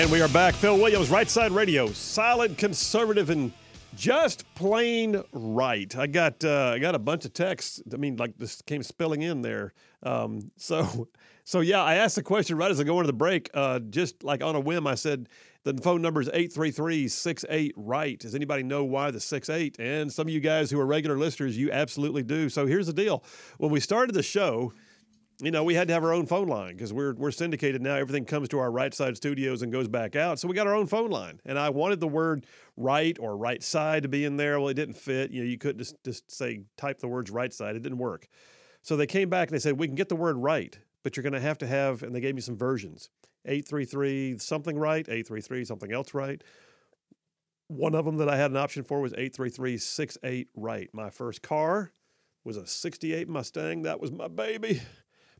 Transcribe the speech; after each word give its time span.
And 0.00 0.10
we 0.10 0.22
are 0.22 0.28
back. 0.28 0.54
Phil 0.54 0.78
Williams, 0.78 1.10
Right 1.10 1.28
Side 1.28 1.52
Radio, 1.52 1.88
solid 1.88 2.56
conservative 2.56 3.28
and 3.28 3.52
just 3.94 4.46
plain 4.54 5.22
right. 5.30 5.94
I 5.94 6.06
got 6.06 6.42
uh, 6.42 6.72
I 6.74 6.78
got 6.78 6.94
a 6.94 6.98
bunch 6.98 7.26
of 7.26 7.34
texts. 7.34 7.82
I 7.92 7.98
mean, 7.98 8.16
like 8.16 8.32
this 8.38 8.62
came 8.62 8.82
spilling 8.82 9.20
in 9.20 9.42
there. 9.42 9.74
Um, 10.02 10.52
so 10.56 11.08
so 11.44 11.60
yeah, 11.60 11.82
I 11.82 11.96
asked 11.96 12.16
the 12.16 12.22
question 12.22 12.56
right 12.56 12.70
as 12.70 12.80
I 12.80 12.84
go 12.84 12.98
into 12.98 13.08
the 13.08 13.12
break. 13.12 13.50
Uh, 13.52 13.78
just 13.78 14.24
like 14.24 14.42
on 14.42 14.56
a 14.56 14.60
whim, 14.60 14.86
I 14.86 14.94
said 14.94 15.28
the 15.64 15.74
phone 15.74 16.00
number 16.00 16.22
is 16.22 16.30
833-68 16.30 17.72
right. 17.76 18.18
Does 18.18 18.34
anybody 18.34 18.62
know 18.62 18.84
why 18.84 19.10
the 19.10 19.20
68? 19.20 19.76
And 19.78 20.10
some 20.10 20.28
of 20.28 20.32
you 20.32 20.40
guys 20.40 20.70
who 20.70 20.80
are 20.80 20.86
regular 20.86 21.18
listeners, 21.18 21.58
you 21.58 21.70
absolutely 21.72 22.22
do. 22.22 22.48
So 22.48 22.64
here's 22.64 22.86
the 22.86 22.94
deal: 22.94 23.22
when 23.58 23.70
we 23.70 23.80
started 23.80 24.14
the 24.14 24.22
show 24.22 24.72
you 25.42 25.50
know, 25.50 25.64
we 25.64 25.74
had 25.74 25.88
to 25.88 25.94
have 25.94 26.04
our 26.04 26.12
own 26.12 26.26
phone 26.26 26.48
line 26.48 26.76
because 26.76 26.92
we're 26.92 27.14
we're 27.14 27.30
syndicated 27.30 27.80
now. 27.82 27.94
Everything 27.94 28.24
comes 28.24 28.48
to 28.50 28.58
our 28.58 28.70
right 28.70 28.92
side 28.92 29.16
studios 29.16 29.62
and 29.62 29.72
goes 29.72 29.88
back 29.88 30.14
out. 30.14 30.38
So 30.38 30.48
we 30.48 30.54
got 30.54 30.66
our 30.66 30.74
own 30.74 30.86
phone 30.86 31.10
line. 31.10 31.40
And 31.46 31.58
I 31.58 31.70
wanted 31.70 32.00
the 32.00 32.08
word 32.08 32.46
right 32.76 33.16
or 33.18 33.36
right 33.36 33.62
side 33.62 34.02
to 34.02 34.08
be 34.08 34.24
in 34.24 34.36
there. 34.36 34.60
Well, 34.60 34.68
it 34.68 34.74
didn't 34.74 34.96
fit. 34.96 35.30
You 35.30 35.42
know, 35.42 35.48
you 35.48 35.58
couldn't 35.58 35.78
just 35.78 35.96
just 36.04 36.30
say 36.30 36.62
type 36.76 36.98
the 37.00 37.08
words 37.08 37.30
right 37.30 37.52
side. 37.52 37.76
It 37.76 37.82
didn't 37.82 37.98
work. 37.98 38.28
So 38.82 38.96
they 38.96 39.06
came 39.06 39.28
back 39.28 39.48
and 39.48 39.54
they 39.54 39.60
said, 39.60 39.78
we 39.78 39.86
can 39.86 39.96
get 39.96 40.08
the 40.08 40.16
word 40.16 40.36
right, 40.36 40.78
but 41.02 41.16
you're 41.16 41.22
going 41.22 41.34
to 41.34 41.40
have 41.40 41.58
to 41.58 41.66
have, 41.66 42.02
and 42.02 42.14
they 42.14 42.20
gave 42.20 42.34
me 42.34 42.40
some 42.40 42.56
versions 42.56 43.10
833 43.44 44.38
something 44.38 44.78
right, 44.78 45.06
833 45.06 45.64
something 45.64 45.92
else 45.92 46.14
right. 46.14 46.42
One 47.68 47.94
of 47.94 48.04
them 48.04 48.16
that 48.16 48.28
I 48.28 48.36
had 48.36 48.50
an 48.50 48.56
option 48.56 48.82
for 48.82 49.00
was 49.00 49.12
833 49.12 49.78
68 49.78 50.48
right. 50.54 50.88
My 50.92 51.10
first 51.10 51.42
car 51.42 51.92
was 52.44 52.56
a 52.56 52.66
68 52.66 53.28
Mustang. 53.28 53.82
That 53.82 54.00
was 54.00 54.10
my 54.10 54.28
baby 54.28 54.80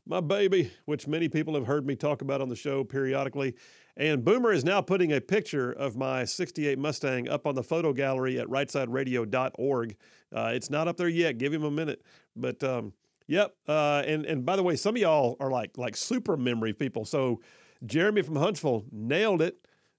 my 0.05 0.19
baby, 0.19 0.71
which 0.85 1.07
many 1.07 1.29
people 1.29 1.53
have 1.55 1.67
heard 1.67 1.85
me 1.85 1.95
talk 1.95 2.21
about 2.21 2.41
on 2.41 2.49
the 2.49 2.55
show 2.55 2.83
periodically. 2.83 3.55
And 3.97 4.23
Boomer 4.23 4.51
is 4.51 4.63
now 4.63 4.81
putting 4.81 5.11
a 5.11 5.21
picture 5.21 5.71
of 5.71 5.95
my 5.95 6.23
68 6.23 6.79
Mustang 6.79 7.29
up 7.29 7.45
on 7.45 7.55
the 7.55 7.63
photo 7.63 7.93
gallery 7.93 8.39
at 8.39 8.47
rightsideradio.org. 8.47 9.95
Uh, 10.35 10.51
it's 10.53 10.69
not 10.69 10.87
up 10.87 10.97
there 10.97 11.09
yet. 11.09 11.37
Give 11.37 11.53
him 11.53 11.63
a 11.63 11.71
minute. 11.71 12.01
But 12.35 12.63
um, 12.63 12.93
yep. 13.27 13.55
Uh, 13.67 14.03
and 14.05 14.25
and 14.25 14.45
by 14.45 14.55
the 14.55 14.63
way, 14.63 14.75
some 14.75 14.95
of 14.95 15.01
y'all 15.01 15.35
are 15.39 15.51
like 15.51 15.77
like 15.77 15.95
super 15.95 16.37
memory 16.37 16.73
people. 16.73 17.05
So 17.05 17.41
Jeremy 17.85 18.21
from 18.21 18.37
Huntsville 18.37 18.85
nailed 18.91 19.41
it. 19.41 19.57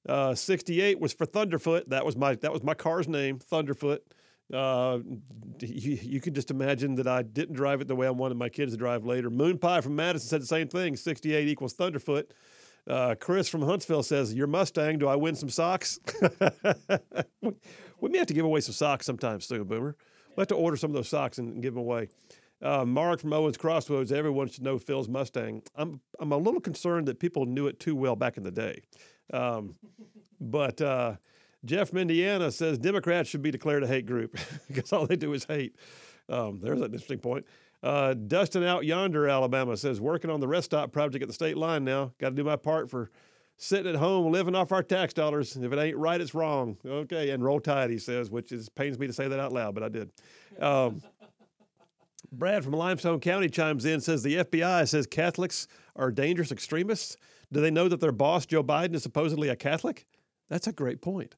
Uh, 0.08 0.34
68 0.34 0.98
was 0.98 1.12
for 1.12 1.27
Thunderfoot. 1.27 1.89
That 1.89 2.05
was 2.05 2.17
my 2.17 2.34
that 2.36 2.53
was 2.53 2.62
my 2.62 2.75
car's 2.75 3.08
name, 3.08 3.39
Thunderfoot. 3.39 4.00
Uh, 4.53 4.98
you, 5.61 5.98
you 6.03 6.20
can 6.20 6.34
just 6.34 6.50
imagine 6.50 6.97
that 6.97 7.06
I 7.06 7.22
didn't 7.22 7.55
drive 7.55 7.81
it 7.81 7.89
the 7.89 7.97
way 7.97 8.06
I 8.06 8.11
wanted 8.11 8.36
my 8.36 8.48
kids 8.48 8.72
to 8.72 8.78
drive 8.78 9.06
later. 9.06 9.31
Moon 9.31 9.58
Pie 9.58 9.81
from 9.81 9.97
Madison 9.97 10.28
said 10.28 10.42
the 10.42 10.47
same 10.47 10.69
thing 10.69 10.97
68 10.97 11.48
equals 11.48 11.75
Thunderfoot. 11.75 12.25
Uh, 12.86 13.14
Chris 13.19 13.48
from 13.48 13.62
Huntsville 13.62 14.03
says, 14.03 14.34
Your 14.34 14.48
Mustang, 14.48 14.98
do 14.98 15.06
I 15.08 15.17
win 15.17 15.36
some 15.36 15.48
socks? 15.48 16.00
we 17.41 18.08
may 18.08 18.19
have 18.19 18.27
to 18.27 18.34
give 18.34 18.45
away 18.45 18.61
some 18.61 18.75
socks 18.75 19.06
sometime 19.06 19.41
soon, 19.41 19.64
Boomer. 19.64 19.97
We'll 20.30 20.42
have 20.42 20.48
to 20.48 20.56
order 20.56 20.77
some 20.77 20.91
of 20.91 20.95
those 20.95 21.08
socks 21.08 21.39
and, 21.39 21.62
give 21.62 21.75
them 21.75 21.83
away. 21.83 22.08
Uh, 22.61 22.84
Mark 22.84 23.20
from 23.20 23.33
Owens 23.33 23.56
Crossroads, 23.56 24.12
everyone 24.12 24.48
should 24.48 24.64
know 24.64 24.78
Phil's 24.78 25.08
Mustang. 25.08 25.62
I'm, 25.77 26.00
I'm 26.19 26.33
a 26.33 26.36
little 26.36 26.61
concerned 26.61 27.06
that 27.08 27.19
people 27.20 27.45
knew 27.45 27.67
it 27.67 27.78
too 27.78 27.95
well 27.95 28.17
back 28.17 28.36
in 28.36 28.42
the 28.42 28.50
day. 28.50 28.83
Um, 29.33 29.77
but 30.41 30.80
uh, 30.80 31.17
Jeff 31.65 31.91
from 31.91 31.99
Indiana 31.99 32.51
says 32.51 32.79
Democrats 32.79 33.29
should 33.29 33.43
be 33.43 33.51
declared 33.51 33.85
a 33.85 33.87
hate 33.87 34.07
group 34.07 34.37
because 34.69 34.93
all 34.93 35.07
they 35.07 35.17
do 35.17 35.33
is 35.33 35.45
hate. 35.45 35.77
Um, 36.29 36.61
there's 36.61 36.81
an 36.81 36.87
interesting 36.87 37.19
point. 37.19 37.47
Uh, 37.83 38.14
Dustin 38.14 38.63
out 38.63 38.85
yonder, 38.85 39.29
Alabama 39.29 39.77
says 39.77 40.01
working 40.01 40.31
on 40.31 40.41
the 40.41 40.47
rest 40.47 40.67
stop 40.67 40.92
project 40.92 41.23
at 41.23 41.29
the 41.29 41.35
state 41.35 41.57
line 41.57 41.85
now. 41.85 42.13
Got 42.19 42.31
to 42.31 42.35
do 42.35 42.45
my 42.45 42.57
part 42.57 42.89
for 42.89 43.11
sitting 43.57 43.92
at 43.92 43.98
home 43.98 44.31
living 44.31 44.55
off 44.55 44.73
our 44.73 44.83
tax 44.83 45.13
dollars. 45.13 45.57
If 45.57 45.73
it 45.73 45.79
ain't 45.79 45.97
right, 45.97 46.20
it's 46.20 46.35
wrong. 46.35 46.77
Okay, 46.86 47.31
and 47.31 47.45
roll 47.45 47.61
tide, 47.61 47.91
he 47.91 47.98
says, 47.98 48.31
which 48.31 48.53
is 48.53 48.69
pains 48.69 48.98
me 48.98 49.07
to 49.07 49.13
say 49.13 49.29
that 49.29 49.41
out 49.41 49.53
loud, 49.53 49.75
but 49.75 49.83
I 49.83 49.89
did. 49.89 50.11
Um, 50.61 51.03
Brad 52.33 52.65
from 52.65 52.73
Limestone 52.73 53.20
County 53.20 53.48
chimes 53.48 53.85
in 53.85 54.01
says 54.01 54.23
the 54.23 54.36
FBI 54.36 54.89
says 54.89 55.07
Catholics 55.07 55.67
are 55.97 56.11
dangerous 56.11 56.51
extremists. 56.51 57.17
Do 57.53 57.61
they 57.61 57.70
know 57.70 57.89
that 57.89 58.01
their 58.01 58.13
boss 58.13 58.47
Joe 58.47 58.63
Biden 58.63 58.95
is 58.95 59.03
supposedly 59.03 59.48
a 59.48 59.57
Catholic? 59.57 60.07
That's 60.48 60.67
a 60.67 60.73
great 60.73 61.03
point. 61.03 61.35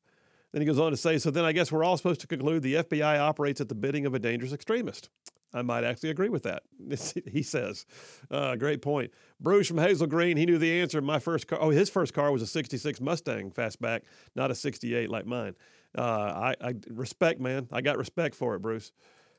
Then 0.55 0.61
he 0.61 0.67
goes 0.67 0.79
on 0.79 0.93
to 0.93 0.97
say, 0.97 1.19
so 1.19 1.33
then 1.33 1.45
I 1.45 1.51
guess 1.51 1.73
we're 1.73 1.83
all 1.83 1.97
supposed 1.97 2.21
to 2.21 2.29
conclude 2.29 2.63
the 2.63 2.75
FBI 2.75 3.19
operates 3.19 3.61
at 3.61 3.69
the 3.69 3.75
bidding 3.75 4.07
of 4.07 4.15
a 4.15 4.21
dangerous 4.21 4.53
extremist. 4.53 5.09
I 5.53 5.63
might 5.63 5.83
actually 5.83 6.11
agree 6.11 6.29
with 6.29 6.45
that. 6.45 6.63
he 7.27 7.43
says, 7.43 7.87
uh, 8.31 8.55
great 8.55 8.81
point. 8.81 9.11
Bruce 9.41 9.67
from 9.67 9.79
Hazel 9.79 10.07
Green, 10.07 10.37
he 10.37 10.47
knew 10.47 10.57
the 10.57 10.81
answer. 10.81 11.01
My 11.01 11.19
first 11.19 11.49
car, 11.49 11.59
oh, 11.61 11.71
his 11.71 11.91
first 11.91 12.15
car 12.15 12.31
was 12.31 12.41
a 12.41 12.47
66 12.47 13.01
Mustang 13.01 13.51
fastback, 13.51 14.03
not 14.37 14.53
a 14.53 14.55
68 14.55 15.11
like 15.11 15.27
mine. 15.27 15.57
Uh, 15.99 16.03
I, 16.03 16.55
I, 16.61 16.75
respect, 16.89 17.41
man. 17.41 17.67
I 17.73 17.81
got 17.81 17.99
respect 17.99 18.37
for 18.37 18.55
it, 18.55 18.63
Bruce. 18.63 18.93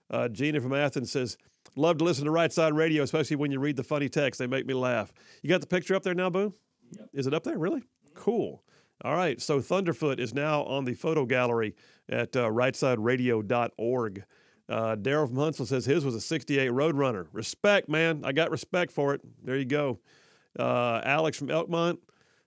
Uh, 0.10 0.28
Gina 0.28 0.60
from 0.60 0.74
Athens 0.74 1.14
says, 1.14 1.38
love 1.78 1.98
to 2.00 2.04
listen 2.04 2.26
to 2.26 2.32
Right 2.32 2.52
Side 2.52 2.74
Radio, 2.74 3.04
especially 3.04 3.38
when 3.38 3.52
you 3.52 3.62
read 3.62 3.78
the 3.78 3.84
funny 3.86 4.10
text. 4.10 4.38
They 4.38 4.48
make 4.48 4.66
me 4.66 4.74
laugh. 4.74 5.14
You 5.42 5.50
got 5.50 5.62
the 5.62 5.68
picture 5.68 5.96
up 5.96 6.04
there 6.04 6.14
now, 6.14 6.30
Boom? 6.30 6.56
Yep. 6.92 7.10
Is 7.14 7.26
it 7.26 7.34
up 7.34 7.46
there? 7.46 7.58
Really? 7.58 7.84
Cool. 8.16 8.65
All 9.04 9.16
right, 9.16 9.42
so 9.42 9.60
Thunderfoot 9.60 10.20
is 10.20 10.34
now 10.34 10.64
on 10.64 10.86
the 10.86 10.94
photo 10.94 11.26
gallery 11.26 11.76
at 12.10 12.36
uh, 12.36 12.50
rightsideradio.org. 12.50 14.24
Uh, 14.68 14.96
Daryl 14.96 15.28
from 15.28 15.38
Huntsville 15.38 15.66
says 15.66 15.86
his 15.86 16.04
was 16.06 16.16
a 16.16 16.22
68 16.22 16.72
Roadrunner. 16.72 17.28
Respect, 17.32 17.90
man. 17.90 18.22
I 18.24 18.32
got 18.32 18.50
respect 18.52 18.92
for 18.92 19.14
it. 19.14 19.22
There 19.44 19.58
you 19.58 19.66
go. 19.66 20.00
Uh, 20.58 21.02
Alex 21.04 21.38
from 21.38 21.50
Elkmont 21.50 21.98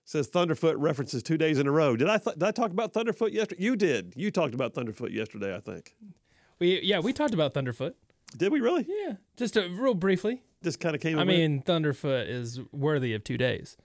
says 0.03 0.27
Thunderfoot 0.29 0.75
references 0.77 1.21
two 1.21 1.37
days 1.37 1.59
in 1.59 1.67
a 1.67 1.71
row. 1.71 1.95
Did 1.95 2.09
I 2.09 2.17
th- 2.17 2.35
did 2.35 2.43
I 2.43 2.51
talk 2.51 2.71
about 2.71 2.93
Thunderfoot 2.93 3.31
yesterday? 3.31 3.63
You 3.63 3.75
did. 3.75 4.13
You 4.17 4.31
talked 4.31 4.55
about 4.55 4.73
Thunderfoot 4.73 5.13
yesterday, 5.13 5.55
I 5.55 5.59
think. 5.59 5.95
We 6.57 6.81
yeah, 6.81 6.99
we 6.99 7.13
talked 7.13 7.33
about 7.33 7.53
Thunderfoot. 7.53 7.93
Did 8.35 8.51
we 8.51 8.59
really? 8.59 8.85
Yeah, 8.87 9.13
just 9.37 9.55
a, 9.55 9.69
real 9.69 9.93
briefly. 9.93 10.41
Just 10.63 10.79
kind 10.79 10.95
of 10.95 11.01
came. 11.01 11.19
I 11.19 11.23
mean, 11.23 11.61
Thunderfoot 11.61 12.27
is 12.27 12.59
worthy 12.71 13.13
of 13.13 13.23
two 13.23 13.37
days. 13.37 13.77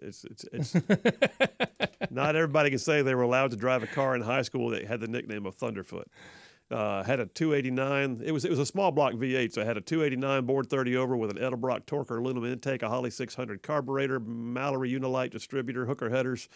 It's 0.00 0.24
it's 0.24 0.44
it's 0.52 0.74
not 2.10 2.36
everybody 2.36 2.70
can 2.70 2.78
say 2.78 3.02
they 3.02 3.14
were 3.14 3.22
allowed 3.22 3.50
to 3.52 3.56
drive 3.56 3.82
a 3.82 3.86
car 3.86 4.14
in 4.14 4.22
high 4.22 4.42
school 4.42 4.70
that 4.70 4.84
had 4.86 5.00
the 5.00 5.08
nickname 5.08 5.46
of 5.46 5.56
Thunderfoot. 5.56 6.04
Uh, 6.70 7.02
had 7.02 7.20
a 7.20 7.26
289. 7.26 8.22
It 8.24 8.32
was 8.32 8.44
it 8.44 8.50
was 8.50 8.58
a 8.58 8.66
small 8.66 8.90
block 8.90 9.12
V8, 9.14 9.52
so 9.52 9.62
I 9.62 9.64
had 9.64 9.76
a 9.76 9.82
289 9.82 10.46
bored 10.46 10.70
30 10.70 10.96
over 10.96 11.16
with 11.16 11.30
an 11.30 11.36
Edelbrock 11.36 11.84
Torker 11.84 12.18
aluminum 12.18 12.50
intake, 12.50 12.82
a 12.82 12.88
Holley 12.88 13.10
600 13.10 13.62
carburetor, 13.62 14.18
Mallory 14.18 14.90
Unilite 14.90 15.30
distributor, 15.30 15.84
hooker 15.84 16.08
headers, 16.08 16.48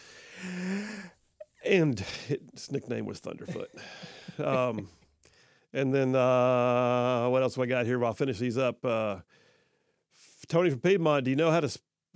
and 1.65 2.03
its 2.29 2.73
nickname 2.73 3.07
was 3.07 3.21
Thunderfoot. 3.21 3.67
Um, 4.39 4.89
and 5.73 5.93
then 5.93 6.15
uh, 6.15 7.29
what 7.29 7.43
else 7.43 7.57
have 7.57 7.63
I 7.65 7.67
got 7.67 7.87
here? 7.87 8.05
I'll 8.05 8.15
finish 8.15 8.39
these 8.39 8.57
up. 8.57 8.85
Uh, 8.85 9.17
Tony 10.47 10.71
from 10.71 10.79
Piedmont, 10.79 11.25
do 11.25 11.31
you 11.31 11.37
know 11.37 11.51
how 11.51 11.59
to 11.59 11.69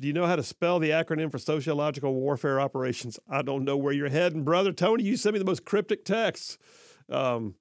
do 0.03 0.09
you 0.09 0.13
know 0.13 0.27
how 0.27 0.35
to 0.35 0.43
spell 0.43 0.81
the 0.81 0.91
acronym 0.91 1.31
for 1.31 1.39
sociological 1.39 2.13
warfare 2.13 2.61
operations? 2.61 3.21
I 3.31 3.43
don't 3.43 3.65
know 3.65 3.77
where 3.77 3.93
you're 3.93 4.09
heading, 4.09 4.43
brother. 4.43 4.73
Tony, 4.73 5.05
you 5.05 5.17
sent 5.17 5.35
me 5.35 5.39
the 5.39 5.45
most 5.45 5.65
cryptic 5.65 6.05
texts. 6.05 6.59
Um, 7.09 7.55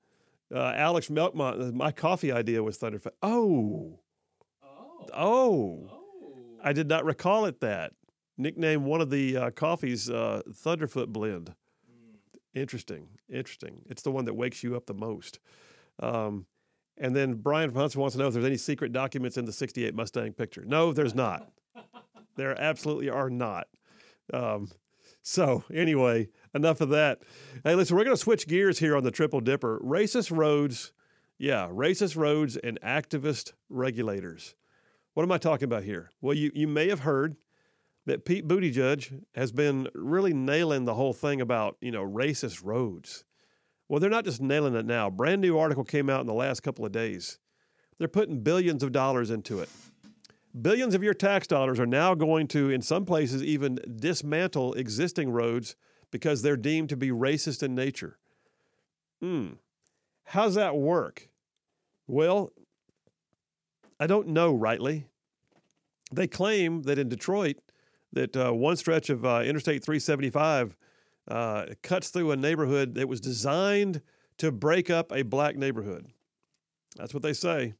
uh, 0.51 0.73
Alex 0.75 1.09
Melkmont, 1.09 1.69
uh, 1.69 1.71
my 1.71 1.91
coffee 1.91 2.31
idea 2.31 2.63
was 2.63 2.79
Thunderfoot. 2.79 3.11
Oh. 3.21 3.99
oh. 4.63 5.07
Oh. 5.13 5.89
Oh. 5.91 6.31
I 6.63 6.73
did 6.73 6.89
not 6.89 7.05
recall 7.05 7.45
it 7.45 7.59
that. 7.59 7.93
Nickname 8.39 8.85
one 8.85 9.01
of 9.01 9.11
the 9.11 9.37
uh, 9.37 9.51
coffees 9.51 10.09
uh, 10.09 10.41
Thunderfoot 10.49 11.09
blend. 11.09 11.53
Mm. 11.87 12.59
Interesting. 12.59 13.07
Interesting. 13.29 13.83
It's 13.87 14.01
the 14.01 14.11
one 14.11 14.25
that 14.25 14.33
wakes 14.33 14.63
you 14.63 14.75
up 14.75 14.87
the 14.87 14.95
most. 14.95 15.39
Um, 15.99 16.47
and 16.97 17.15
then 17.15 17.35
Brian 17.35 17.71
Huntsville 17.71 18.01
wants 18.01 18.15
to 18.15 18.19
know 18.19 18.29
if 18.29 18.33
there's 18.33 18.45
any 18.45 18.57
secret 18.57 18.93
documents 18.93 19.37
in 19.37 19.45
the 19.45 19.53
68 19.53 19.93
Mustang 19.93 20.33
picture. 20.33 20.63
No, 20.65 20.91
there's 20.91 21.13
not. 21.13 21.47
There 22.41 22.59
absolutely 22.59 23.07
are 23.07 23.29
not. 23.29 23.67
Um, 24.33 24.71
so, 25.21 25.63
anyway, 25.71 26.29
enough 26.55 26.81
of 26.81 26.89
that. 26.89 27.21
Hey, 27.63 27.75
listen, 27.75 27.95
we're 27.95 28.03
going 28.03 28.15
to 28.15 28.19
switch 28.19 28.47
gears 28.47 28.79
here 28.79 28.97
on 28.97 29.03
the 29.03 29.11
Triple 29.11 29.41
Dipper. 29.41 29.79
Racist 29.83 30.35
roads, 30.35 30.91
yeah, 31.37 31.69
racist 31.71 32.17
roads 32.17 32.57
and 32.57 32.81
activist 32.81 33.53
regulators. 33.69 34.55
What 35.13 35.21
am 35.21 35.31
I 35.31 35.37
talking 35.37 35.65
about 35.65 35.83
here? 35.83 36.09
Well, 36.19 36.33
you, 36.33 36.49
you 36.55 36.67
may 36.67 36.89
have 36.89 37.01
heard 37.01 37.35
that 38.07 38.25
Pete 38.25 38.47
Buttigieg 38.47 39.21
has 39.35 39.51
been 39.51 39.87
really 39.93 40.33
nailing 40.33 40.85
the 40.85 40.95
whole 40.95 41.13
thing 41.13 41.41
about, 41.41 41.77
you 41.79 41.91
know, 41.91 42.03
racist 42.03 42.61
roads. 42.65 43.23
Well, 43.87 43.99
they're 43.99 44.09
not 44.09 44.25
just 44.25 44.41
nailing 44.41 44.73
it 44.73 44.87
now. 44.87 45.11
Brand 45.11 45.41
new 45.41 45.59
article 45.59 45.83
came 45.83 46.09
out 46.09 46.21
in 46.21 46.27
the 46.27 46.33
last 46.33 46.61
couple 46.61 46.87
of 46.87 46.91
days. 46.91 47.37
They're 47.99 48.07
putting 48.07 48.41
billions 48.41 48.81
of 48.81 48.91
dollars 48.91 49.29
into 49.29 49.59
it. 49.59 49.69
Billions 50.59 50.93
of 50.93 51.03
your 51.03 51.13
tax 51.13 51.47
dollars 51.47 51.79
are 51.79 51.85
now 51.85 52.13
going 52.13 52.47
to, 52.49 52.69
in 52.69 52.81
some 52.81 53.05
places, 53.05 53.43
even 53.43 53.79
dismantle 53.95 54.73
existing 54.73 55.31
roads 55.31 55.75
because 56.11 56.41
they're 56.41 56.57
deemed 56.57 56.89
to 56.89 56.97
be 56.97 57.09
racist 57.09 57.63
in 57.63 57.73
nature. 57.73 58.17
Hmm. 59.21 59.53
How's 60.25 60.55
that 60.55 60.75
work? 60.75 61.29
Well, 62.07 62.51
I 63.99 64.07
don't 64.07 64.27
know 64.27 64.53
rightly. 64.53 65.05
They 66.11 66.27
claim 66.27 66.83
that 66.83 66.99
in 66.99 67.07
Detroit, 67.07 67.57
that 68.11 68.35
uh, 68.35 68.51
one 68.51 68.75
stretch 68.75 69.09
of 69.09 69.23
uh, 69.23 69.43
Interstate 69.45 69.83
375 69.83 70.75
uh, 71.27 71.65
cuts 71.81 72.09
through 72.09 72.31
a 72.31 72.35
neighborhood 72.35 72.95
that 72.95 73.07
was 73.07 73.21
designed 73.21 74.01
to 74.37 74.51
break 74.51 74.89
up 74.89 75.11
a 75.13 75.21
black 75.21 75.55
neighborhood. 75.55 76.07
That's 76.97 77.13
what 77.13 77.23
they 77.23 77.33
say. 77.33 77.75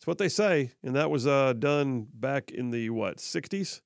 That's 0.00 0.06
what 0.06 0.16
they 0.16 0.30
say, 0.30 0.72
and 0.82 0.96
that 0.96 1.10
was 1.10 1.26
uh, 1.26 1.52
done 1.52 2.06
back 2.14 2.50
in 2.50 2.70
the 2.70 2.88
what 2.88 3.18
60s, 3.18 3.82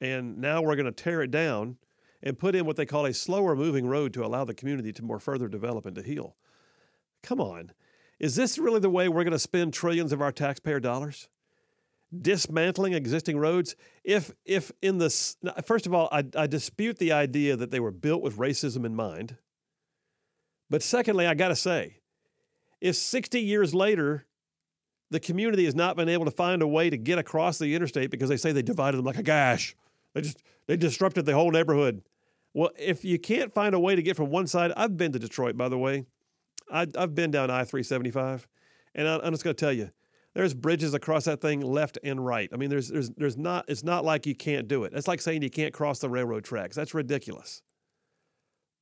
and 0.00 0.38
now 0.38 0.62
we're 0.62 0.76
going 0.76 0.86
to 0.86 0.92
tear 0.92 1.20
it 1.20 1.30
down 1.30 1.76
and 2.22 2.38
put 2.38 2.54
in 2.54 2.64
what 2.64 2.76
they 2.76 2.86
call 2.86 3.04
a 3.04 3.12
slower 3.12 3.54
moving 3.54 3.86
road 3.86 4.14
to 4.14 4.24
allow 4.24 4.46
the 4.46 4.54
community 4.54 4.94
to 4.94 5.04
more 5.04 5.20
further 5.20 5.46
develop 5.46 5.84
and 5.84 5.94
to 5.96 6.02
heal. 6.02 6.36
Come 7.22 7.38
on, 7.38 7.72
is 8.18 8.34
this 8.34 8.56
really 8.56 8.80
the 8.80 8.88
way 8.88 9.10
we're 9.10 9.24
going 9.24 9.32
to 9.32 9.38
spend 9.38 9.74
trillions 9.74 10.10
of 10.10 10.22
our 10.22 10.32
taxpayer 10.32 10.80
dollars? 10.80 11.28
dismantling 12.22 12.92
existing 12.92 13.36
roads 13.36 13.74
if 14.04 14.30
if 14.44 14.70
in 14.80 14.98
the 14.98 15.10
first 15.64 15.86
of 15.86 15.92
all 15.92 16.08
I, 16.12 16.24
I, 16.36 16.46
dispute 16.46 16.98
the 16.98 17.10
idea 17.10 17.56
that 17.56 17.72
they 17.72 17.80
were 17.80 17.90
built 17.90 18.22
with 18.22 18.36
racism 18.36 18.86
in 18.86 18.94
mind 18.94 19.36
but 20.70 20.84
secondly 20.84 21.26
i 21.26 21.34
got 21.34 21.48
to 21.48 21.56
say 21.56 21.98
if 22.80 22.94
60 22.94 23.40
years 23.40 23.74
later 23.74 24.24
the 25.10 25.20
community 25.20 25.64
has 25.64 25.74
not 25.74 25.96
been 25.96 26.08
able 26.08 26.24
to 26.24 26.30
find 26.30 26.62
a 26.62 26.66
way 26.66 26.90
to 26.90 26.96
get 26.96 27.18
across 27.18 27.58
the 27.58 27.74
interstate 27.74 28.10
because 28.10 28.28
they 28.28 28.36
say 28.36 28.52
they 28.52 28.62
divided 28.62 28.96
them 28.96 29.06
like 29.06 29.18
a 29.18 29.22
gash 29.22 29.76
they 30.14 30.20
just 30.20 30.42
they 30.66 30.76
disrupted 30.76 31.26
the 31.26 31.34
whole 31.34 31.50
neighborhood 31.50 32.02
well 32.54 32.70
if 32.78 33.04
you 33.04 33.18
can't 33.18 33.52
find 33.52 33.74
a 33.74 33.80
way 33.80 33.94
to 33.94 34.02
get 34.02 34.16
from 34.16 34.30
one 34.30 34.46
side 34.46 34.72
i've 34.76 34.96
been 34.96 35.12
to 35.12 35.18
detroit 35.18 35.56
by 35.56 35.68
the 35.68 35.78
way 35.78 36.04
I, 36.70 36.86
have 36.96 37.14
been 37.14 37.30
down 37.30 37.50
i-375 37.50 38.46
and 38.94 39.08
I, 39.08 39.18
i'm 39.18 39.32
just 39.32 39.44
going 39.44 39.54
to 39.54 39.60
tell 39.60 39.72
you 39.72 39.90
there's 40.36 40.52
bridges 40.52 40.92
across 40.92 41.24
that 41.24 41.40
thing 41.40 41.62
left 41.62 41.98
and 42.04 42.24
right. 42.24 42.50
I 42.52 42.56
mean, 42.56 42.68
there's 42.68 42.88
there's 42.88 43.08
there's 43.16 43.38
not 43.38 43.64
it's 43.68 43.82
not 43.82 44.04
like 44.04 44.26
you 44.26 44.34
can't 44.34 44.68
do 44.68 44.84
it. 44.84 44.92
It's 44.94 45.08
like 45.08 45.22
saying 45.22 45.40
you 45.40 45.48
can't 45.48 45.72
cross 45.72 45.98
the 45.98 46.10
railroad 46.10 46.44
tracks. 46.44 46.76
That's 46.76 46.92
ridiculous. 46.92 47.62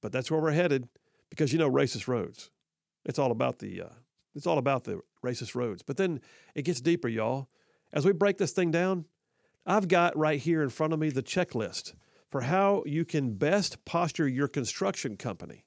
But 0.03 0.11
that's 0.11 0.32
where 0.32 0.41
we're 0.41 0.50
headed 0.50 0.88
because 1.31 1.53
you 1.53 1.61
know 1.61 1.70
racist 1.70 2.09
roads. 2.09 2.50
It's 3.05 3.20
all 3.20 3.31
about 3.31 3.61
the 3.61 3.82
uh, 3.82 3.88
it's 4.35 4.47
all 4.47 4.59
about 4.59 4.85
the 4.85 5.01
racist 5.25 5.55
roads. 5.55 5.83
But 5.83 5.97
then 5.97 6.21
it 6.55 6.63
gets 6.63 6.81
deeper, 6.81 7.09
y'all. 7.09 7.49
As 7.93 8.05
we 8.05 8.13
break 8.13 8.39
this 8.39 8.53
thing 8.53 8.71
down, 8.71 9.05
I've 9.67 9.89
got 9.89 10.17
right 10.17 10.41
here 10.41 10.63
in 10.63 10.69
front 10.69 10.93
of 10.93 10.99
me 10.99 11.11
the 11.11 11.23
checklist 11.23 11.95
for 12.29 12.43
how 12.43 12.83
you 12.87 13.05
can 13.05 13.35
best 13.35 13.85
posture 13.85 14.27
your 14.29 14.49
construction 14.49 15.17
company. 15.17 15.65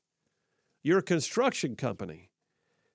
Your 0.84 1.02
construction 1.02 1.76
company 1.76 2.30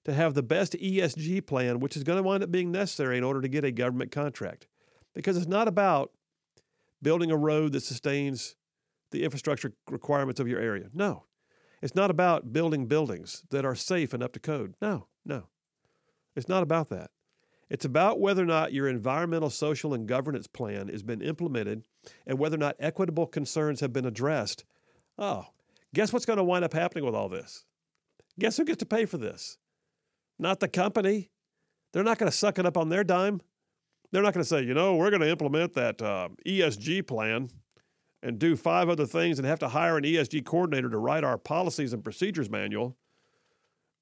to 0.04 0.12
have 0.12 0.34
the 0.34 0.42
best 0.42 0.74
ESG 0.74 1.46
plan, 1.46 1.80
which 1.80 1.96
is 1.96 2.04
going 2.04 2.18
to 2.18 2.22
wind 2.22 2.42
up 2.42 2.50
being 2.50 2.70
necessary 2.70 3.16
in 3.16 3.24
order 3.24 3.40
to 3.40 3.48
get 3.48 3.64
a 3.64 3.72
government 3.72 4.10
contract. 4.10 4.66
Because 5.14 5.36
it's 5.36 5.46
not 5.46 5.68
about 5.68 6.12
building 7.00 7.30
a 7.30 7.36
road 7.36 7.72
that 7.72 7.82
sustains 7.82 8.56
the 9.10 9.24
infrastructure 9.24 9.72
requirements 9.90 10.40
of 10.40 10.48
your 10.48 10.60
area. 10.60 10.88
No. 10.92 11.24
It's 11.82 11.94
not 11.94 12.10
about 12.10 12.52
building 12.52 12.86
buildings 12.86 13.42
that 13.50 13.64
are 13.64 13.74
safe 13.74 14.12
and 14.12 14.22
up 14.22 14.32
to 14.34 14.40
code. 14.40 14.74
No, 14.80 15.08
no. 15.24 15.48
It's 16.36 16.48
not 16.48 16.62
about 16.62 16.88
that. 16.90 17.10
It's 17.70 17.84
about 17.84 18.20
whether 18.20 18.42
or 18.42 18.46
not 18.46 18.72
your 18.72 18.88
environmental, 18.88 19.48
social, 19.48 19.94
and 19.94 20.06
governance 20.06 20.46
plan 20.46 20.88
has 20.88 21.02
been 21.02 21.22
implemented 21.22 21.86
and 22.26 22.38
whether 22.38 22.56
or 22.56 22.58
not 22.58 22.76
equitable 22.78 23.26
concerns 23.26 23.80
have 23.80 23.92
been 23.92 24.04
addressed. 24.04 24.64
Oh, 25.18 25.46
guess 25.94 26.12
what's 26.12 26.26
going 26.26 26.36
to 26.36 26.44
wind 26.44 26.64
up 26.64 26.74
happening 26.74 27.04
with 27.04 27.14
all 27.14 27.28
this? 27.28 27.64
Guess 28.38 28.56
who 28.56 28.64
gets 28.64 28.78
to 28.78 28.86
pay 28.86 29.06
for 29.06 29.18
this? 29.18 29.58
not 30.42 30.60
the 30.60 30.68
company. 30.68 31.30
They're 31.92 32.02
not 32.02 32.18
going 32.18 32.30
to 32.30 32.36
suck 32.36 32.58
it 32.58 32.66
up 32.66 32.76
on 32.76 32.88
their 32.88 33.04
dime. 33.04 33.40
They're 34.10 34.22
not 34.22 34.34
going 34.34 34.44
to 34.44 34.48
say, 34.48 34.62
you 34.62 34.74
know, 34.74 34.96
we're 34.96 35.10
going 35.10 35.22
to 35.22 35.30
implement 35.30 35.74
that 35.74 36.02
uh, 36.02 36.28
ESG 36.46 37.06
plan 37.06 37.48
and 38.22 38.38
do 38.38 38.56
five 38.56 38.88
other 38.88 39.06
things 39.06 39.38
and 39.38 39.46
have 39.46 39.60
to 39.60 39.68
hire 39.68 39.96
an 39.96 40.04
ESG 40.04 40.44
coordinator 40.44 40.90
to 40.90 40.98
write 40.98 41.24
our 41.24 41.38
policies 41.38 41.92
and 41.92 42.04
procedures 42.04 42.50
manual. 42.50 42.96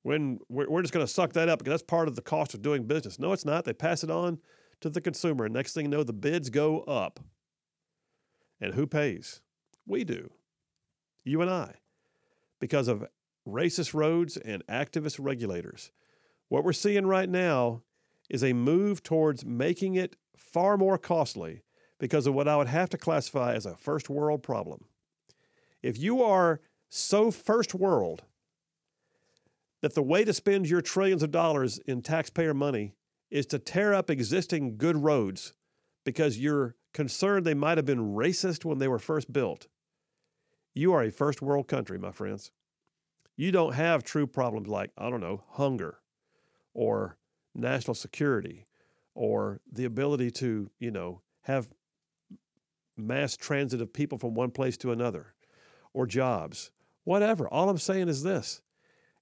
When 0.03 0.39
we're 0.49 0.81
just 0.81 0.95
going 0.95 1.05
to 1.05 1.13
suck 1.13 1.35
that 1.35 1.49
up 1.49 1.59
because 1.59 1.73
that's 1.73 1.83
part 1.83 2.09
of 2.09 2.17
the 2.17 2.23
cost 2.23 2.55
of 2.55 2.63
doing 2.63 2.85
business. 2.85 3.19
No, 3.19 3.33
it's 3.33 3.45
not. 3.45 3.65
They 3.65 3.75
pass 3.75 4.03
it 4.03 4.11
on 4.11 4.39
to 4.81 4.89
the 4.89 5.01
consumer. 5.01 5.45
And 5.45 5.55
next 5.55 5.75
thing 5.75 5.85
you 5.85 5.91
know, 5.91 6.03
the 6.03 6.13
bids 6.13 6.49
go 6.49 6.81
up. 6.81 7.21
And 8.61 8.75
who 8.75 8.87
pays? 8.87 9.43
We 9.87 10.05
do. 10.05 10.31
You 11.25 11.43
and 11.43 11.51
I. 11.51 11.75
Because 12.61 12.89
of 12.89 13.05
racist 13.47 13.95
roads 13.95 14.37
and 14.37 14.67
activist 14.67 15.19
regulators. 15.21 15.93
What 16.49 16.65
we're 16.65 16.73
seeing 16.73 17.07
right 17.07 17.29
now 17.29 17.83
is 18.29 18.43
a 18.43 18.53
move 18.53 19.03
towards 19.03 19.45
making 19.45 19.95
it 19.95 20.17
far 20.37 20.77
more 20.77 20.99
costly 20.99 21.63
because 21.99 22.27
of 22.27 22.35
what 22.35 22.49
I 22.49 22.57
would 22.57 22.69
have 22.69 22.89
to 22.91 22.99
classify 22.99 23.55
as 23.55 23.67
a 23.67 23.77
first 23.77 24.09
world 24.09 24.43
problem. 24.43 24.85
If 25.83 25.99
you 25.99 26.23
are 26.23 26.61
so 26.89 27.31
first 27.31 27.75
world 27.75 28.25
that 29.83 29.95
the 29.95 30.03
way 30.03 30.25
to 30.25 30.33
spend 30.33 30.69
your 30.69 30.81
trillions 30.81 31.23
of 31.23 31.31
dollars 31.31 31.79
in 31.87 32.03
taxpayer 32.03 32.55
money 32.55 32.95
is 33.31 33.47
to 33.47 33.59
tear 33.59 33.95
up 33.95 34.11
existing 34.11 34.77
good 34.77 34.97
roads 34.97 35.55
because 36.05 36.39
you're 36.39 36.75
concerned 36.93 37.45
they 37.45 37.55
might 37.55 37.79
have 37.79 37.87
been 37.87 38.15
racist 38.15 38.65
when 38.65 38.79
they 38.79 38.89
were 38.89 38.99
first 38.99 39.33
built, 39.33 39.69
you 40.75 40.93
are 40.93 41.03
a 41.03 41.11
first 41.11 41.43
world 41.43 41.69
country, 41.69 41.99
my 41.99 42.13
friends. 42.13 42.51
You 43.37 43.53
don't 43.53 43.75
have 43.75 44.05
true 44.05 44.27
problems 44.27 44.69
like, 44.69 44.91
I 44.99 45.09
don't 45.11 45.21
know, 45.21 45.45
hunger 45.51 45.99
or 46.75 47.17
national 47.55 47.95
security 47.95 48.67
or 49.15 49.61
the 49.71 49.85
ability 49.85 50.31
to, 50.31 50.71
you 50.79 50.91
know, 50.91 51.23
have 51.43 51.71
mass 52.97 53.37
transit 53.37 53.81
of 53.81 53.93
people 53.93 54.19
from 54.19 54.35
one 54.35 54.51
place 54.51 54.77
to 54.79 54.93
another 54.93 55.35
or 55.93 56.07
jobs, 56.07 56.71
whatever. 57.05 57.49
All 57.49 57.69
I'm 57.69 57.79
saying 57.79 58.09
is 58.09 58.23
this 58.23 58.61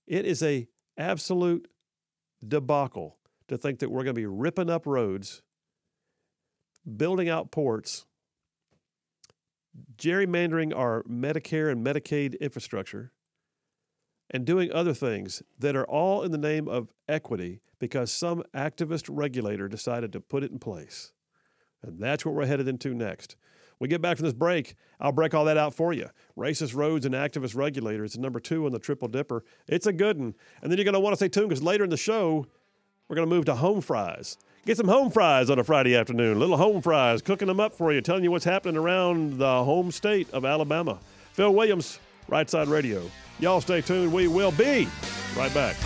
it 0.08 0.24
is 0.24 0.42
a 0.42 0.66
absolute 0.96 1.68
debacle 2.46 3.18
to 3.48 3.56
think 3.56 3.78
that 3.78 3.90
we're 3.90 4.04
going 4.04 4.14
to 4.14 4.20
be 4.20 4.26
ripping 4.26 4.70
up 4.70 4.86
roads, 4.86 5.42
building 6.96 7.28
out 7.28 7.50
ports, 7.50 8.06
gerrymandering 9.96 10.76
our 10.76 11.02
Medicare 11.04 11.70
and 11.70 11.84
Medicaid 11.84 12.38
infrastructure, 12.40 13.12
and 14.30 14.44
doing 14.44 14.70
other 14.72 14.92
things 14.92 15.42
that 15.58 15.76
are 15.76 15.86
all 15.86 16.22
in 16.22 16.32
the 16.32 16.38
name 16.38 16.68
of 16.68 16.88
equity 17.08 17.60
because 17.78 18.12
some 18.12 18.42
activist 18.54 19.08
regulator 19.10 19.68
decided 19.68 20.12
to 20.12 20.20
put 20.20 20.42
it 20.42 20.50
in 20.50 20.58
place. 20.58 21.12
And 21.82 22.00
that's 22.00 22.26
what 22.26 22.34
we're 22.34 22.46
headed 22.46 22.68
into 22.68 22.92
next. 22.92 23.36
We 23.80 23.88
get 23.88 24.00
back 24.00 24.16
from 24.16 24.24
this 24.24 24.34
break, 24.34 24.74
I'll 25.00 25.12
break 25.12 25.34
all 25.34 25.44
that 25.44 25.56
out 25.56 25.74
for 25.74 25.92
you. 25.92 26.08
Racist 26.36 26.74
roads 26.74 27.06
and 27.06 27.14
activist 27.14 27.54
regulators 27.56 28.18
number 28.18 28.40
two 28.40 28.66
on 28.66 28.72
the 28.72 28.78
Triple 28.78 29.08
Dipper. 29.08 29.44
It's 29.66 29.86
a 29.86 29.92
good 29.92 30.18
one. 30.18 30.34
And 30.62 30.70
then 30.70 30.78
you're 30.78 30.84
going 30.84 30.94
to 30.94 31.00
want 31.00 31.12
to 31.12 31.16
stay 31.16 31.28
tuned 31.28 31.48
because 31.48 31.62
later 31.62 31.84
in 31.84 31.90
the 31.90 31.96
show, 31.96 32.46
we're 33.08 33.16
going 33.16 33.28
to 33.28 33.34
move 33.34 33.44
to 33.46 33.54
home 33.54 33.80
fries. 33.80 34.36
Get 34.66 34.76
some 34.76 34.88
home 34.88 35.10
fries 35.10 35.48
on 35.48 35.58
a 35.58 35.64
Friday 35.64 35.96
afternoon. 35.96 36.38
Little 36.38 36.56
home 36.56 36.82
fries, 36.82 37.22
cooking 37.22 37.48
them 37.48 37.60
up 37.60 37.72
for 37.72 37.92
you, 37.92 38.00
telling 38.00 38.24
you 38.24 38.30
what's 38.30 38.44
happening 38.44 38.76
around 38.76 39.38
the 39.38 39.64
home 39.64 39.90
state 39.90 40.28
of 40.32 40.44
Alabama. 40.44 40.98
Phil 41.32 41.54
Williams, 41.54 42.00
Right 42.28 42.50
Side 42.50 42.68
Radio. 42.68 43.10
Y'all 43.38 43.60
stay 43.60 43.80
tuned. 43.80 44.12
We 44.12 44.28
will 44.28 44.52
be 44.52 44.88
right 45.36 45.54
back. 45.54 45.76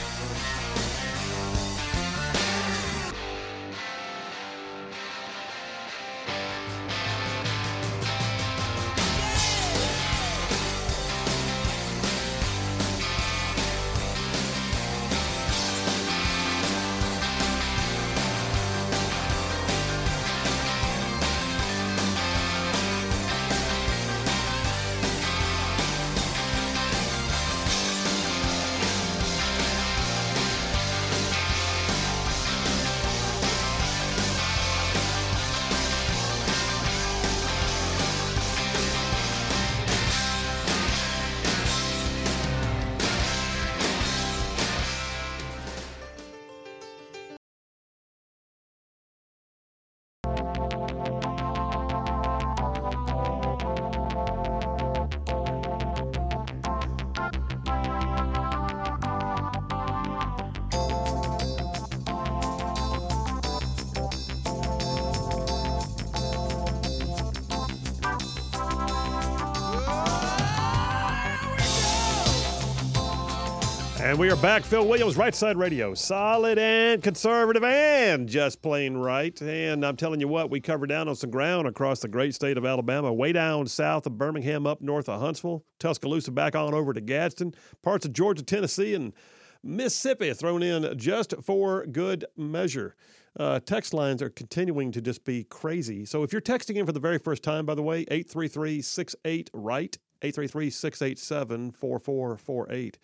And 74.12 74.20
we 74.20 74.30
are 74.30 74.36
back. 74.36 74.62
Phil 74.62 74.86
Williams, 74.86 75.16
Right 75.16 75.34
Side 75.34 75.56
Radio. 75.56 75.94
Solid 75.94 76.58
and 76.58 77.02
conservative 77.02 77.64
and 77.64 78.28
just 78.28 78.60
plain 78.60 78.94
right. 78.94 79.40
And 79.40 79.86
I'm 79.86 79.96
telling 79.96 80.20
you 80.20 80.28
what, 80.28 80.50
we 80.50 80.60
covered 80.60 80.88
down 80.88 81.08
on 81.08 81.16
some 81.16 81.30
ground 81.30 81.66
across 81.66 82.00
the 82.00 82.08
great 82.08 82.34
state 82.34 82.58
of 82.58 82.66
Alabama, 82.66 83.10
way 83.10 83.32
down 83.32 83.66
south 83.68 84.04
of 84.04 84.18
Birmingham, 84.18 84.66
up 84.66 84.82
north 84.82 85.08
of 85.08 85.18
Huntsville, 85.18 85.64
Tuscaloosa, 85.78 86.30
back 86.30 86.54
on 86.54 86.74
over 86.74 86.92
to 86.92 87.00
Gadsden, 87.00 87.54
parts 87.82 88.04
of 88.04 88.12
Georgia, 88.12 88.42
Tennessee, 88.42 88.94
and 88.94 89.14
Mississippi 89.62 90.34
thrown 90.34 90.62
in 90.62 90.98
just 90.98 91.32
for 91.42 91.86
good 91.86 92.26
measure. 92.36 92.94
Uh, 93.40 93.60
text 93.60 93.94
lines 93.94 94.20
are 94.20 94.28
continuing 94.28 94.92
to 94.92 95.00
just 95.00 95.24
be 95.24 95.44
crazy. 95.44 96.04
So 96.04 96.22
if 96.22 96.32
you're 96.32 96.42
texting 96.42 96.76
in 96.76 96.84
for 96.84 96.92
the 96.92 97.00
very 97.00 97.18
first 97.18 97.42
time, 97.42 97.64
by 97.64 97.74
the 97.74 97.82
way, 97.82 98.00
833 98.00 98.82
68 98.82 99.48
right, 99.54 99.96
833 100.20 100.68
687 100.68 101.72
4448. 101.72 102.98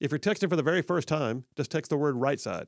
If 0.00 0.10
you're 0.10 0.18
texting 0.18 0.50
for 0.50 0.56
the 0.56 0.62
very 0.62 0.82
first 0.82 1.08
time, 1.08 1.44
just 1.56 1.70
text 1.70 1.90
the 1.90 1.96
word 1.96 2.16
right 2.16 2.38
side. 2.40 2.66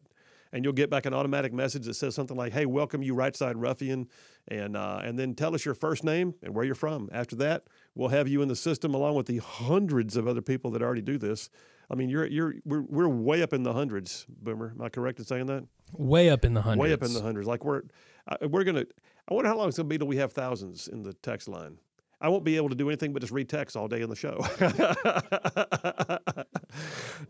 And 0.51 0.65
you'll 0.65 0.73
get 0.73 0.89
back 0.89 1.05
an 1.05 1.13
automatic 1.13 1.53
message 1.53 1.85
that 1.85 1.93
says 1.95 2.15
something 2.15 2.37
like, 2.37 2.55
"Hey, 2.55 2.65
welcome 2.65 3.03
you, 3.03 3.15
right 3.15 3.37
side 3.37 3.59
ruffian," 3.59 4.09
and 4.49 4.79
uh, 4.79 5.01
and 5.05 5.19
then 5.19 5.35
tell 5.35 5.55
us 5.55 5.63
your 5.63 5.75
first 5.75 6.05
name 6.05 6.35
and 6.43 6.55
where 6.55 6.65
you're 6.65 6.75
from. 6.75 7.11
After 7.13 7.37
that, 7.37 7.65
we'll 7.95 8.09
have 8.09 8.29
you 8.29 8.41
in 8.41 8.49
the 8.49 8.57
system 8.57 8.95
along 8.95 9.15
with 9.15 9.27
the 9.27 9.39
hundreds 9.39 10.17
of 10.17 10.27
other 10.27 10.41
people 10.41 10.71
that 10.71 10.81
already 10.81 11.03
do 11.03 11.19
this. 11.19 11.51
I 11.91 11.97
mean, 11.97 12.09
you're 12.09 12.27
you're 12.27 12.55
we're, 12.65 12.81
we're 12.81 13.09
way 13.09 13.43
up 13.43 13.53
in 13.53 13.63
the 13.63 13.75
hundreds, 13.75 14.25
Boomer. 14.27 14.73
Am 14.75 14.81
I 14.81 14.89
correct 14.89 15.19
in 15.19 15.27
saying 15.27 15.47
that? 15.47 15.67
Way 15.93 16.31
up 16.31 16.47
in 16.47 16.55
the 16.55 16.63
hundreds. 16.63 16.81
Way 16.81 16.93
up 16.95 17.03
in 17.03 17.13
the 17.13 17.21
hundreds. 17.21 17.47
Like 17.47 17.63
we're 17.63 17.83
uh, 18.27 18.37
we're 18.49 18.65
gonna. 18.65 18.85
I 19.31 19.35
wonder 19.35 19.51
how 19.51 19.57
long 19.59 19.69
it's 19.69 19.77
gonna 19.77 19.89
be 19.89 19.99
till 19.99 20.07
we 20.07 20.17
have 20.17 20.33
thousands 20.33 20.89
in 20.89 21.03
the 21.03 21.13
text 21.13 21.49
line. 21.49 21.77
I 22.21 22.29
won't 22.29 22.45
be 22.45 22.57
able 22.57 22.69
to 22.69 22.75
do 22.75 22.89
anything 22.89 23.13
but 23.13 23.21
just 23.21 23.33
read 23.33 23.49
text 23.49 23.77
all 23.77 23.89
day 23.89 24.01
in 24.01 24.11
the 24.11 24.17
show. 24.17 24.39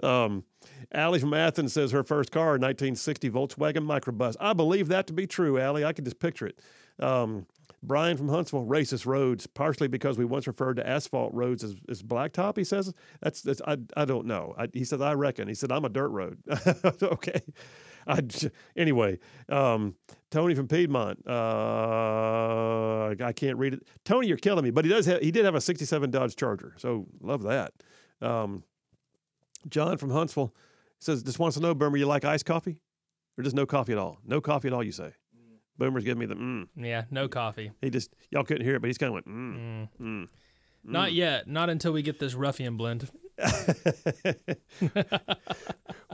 um, 0.07 0.45
Allie 0.92 1.18
from 1.18 1.35
Athens 1.35 1.73
says 1.73 1.90
her 1.90 2.02
first 2.02 2.30
car, 2.30 2.52
1960 2.52 3.30
Volkswagen 3.30 3.85
Microbus. 3.87 4.37
I 4.40 4.54
believe 4.54 4.88
that 4.88 5.07
to 5.09 5.12
be 5.12 5.26
true, 5.26 5.59
Allie. 5.59 5.85
I 5.85 5.92
can 5.92 6.04
just 6.04 6.18
picture 6.18 6.47
it. 6.47 6.59
Um, 6.99 7.47
Brian 7.83 8.16
from 8.16 8.28
Huntsville, 8.28 8.66
racist 8.66 9.07
roads, 9.07 9.47
partially 9.47 9.88
because 9.88 10.18
we 10.18 10.25
once 10.25 10.47
referred 10.47 10.76
to 10.76 10.88
asphalt 10.88 11.33
roads 11.33 11.62
as, 11.62 11.76
as 11.88 12.02
blacktop. 12.02 12.57
He 12.57 12.64
says 12.64 12.92
that's, 13.21 13.42
that's 13.42 13.61
I, 13.66 13.76
I 13.97 14.04
don't 14.04 14.26
know. 14.26 14.54
I, 14.59 14.68
he 14.73 14.85
says 14.85 15.00
I 15.00 15.14
reckon. 15.14 15.47
He 15.47 15.54
said 15.54 15.71
I'm 15.71 15.85
a 15.85 15.88
dirt 15.88 16.09
road. 16.09 16.38
okay. 17.02 17.40
I, 18.10 18.22
anyway, 18.76 19.18
um, 19.50 19.94
Tony 20.30 20.54
from 20.54 20.66
Piedmont. 20.66 21.22
Uh, 21.26 23.14
I 23.22 23.32
can't 23.34 23.58
read 23.58 23.74
it. 23.74 23.86
Tony, 24.04 24.28
you're 24.28 24.38
killing 24.38 24.64
me. 24.64 24.70
But 24.70 24.86
he 24.86 24.90
does 24.90 25.04
have. 25.06 25.20
He 25.20 25.30
did 25.30 25.44
have 25.44 25.54
a 25.54 25.60
'67 25.60 26.10
Dodge 26.10 26.34
Charger, 26.34 26.74
so 26.78 27.06
love 27.20 27.42
that. 27.42 27.72
Um, 28.22 28.64
John 29.68 29.98
from 29.98 30.10
Huntsville 30.10 30.54
says, 31.00 31.22
"Just 31.22 31.38
wants 31.38 31.56
to 31.56 31.62
know, 31.62 31.74
Boomer, 31.74 31.98
you 31.98 32.06
like 32.06 32.24
iced 32.24 32.46
coffee, 32.46 32.78
or 33.36 33.44
just 33.44 33.54
no 33.54 33.66
coffee 33.66 33.92
at 33.92 33.98
all? 33.98 34.18
No 34.24 34.40
coffee 34.40 34.68
at 34.68 34.74
all, 34.74 34.82
you 34.82 34.92
say?" 34.92 35.12
Boomer's 35.76 36.02
giving 36.02 36.18
me 36.18 36.26
the 36.26 36.34
mm. 36.34 36.66
Yeah, 36.76 37.04
no 37.10 37.28
coffee. 37.28 37.70
He 37.80 37.90
just 37.90 38.12
y'all 38.30 38.44
couldn't 38.44 38.64
hear 38.64 38.74
it, 38.74 38.80
but 38.80 38.88
he's 38.88 38.98
kind 38.98 39.08
of 39.08 39.14
went 39.14 39.26
mm, 39.28 39.88
mm. 40.00 40.22
Mm. 40.24 40.28
Not 40.84 41.12
yet. 41.12 41.46
Not 41.46 41.70
until 41.70 41.92
we 41.92 42.02
get 42.02 42.18
this 42.18 42.34
ruffian 42.34 42.76
blend. 42.76 43.08
well, 44.80 45.04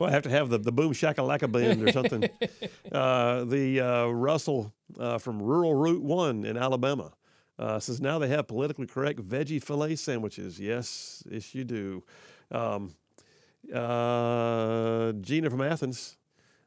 I 0.01 0.11
have 0.11 0.23
to 0.25 0.31
have 0.31 0.51
the, 0.51 0.59
the 0.59 0.73
boom 0.73 0.93
shakalaka 0.93 1.51
blend 1.51 1.83
or 1.89 1.93
something. 1.93 2.25
uh, 2.93 3.45
the 3.45 3.81
uh, 3.81 4.07
Russell 4.09 4.73
uh, 4.99 5.19
from 5.19 5.41
Rural 5.41 5.75
Route 5.75 6.03
One 6.03 6.45
in 6.45 6.57
Alabama 6.57 7.13
uh, 7.59 7.79
says 7.79 8.01
now 8.01 8.19
they 8.19 8.29
have 8.29 8.47
politically 8.47 8.87
correct 8.87 9.21
veggie 9.21 9.63
fillet 9.63 9.97
sandwiches. 9.97 10.61
Yes, 10.61 11.23
yes, 11.31 11.55
you 11.55 11.65
do. 11.65 12.03
Um, 12.51 12.95
uh, 13.73 15.13
Gina 15.13 15.49
from 15.49 15.63
Athens. 15.63 16.17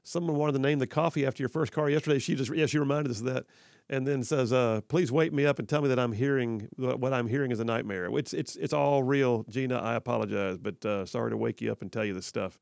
Someone 0.04 0.38
wanted 0.38 0.54
to 0.54 0.60
name 0.60 0.80
the 0.80 0.88
coffee 0.88 1.26
after 1.26 1.44
your 1.44 1.50
first 1.50 1.74
car 1.74 1.90
yesterday. 1.90 2.18
She 2.18 2.36
just, 2.36 2.54
yeah, 2.56 2.66
she 2.66 2.80
reminded 2.80 3.12
us 3.12 3.20
of 3.20 3.26
that 3.26 3.46
and 3.90 4.06
then 4.06 4.24
says, 4.24 4.52
uh, 4.52 4.82
"Please 4.88 5.12
wake 5.12 5.34
me 5.34 5.46
up 5.46 5.60
and 5.60 5.68
tell 5.68 5.82
me 5.82 5.88
that 5.90 6.00
I'm 6.00 6.12
hearing 6.12 6.68
what 6.78 7.14
I'm 7.14 7.28
hearing 7.28 7.52
is 7.52 7.60
a 7.60 7.66
nightmare." 7.66 8.10
It's 8.18 8.34
it's 8.34 8.56
it's 8.56 8.74
all 8.74 9.04
real, 9.04 9.46
Gina. 9.50 9.78
I 9.78 9.96
apologize, 9.96 10.58
but 10.58 10.86
uh, 10.86 11.06
sorry 11.06 11.32
to 11.32 11.38
wake 11.38 11.62
you 11.62 11.72
up 11.72 11.82
and 11.82 11.92
tell 11.92 12.06
you 12.06 12.14
this 12.14 12.26
stuff. 12.26 12.60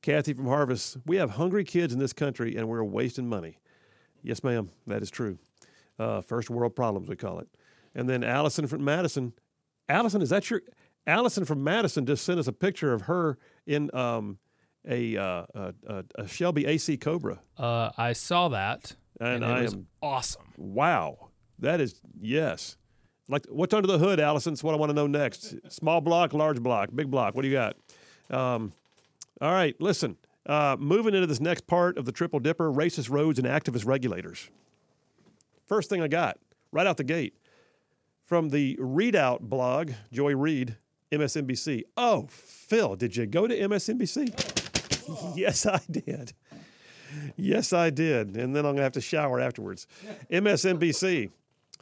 Kathy 0.00 0.32
from 0.34 0.46
Harvest, 0.46 0.96
we 1.06 1.16
have 1.16 1.30
hungry 1.30 1.64
kids 1.64 1.92
in 1.92 1.98
this 1.98 2.12
country, 2.12 2.56
and 2.56 2.68
we're 2.68 2.82
wasting 2.82 3.28
money. 3.28 3.58
Yes, 4.22 4.42
ma'am, 4.42 4.70
that 4.86 5.02
is 5.02 5.10
true. 5.10 5.38
Uh, 5.98 6.20
first 6.20 6.50
world 6.50 6.74
problems, 6.74 7.08
we 7.08 7.16
call 7.16 7.38
it. 7.38 7.48
And 7.94 8.08
then 8.08 8.24
Allison 8.24 8.66
from 8.66 8.84
Madison. 8.84 9.32
Allison, 9.88 10.22
is 10.22 10.30
that 10.30 10.50
your? 10.50 10.62
Allison 11.06 11.44
from 11.44 11.64
Madison 11.64 12.06
just 12.06 12.24
sent 12.24 12.38
us 12.38 12.46
a 12.46 12.52
picture 12.52 12.92
of 12.92 13.02
her 13.02 13.36
in 13.66 13.94
um, 13.94 14.38
a, 14.88 15.16
uh, 15.16 15.44
a, 15.54 16.04
a 16.16 16.28
Shelby 16.28 16.66
AC 16.66 16.96
Cobra. 16.96 17.40
Uh, 17.58 17.90
I 17.98 18.12
saw 18.12 18.48
that 18.48 18.94
and, 19.22 19.44
and 19.44 19.52
I 19.52 19.64
am 19.64 19.86
awesome. 20.02 20.42
Wow, 20.56 21.28
that 21.58 21.80
is 21.80 22.00
yes. 22.20 22.76
Like 23.28 23.46
what's 23.48 23.72
under 23.72 23.86
the 23.86 23.98
hood, 23.98 24.20
Allison? 24.20 24.52
That's 24.52 24.64
what 24.64 24.74
I 24.74 24.78
want 24.78 24.90
to 24.90 24.94
know 24.94 25.06
next. 25.06 25.54
Small 25.70 26.00
block, 26.00 26.32
large 26.34 26.60
block, 26.60 26.90
big 26.94 27.10
block. 27.10 27.34
What 27.34 27.42
do 27.42 27.48
you 27.48 27.54
got? 27.54 27.76
Um, 28.30 28.72
all 29.40 29.52
right, 29.52 29.74
listen. 29.80 30.16
Uh, 30.44 30.76
moving 30.78 31.14
into 31.14 31.26
this 31.26 31.40
next 31.40 31.68
part 31.68 31.96
of 31.96 32.04
the 32.04 32.12
triple 32.12 32.40
dipper: 32.40 32.70
racist 32.70 33.10
roads 33.10 33.38
and 33.38 33.46
activist 33.46 33.86
regulators. 33.86 34.50
First 35.66 35.88
thing 35.88 36.02
I 36.02 36.08
got 36.08 36.38
right 36.72 36.86
out 36.86 36.96
the 36.96 37.04
gate 37.04 37.34
from 38.24 38.48
the 38.48 38.76
ReidOut 38.80 39.40
blog, 39.40 39.92
Joy 40.12 40.34
Reid, 40.34 40.76
MSNBC. 41.12 41.82
Oh, 41.96 42.26
Phil, 42.28 42.96
did 42.96 43.16
you 43.16 43.26
go 43.26 43.46
to 43.46 43.56
MSNBC? 43.56 45.36
yes, 45.36 45.64
I 45.64 45.80
did 45.90 46.32
yes, 47.36 47.72
I 47.72 47.90
did. 47.90 48.36
And 48.36 48.54
then 48.54 48.64
I'm 48.64 48.72
going 48.72 48.76
to 48.78 48.82
have 48.82 48.92
to 48.92 49.00
shower 49.00 49.40
afterwards. 49.40 49.86
MSNBC, 50.30 51.30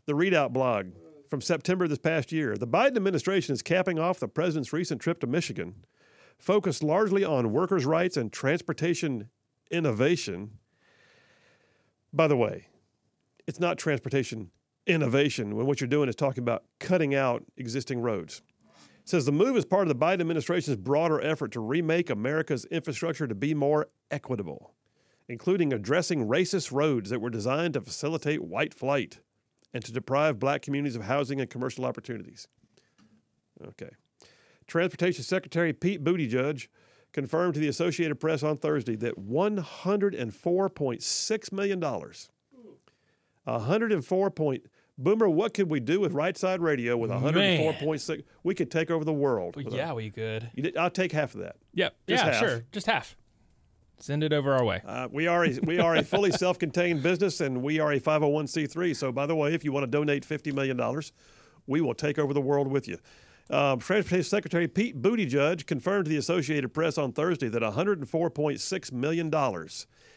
the 0.06 0.12
ReidOut 0.12 0.52
blog 0.52 0.86
from 1.28 1.40
September 1.40 1.86
this 1.86 1.98
past 1.98 2.32
year. 2.32 2.56
The 2.56 2.66
Biden 2.66 2.96
administration 2.96 3.52
is 3.52 3.62
capping 3.62 3.98
off 3.98 4.18
the 4.18 4.28
president's 4.28 4.72
recent 4.72 5.00
trip 5.00 5.20
to 5.20 5.26
Michigan, 5.26 5.74
focused 6.38 6.82
largely 6.82 7.24
on 7.24 7.52
workers' 7.52 7.86
rights 7.86 8.16
and 8.16 8.32
transportation 8.32 9.30
innovation. 9.70 10.58
By 12.12 12.26
the 12.26 12.36
way, 12.36 12.66
it's 13.46 13.60
not 13.60 13.78
transportation 13.78 14.50
innovation 14.86 15.56
when 15.56 15.66
what 15.66 15.80
you're 15.80 15.88
doing 15.88 16.08
is 16.08 16.16
talking 16.16 16.42
about 16.42 16.64
cutting 16.80 17.14
out 17.14 17.44
existing 17.56 18.00
roads. 18.00 18.42
It 19.02 19.08
says 19.08 19.24
the 19.24 19.32
move 19.32 19.56
is 19.56 19.64
part 19.64 19.82
of 19.82 19.88
the 19.88 20.04
Biden 20.04 20.20
administration's 20.20 20.76
broader 20.76 21.20
effort 21.20 21.52
to 21.52 21.60
remake 21.60 22.10
America's 22.10 22.64
infrastructure 22.66 23.28
to 23.28 23.34
be 23.34 23.54
more 23.54 23.88
equitable 24.10 24.74
including 25.30 25.72
addressing 25.72 26.26
racist 26.26 26.72
roads 26.72 27.08
that 27.08 27.20
were 27.20 27.30
designed 27.30 27.74
to 27.74 27.80
facilitate 27.80 28.42
white 28.42 28.74
flight 28.74 29.20
and 29.72 29.84
to 29.84 29.92
deprive 29.92 30.40
black 30.40 30.60
communities 30.60 30.96
of 30.96 31.02
housing 31.02 31.40
and 31.40 31.48
commercial 31.48 31.84
opportunities. 31.84 32.48
Okay. 33.64 33.90
Transportation 34.66 35.22
Secretary 35.22 35.72
Pete 35.72 36.02
Buttigieg 36.02 36.66
confirmed 37.12 37.54
to 37.54 37.60
the 37.60 37.68
Associated 37.68 38.18
Press 38.18 38.42
on 38.42 38.56
Thursday 38.56 38.96
that 38.96 39.20
$104.6 39.20 41.52
million, 41.52 41.80
104 41.80 44.30
point, 44.32 44.66
Boomer, 44.98 45.28
what 45.28 45.54
could 45.54 45.70
we 45.70 45.78
do 45.78 46.00
with 46.00 46.12
Right 46.12 46.36
Side 46.36 46.60
Radio 46.60 46.96
with 46.96 47.12
104.6? 47.12 48.24
We 48.42 48.56
could 48.56 48.72
take 48.72 48.90
over 48.90 49.04
the 49.04 49.12
world. 49.12 49.54
yeah, 49.70 49.92
a, 49.92 49.94
we 49.94 50.10
could. 50.10 50.50
I'll 50.76 50.90
take 50.90 51.12
half 51.12 51.34
of 51.34 51.42
that. 51.42 51.54
Yep. 51.74 51.94
Just 52.08 52.24
yeah, 52.24 52.32
half. 52.32 52.40
sure. 52.40 52.64
Just 52.72 52.86
half. 52.86 53.14
Send 54.00 54.24
it 54.24 54.32
over 54.32 54.54
our 54.54 54.64
way. 54.64 54.80
Uh, 54.84 55.08
we 55.12 55.26
are 55.26 55.44
a, 55.44 55.58
we 55.62 55.78
are 55.78 55.96
a 55.96 56.02
fully 56.02 56.30
self-contained 56.30 57.02
business, 57.02 57.42
and 57.42 57.62
we 57.62 57.78
are 57.80 57.92
a 57.92 58.00
501c3. 58.00 58.96
So, 58.96 59.12
by 59.12 59.26
the 59.26 59.36
way, 59.36 59.52
if 59.52 59.62
you 59.62 59.72
want 59.72 59.84
to 59.84 59.90
donate 59.90 60.26
$50 60.26 60.54
million, 60.54 60.80
we 61.66 61.82
will 61.82 61.94
take 61.94 62.18
over 62.18 62.32
the 62.32 62.40
world 62.40 62.68
with 62.68 62.88
you. 62.88 62.98
Uh, 63.50 63.76
Transportation 63.76 64.22
Secretary 64.22 64.66
Pete 64.68 65.02
Buttigieg 65.02 65.66
confirmed 65.66 66.06
to 66.06 66.08
the 66.08 66.16
Associated 66.16 66.72
Press 66.72 66.96
on 66.96 67.12
Thursday 67.12 67.48
that 67.48 67.62
$104.6 67.62 68.92
million 68.92 69.68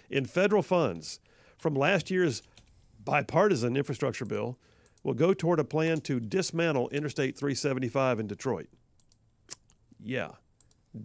in 0.09 0.25
federal 0.25 0.63
funds 0.63 1.19
from 1.57 1.73
last 1.73 2.09
year's 2.09 2.41
bipartisan 3.03 3.75
infrastructure 3.75 4.25
bill 4.25 4.57
will 5.03 5.13
go 5.13 5.33
toward 5.33 5.59
a 5.59 5.63
plan 5.65 5.99
to 5.99 6.21
dismantle 6.21 6.87
Interstate 6.89 7.37
375 7.37 8.21
in 8.21 8.27
Detroit. 8.27 8.69
Yeah, 10.01 10.29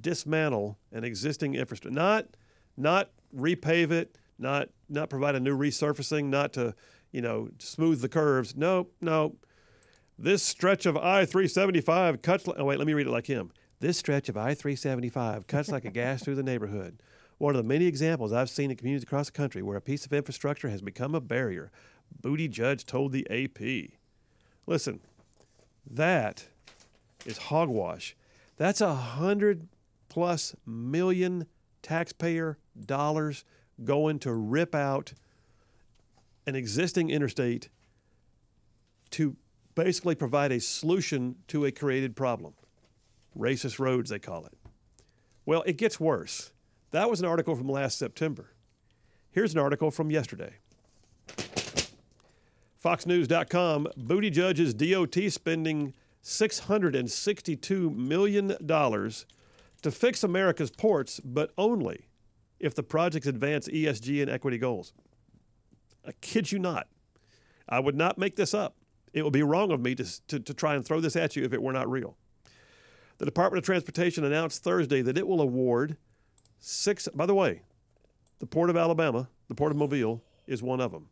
dismantle 0.01 0.79
an 0.93 1.03
existing 1.03 1.57
infrastructure. 1.57 1.93
Not– 1.93 2.27
not 2.79 3.11
repave 3.35 3.91
it, 3.91 4.17
not 4.39 4.71
not 4.89 5.11
provide 5.11 5.35
a 5.35 5.41
new 5.41 5.57
resurfacing, 5.57 6.27
not 6.27 6.53
to 6.55 6.75
you 7.13 7.21
know 7.21 7.51
smooth 7.59 8.01
the 8.01 8.09
curves. 8.09 8.57
Nope, 8.57 8.95
nope. 9.01 9.45
This 10.19 10.43
stretch 10.43 10.85
of 10.87 10.97
I-375 10.97 12.23
cuts. 12.23 12.49
Oh 12.57 12.65
wait, 12.65 12.79
let 12.79 12.87
me 12.87 12.95
read 12.95 13.07
it 13.07 13.11
like 13.11 13.27
him. 13.27 13.53
This 13.81 13.99
stretch 13.99 14.29
of 14.29 14.37
I-375 14.37 15.47
cuts 15.47 15.69
like 15.71 15.85
a 15.85 15.91
gas 15.91 16.25
through 16.25 16.35
the 16.35 16.43
neighborhood. 16.43 17.01
One 17.39 17.55
of 17.55 17.63
the 17.63 17.69
many 17.69 17.87
examples 17.87 18.33
I've 18.33 18.51
seen 18.51 18.73
in 18.73 18.77
communities 18.77 19.05
across 19.05 19.27
the 19.27 19.33
country 19.33 19.63
where 19.63 19.77
a 19.77 19.81
piece 19.81 20.05
of 20.05 20.13
infrastructure 20.13 20.69
has 20.69 20.83
become 20.83 21.15
a 21.15 21.21
barrier. 21.21 21.71
Buttigieg 22.21 22.85
told 22.85 23.13
the 23.13 23.29
AP. 23.31 23.93
Listen, 24.67 25.01
that 25.89 26.49
is 27.25 27.39
hogwash. 27.39 28.17
That's 28.57 28.81
a 28.81 28.95
hundred 28.95 29.69
plus 30.09 30.57
million 30.67 31.47
taxpayer 31.89 32.59
dollars 32.85 33.45
going 33.83 34.19
to 34.19 34.31
rip 34.35 34.75
out 34.75 35.15
an 36.47 36.55
existing 36.55 37.09
interstate 37.09 37.71
to 39.09 39.37
basically 39.75 40.15
provide 40.15 40.53
a 40.53 40.61
solution 40.61 41.37
to 41.47 41.65
a 41.65 41.73
created 41.73 42.15
problem. 42.15 42.53
Racist 43.35 43.79
roads, 43.79 44.11
they 44.11 44.19
call 44.19 44.45
it. 44.45 44.53
Well, 45.47 45.63
it 45.65 45.79
gets 45.79 45.99
worse. 45.99 46.53
That 46.91 47.09
was 47.09 47.21
an 47.21 47.27
article 47.27 47.57
from 47.57 47.71
last 47.71 47.97
September. 47.97 48.51
Here's 49.31 49.55
an 49.55 49.59
article 49.59 49.91
from 49.91 50.11
yesterday. 50.11 50.57
FoxNews.com 52.85 53.89
Buttigieg's 53.99 54.75
DOT 54.75 55.33
spending 55.33 55.95
$662 56.23 57.97
million 57.97 58.57
to 59.83 59.91
fix 59.91 60.23
America's 60.25 60.71
ports, 60.71 61.21
but 61.21 61.53
only 61.57 62.09
if 62.59 62.75
the 62.75 62.83
projects 62.83 63.27
advance 63.27 63.69
ESG 63.69 64.21
and 64.21 64.31
equity 64.31 64.59
goals. 64.59 64.93
I 66.07 66.13
kid 66.21 66.51
you 66.51 66.59
not. 66.59 66.89
I 67.69 67.81
would 67.81 67.97
not 67.97 68.19
make 68.19 68.37
this 68.37 68.55
up. 68.55 68.77
It 69.13 69.23
would 69.23 69.33
be 69.33 69.43
wrong 69.43 69.71
of 69.71 69.81
me 69.81 69.95
to, 69.95 70.27
to, 70.29 70.41
to 70.41 70.55
try 70.55 70.75
and 70.75 70.85
throw 70.85 71.01
this 71.01 71.17
at 71.17 71.37
you 71.37 71.45
if 71.45 71.53
it 71.53 71.63
were 71.63 71.73
not 71.73 71.91
real. 71.91 72.17
The 73.19 73.25
Department 73.25 73.59
of 73.59 73.65
Transportation 73.65 74.25
announced 74.25 74.63
Thursday 74.63 75.03
that 75.03 75.19
it 75.19 75.27
will 75.27 75.41
award 75.41 75.97
six, 76.61 77.09
by 77.15 77.27
the 77.27 77.35
way, 77.35 77.63
the 78.39 78.47
Port 78.47 78.71
of 78.71 78.77
Alabama, 78.77 79.29
the 79.49 79.55
Port 79.55 79.73
of 79.73 79.79
Mobile, 79.79 80.23
is 80.47 80.63
one 80.63 80.81
of 80.81 80.93
them. 80.93 81.09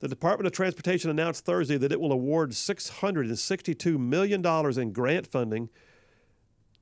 The 0.00 0.08
Department 0.08 0.46
of 0.46 0.52
Transportation 0.52 1.10
announced 1.10 1.44
Thursday 1.44 1.76
that 1.76 1.92
it 1.92 2.00
will 2.00 2.12
award 2.12 2.50
$662 2.50 3.98
million 3.98 4.44
in 4.80 4.92
grant 4.92 5.26
funding 5.26 5.68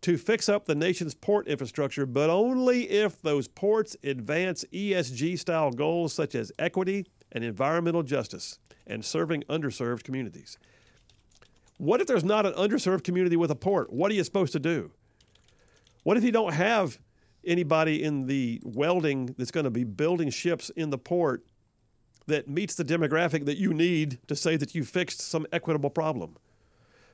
to 0.02 0.18
fix 0.18 0.48
up 0.48 0.66
the 0.66 0.74
nation's 0.74 1.14
port 1.14 1.46
infrastructure, 1.46 2.06
but 2.06 2.28
only 2.28 2.90
if 2.90 3.22
those 3.22 3.48
ports 3.48 3.96
advance 4.02 4.64
ESG 4.72 5.38
style 5.38 5.70
goals 5.70 6.12
such 6.12 6.34
as 6.34 6.52
equity 6.58 7.06
and 7.30 7.44
environmental 7.44 8.02
justice 8.02 8.58
and 8.86 9.04
serving 9.04 9.42
underserved 9.44 10.02
communities. 10.02 10.58
What 11.78 12.00
if 12.00 12.06
there's 12.06 12.24
not 12.24 12.46
an 12.46 12.52
underserved 12.54 13.04
community 13.04 13.36
with 13.36 13.50
a 13.50 13.56
port? 13.56 13.92
What 13.92 14.10
are 14.10 14.14
you 14.14 14.24
supposed 14.24 14.52
to 14.52 14.60
do? 14.60 14.90
What 16.02 16.16
if 16.16 16.24
you 16.24 16.32
don't 16.32 16.52
have 16.52 16.98
anybody 17.44 18.02
in 18.02 18.26
the 18.26 18.60
welding 18.64 19.34
that's 19.38 19.50
going 19.50 19.64
to 19.64 19.70
be 19.70 19.84
building 19.84 20.30
ships 20.30 20.70
in 20.70 20.90
the 20.90 20.98
port 20.98 21.44
that 22.26 22.48
meets 22.48 22.74
the 22.74 22.84
demographic 22.84 23.46
that 23.46 23.56
you 23.56 23.72
need 23.72 24.18
to 24.26 24.36
say 24.36 24.56
that 24.56 24.74
you 24.74 24.84
fixed 24.84 25.20
some 25.20 25.46
equitable 25.52 25.90
problem? 25.90 26.36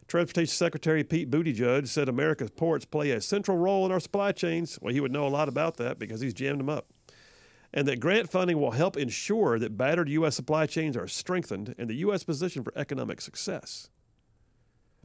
Transportation 0.08 0.52
Secretary 0.52 1.04
Pete 1.04 1.30
Buttigieg 1.30 1.86
said 1.86 2.08
America's 2.08 2.50
ports 2.50 2.86
play 2.86 3.10
a 3.10 3.20
central 3.20 3.58
role 3.58 3.84
in 3.84 3.92
our 3.92 4.00
supply 4.00 4.32
chains. 4.32 4.78
Well, 4.80 4.94
he 4.94 5.00
would 5.00 5.12
know 5.12 5.26
a 5.26 5.28
lot 5.28 5.48
about 5.48 5.76
that 5.76 5.98
because 5.98 6.22
he's 6.22 6.32
jammed 6.32 6.60
them 6.60 6.70
up. 6.70 6.86
And 7.74 7.86
that 7.86 8.00
grant 8.00 8.30
funding 8.30 8.58
will 8.58 8.70
help 8.70 8.96
ensure 8.96 9.58
that 9.58 9.76
battered 9.76 10.08
U.S. 10.08 10.34
supply 10.34 10.64
chains 10.64 10.96
are 10.96 11.06
strengthened 11.06 11.74
and 11.76 11.90
the 11.90 11.96
U.S. 11.96 12.24
position 12.24 12.62
for 12.62 12.72
economic 12.74 13.20
success. 13.20 13.90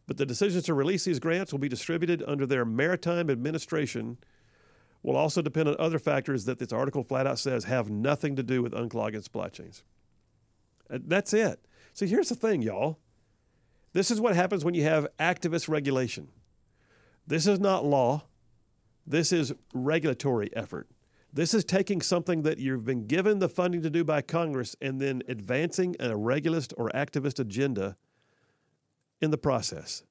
But 0.08 0.16
the 0.16 0.26
decisions 0.26 0.64
to 0.64 0.74
release 0.74 1.04
these 1.04 1.20
grants 1.20 1.52
will 1.52 1.60
be 1.60 1.68
distributed 1.68 2.24
under 2.26 2.46
their 2.46 2.64
maritime 2.64 3.30
administration, 3.30 4.18
will 5.02 5.18
also 5.18 5.42
depend 5.42 5.68
on 5.68 5.76
other 5.80 6.00
factors 6.00 6.46
that 6.46 6.60
this 6.60 6.72
article 6.72 7.04
flat 7.04 7.28
out 7.28 7.40
says 7.40 7.66
have 7.66 7.90
nothing 7.90 8.38
to 8.38 8.44
do 8.44 8.62
with 8.62 8.72
unclogging 8.72 9.24
supply 9.24 9.50
chains. 9.50 9.84
That's 10.90 11.34
it. 11.34 11.66
See, 11.94 12.08
here's 12.08 12.30
the 12.30 12.36
thing, 12.36 12.62
y'all. 12.62 13.00
This 13.94 14.10
is 14.10 14.20
what 14.20 14.36
happens 14.36 14.66
when 14.66 14.74
you 14.74 14.84
have 14.84 15.08
activist 15.20 15.70
regulation. 15.70 16.28
This 17.26 17.48
is 17.48 17.60
not 17.60 17.86
law. 17.86 18.24
This 19.06 19.32
is 19.32 19.54
regulatory 19.74 20.50
effort. 20.56 20.90
This 21.32 21.54
is 21.54 21.64
taking 21.64 22.02
something 22.02 22.44
that 22.44 22.60
you've 22.60 22.86
been 22.86 23.08
given 23.08 23.40
the 23.40 23.50
funding 23.50 23.82
to 23.84 23.90
do 23.90 24.04
by 24.04 24.22
Congress 24.22 24.76
and 24.82 25.00
then 25.00 25.24
advancing 25.28 25.96
a 26.00 26.10
regulist 26.10 26.74
or 26.78 26.92
activist 26.94 27.40
agenda 27.40 27.98
in 29.22 29.32
the 29.32 29.38
process. 29.38 30.04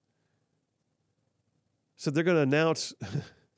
So 1.97 2.11
they're 2.11 2.25
going 2.25 2.37
to 2.37 2.43
announce, 2.43 2.93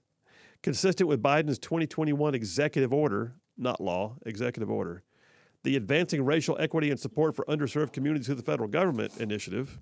consistent 0.62 1.08
with 1.08 1.22
Biden's 1.22 1.58
2021 1.58 2.34
executive 2.34 2.92
order, 2.92 3.34
not 3.56 3.80
law, 3.80 4.16
executive 4.26 4.70
order, 4.70 5.02
the 5.62 5.76
Advancing 5.76 6.22
Racial 6.22 6.56
Equity 6.60 6.90
and 6.90 7.00
Support 7.00 7.34
for 7.34 7.46
Underserved 7.46 7.92
Communities 7.92 8.26
Through 8.26 8.34
the 8.34 8.42
Federal 8.42 8.68
Government 8.68 9.16
initiative 9.18 9.78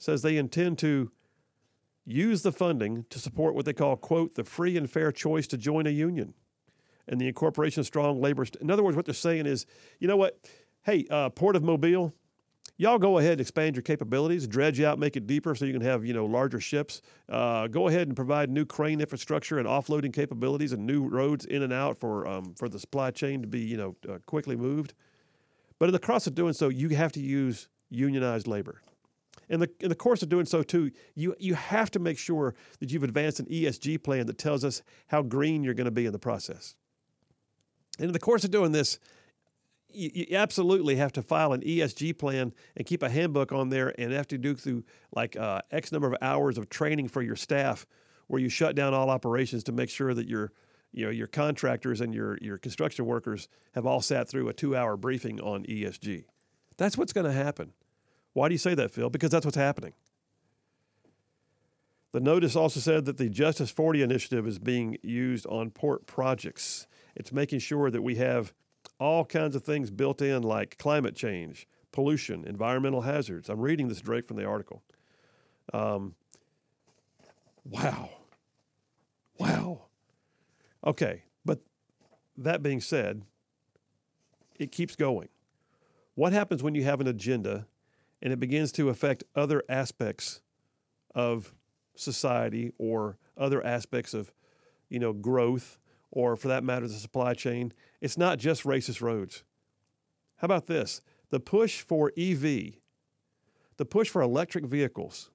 says 0.00 0.22
they 0.22 0.36
intend 0.36 0.78
to 0.78 1.12
use 2.06 2.42
the 2.42 2.50
funding 2.50 3.04
to 3.10 3.18
support 3.18 3.54
what 3.54 3.66
they 3.66 3.72
call, 3.72 3.96
quote, 3.96 4.34
the 4.34 4.42
free 4.42 4.76
and 4.76 4.90
fair 4.90 5.12
choice 5.12 5.46
to 5.46 5.56
join 5.56 5.86
a 5.86 5.90
union 5.90 6.34
and 7.06 7.20
the 7.20 7.28
incorporation 7.28 7.80
of 7.80 7.86
strong 7.86 8.20
labor. 8.20 8.44
St- 8.44 8.62
in 8.62 8.70
other 8.70 8.82
words, 8.82 8.96
what 8.96 9.04
they're 9.04 9.14
saying 9.14 9.46
is, 9.46 9.66
you 9.98 10.08
know 10.08 10.16
what? 10.16 10.40
Hey, 10.82 11.06
uh, 11.10 11.28
Port 11.28 11.54
of 11.54 11.62
Mobile, 11.62 12.14
y'all 12.78 12.98
go 12.98 13.18
ahead 13.18 13.32
and 13.32 13.40
expand 13.42 13.76
your 13.76 13.82
capabilities, 13.82 14.46
dredge 14.48 14.80
out, 14.80 14.98
make 14.98 15.16
it 15.16 15.26
deeper 15.26 15.54
so 15.54 15.66
you 15.66 15.72
can 15.74 15.82
have 15.82 16.04
you 16.04 16.14
know 16.14 16.24
larger 16.24 16.60
ships. 16.60 17.02
Uh, 17.28 17.66
go 17.66 17.88
ahead 17.88 18.06
and 18.08 18.16
provide 18.16 18.48
new 18.48 18.64
crane 18.64 19.00
infrastructure 19.00 19.58
and 19.58 19.68
offloading 19.68 20.12
capabilities 20.12 20.72
and 20.72 20.86
new 20.86 21.06
roads 21.06 21.44
in 21.44 21.62
and 21.62 21.72
out 21.72 21.98
for 21.98 22.26
um, 22.26 22.54
for 22.54 22.68
the 22.68 22.78
supply 22.78 23.10
chain 23.10 23.42
to 23.42 23.46
be 23.46 23.60
you 23.60 23.76
know 23.76 23.96
uh, 24.08 24.18
quickly 24.24 24.56
moved. 24.56 24.94
But 25.78 25.90
in 25.90 25.92
the 25.92 25.98
course 25.98 26.26
of 26.26 26.34
doing 26.34 26.54
so, 26.54 26.70
you 26.70 26.88
have 26.90 27.12
to 27.12 27.20
use 27.20 27.68
unionized 27.90 28.46
labor. 28.46 28.80
In 29.50 29.58
the, 29.58 29.68
in 29.80 29.88
the 29.88 29.96
course 29.96 30.22
of 30.22 30.28
doing 30.28 30.46
so, 30.46 30.62
too, 30.62 30.92
you, 31.16 31.34
you 31.40 31.54
have 31.54 31.90
to 31.90 31.98
make 31.98 32.18
sure 32.18 32.54
that 32.78 32.92
you've 32.92 33.02
advanced 33.02 33.40
an 33.40 33.46
ESG 33.46 34.02
plan 34.02 34.26
that 34.26 34.38
tells 34.38 34.64
us 34.64 34.80
how 35.08 35.22
green 35.22 35.64
you're 35.64 35.74
going 35.74 35.86
to 35.86 35.90
be 35.90 36.06
in 36.06 36.12
the 36.12 36.20
process. 36.20 36.76
And 37.98 38.06
in 38.06 38.12
the 38.12 38.20
course 38.20 38.44
of 38.44 38.52
doing 38.52 38.70
this, 38.70 39.00
you, 39.92 40.10
you, 40.14 40.36
absolutely 40.36 40.94
have 40.96 41.12
to 41.14 41.22
file 41.22 41.52
an 41.52 41.62
ESG 41.62 42.16
plan 42.16 42.52
and 42.76 42.86
keep 42.86 43.02
a 43.02 43.10
handbook 43.10 43.50
on 43.50 43.70
there 43.70 43.92
and 43.98 44.12
have 44.12 44.28
to 44.28 44.38
do 44.38 44.54
through 44.54 44.84
like 45.12 45.36
uh, 45.36 45.62
X 45.72 45.90
number 45.90 46.06
of 46.06 46.14
hours 46.22 46.56
of 46.56 46.68
training 46.68 47.08
for 47.08 47.20
your 47.20 47.34
staff 47.34 47.86
where 48.28 48.40
you 48.40 48.48
shut 48.48 48.76
down 48.76 48.94
all 48.94 49.10
operations 49.10 49.64
to 49.64 49.72
make 49.72 49.90
sure 49.90 50.14
that 50.14 50.28
your 50.28 50.52
you 50.92 51.04
know 51.04 51.10
your 51.10 51.26
contractors 51.26 52.00
and 52.00 52.14
your 52.14 52.38
your 52.40 52.56
construction 52.56 53.04
workers 53.04 53.48
have 53.74 53.84
all 53.84 54.00
sat 54.00 54.28
through 54.28 54.48
a 54.48 54.54
2-hour 54.54 54.96
briefing 54.96 55.40
on 55.40 55.64
ESG. 55.64 56.24
That's 56.76 56.96
what's 56.96 57.12
going 57.12 57.26
to 57.26 57.32
happen. 57.32 57.72
Why 58.32 58.48
do 58.48 58.54
you 58.54 58.58
say 58.58 58.74
that, 58.74 58.90
Phil? 58.90 59.10
Because 59.10 59.30
that's 59.30 59.44
what's 59.44 59.56
happening. 59.56 59.92
The 62.12 62.20
notice 62.20 62.56
also 62.56 62.80
said 62.80 63.04
that 63.04 63.18
the 63.18 63.28
Justice 63.28 63.70
40 63.70 64.02
initiative 64.02 64.46
is 64.46 64.58
being 64.58 64.96
used 65.02 65.46
on 65.46 65.70
port 65.70 66.06
projects. 66.06 66.86
It's 67.14 67.32
making 67.32 67.60
sure 67.60 67.90
that 67.90 68.02
we 68.02 68.16
have 68.16 68.52
all 68.98 69.24
kinds 69.24 69.54
of 69.54 69.64
things 69.64 69.90
built 69.90 70.20
in, 70.20 70.42
like 70.42 70.76
climate 70.78 71.14
change, 71.14 71.68
pollution, 71.92 72.44
environmental 72.44 73.02
hazards. 73.02 73.48
I'm 73.48 73.60
reading 73.60 73.88
this 73.88 74.00
Drake 74.00 74.26
from 74.26 74.36
the 74.36 74.44
article. 74.44 74.82
Um, 75.72 76.14
wow. 77.64 78.10
Wow. 79.38 79.82
Okay, 80.84 81.22
but 81.44 81.60
that 82.36 82.62
being 82.62 82.80
said, 82.80 83.22
it 84.58 84.72
keeps 84.72 84.96
going. 84.96 85.28
What 86.14 86.32
happens 86.32 86.62
when 86.62 86.74
you 86.74 86.84
have 86.84 87.00
an 87.00 87.06
agenda 87.06 87.66
and 88.22 88.32
it 88.32 88.40
begins 88.40 88.72
to 88.72 88.88
affect 88.88 89.24
other 89.34 89.62
aspects 89.68 90.40
of 91.14 91.54
society 91.94 92.72
or 92.78 93.18
other 93.36 93.64
aspects 93.64 94.14
of 94.14 94.32
you 94.88 94.98
know 94.98 95.12
growth 95.12 95.78
or 96.10 96.36
for 96.36 96.48
that 96.48 96.64
matter 96.64 96.88
the 96.88 96.94
supply 96.94 97.34
chain. 97.34 97.72
It's 98.00 98.18
not 98.18 98.38
just 98.38 98.64
racist 98.64 99.00
roads. 99.00 99.44
How 100.36 100.46
about 100.46 100.66
this? 100.66 101.00
The 101.30 101.40
push 101.40 101.80
for 101.80 102.12
ev 102.16 102.42
the 102.42 103.86
push 103.86 104.10
for 104.10 104.20
electric 104.20 104.66
vehicles 104.66 105.30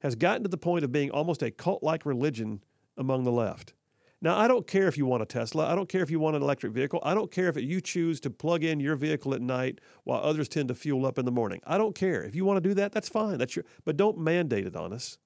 has 0.00 0.14
gotten 0.16 0.42
to 0.42 0.48
the 0.48 0.56
point 0.56 0.84
of 0.84 0.90
being 0.90 1.10
almost 1.10 1.42
a 1.42 1.50
cult-like 1.50 2.04
religion 2.04 2.64
among 2.96 3.22
the 3.24 3.30
left 3.30 3.74
now, 4.22 4.36
I 4.36 4.48
don't 4.48 4.66
care 4.66 4.86
if 4.86 4.98
you 4.98 5.06
want 5.06 5.22
a 5.22 5.26
Tesla. 5.26 5.66
I 5.66 5.74
don't 5.74 5.88
care 5.88 6.02
if 6.02 6.10
you 6.10 6.20
want 6.20 6.36
an 6.36 6.42
electric 6.42 6.74
vehicle. 6.74 7.00
I 7.02 7.14
don't 7.14 7.30
care 7.30 7.48
if 7.48 7.56
you 7.56 7.80
choose 7.80 8.20
to 8.20 8.30
plug 8.30 8.62
in 8.64 8.78
your 8.78 8.94
vehicle 8.94 9.32
at 9.32 9.40
night 9.40 9.80
while 10.04 10.20
others 10.20 10.46
tend 10.46 10.68
to 10.68 10.74
fuel 10.74 11.06
up 11.06 11.18
in 11.18 11.24
the 11.24 11.32
morning. 11.32 11.60
I 11.66 11.78
don't 11.78 11.94
care. 11.94 12.22
If 12.22 12.34
you 12.34 12.44
want 12.44 12.62
to 12.62 12.68
do 12.68 12.74
that, 12.74 12.92
that's 12.92 13.08
fine. 13.08 13.38
That's 13.38 13.56
your, 13.56 13.64
but 13.86 13.96
don't 13.96 14.18
mandate 14.18 14.66
it 14.66 14.76
on 14.76 14.92
us. 14.92 15.16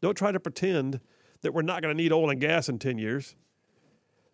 Don't 0.00 0.16
try 0.16 0.32
to 0.32 0.40
pretend 0.40 1.00
that 1.42 1.52
we're 1.52 1.62
not 1.62 1.82
going 1.82 1.94
to 1.94 2.02
need 2.02 2.10
oil 2.10 2.30
and 2.30 2.40
gas 2.40 2.70
in 2.70 2.78
10 2.78 2.96
years. 2.96 3.36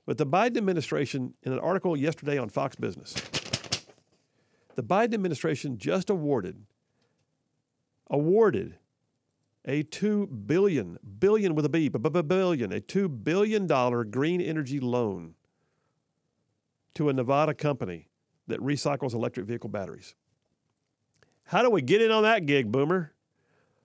But 0.06 0.16
the 0.16 0.26
Biden 0.26 0.56
administration, 0.56 1.34
in 1.42 1.52
an 1.52 1.58
article 1.58 1.96
yesterday 1.96 2.38
on 2.38 2.50
Fox 2.50 2.76
Business, 2.76 3.14
the 4.76 4.82
Biden 4.82 5.14
administration 5.14 5.76
just 5.76 6.08
awarded 6.08 6.64
awarded 8.10 8.76
a 9.68 9.82
two 9.82 10.26
billion 10.26 10.98
billion 11.20 11.54
with 11.54 11.66
a 11.66 11.68
B, 11.68 11.88
billion, 11.88 12.72
a 12.72 12.80
two 12.80 13.08
billion 13.08 13.66
dollar 13.66 14.02
green 14.02 14.40
energy 14.40 14.80
loan 14.80 15.34
to 16.94 17.10
a 17.10 17.12
Nevada 17.12 17.54
company 17.54 18.08
that 18.48 18.60
recycles 18.60 19.12
electric 19.12 19.46
vehicle 19.46 19.68
batteries. 19.68 20.14
How 21.44 21.62
do 21.62 21.70
we 21.70 21.82
get 21.82 22.00
in 22.00 22.10
on 22.10 22.22
that 22.22 22.46
gig, 22.46 22.72
Boomer? 22.72 23.12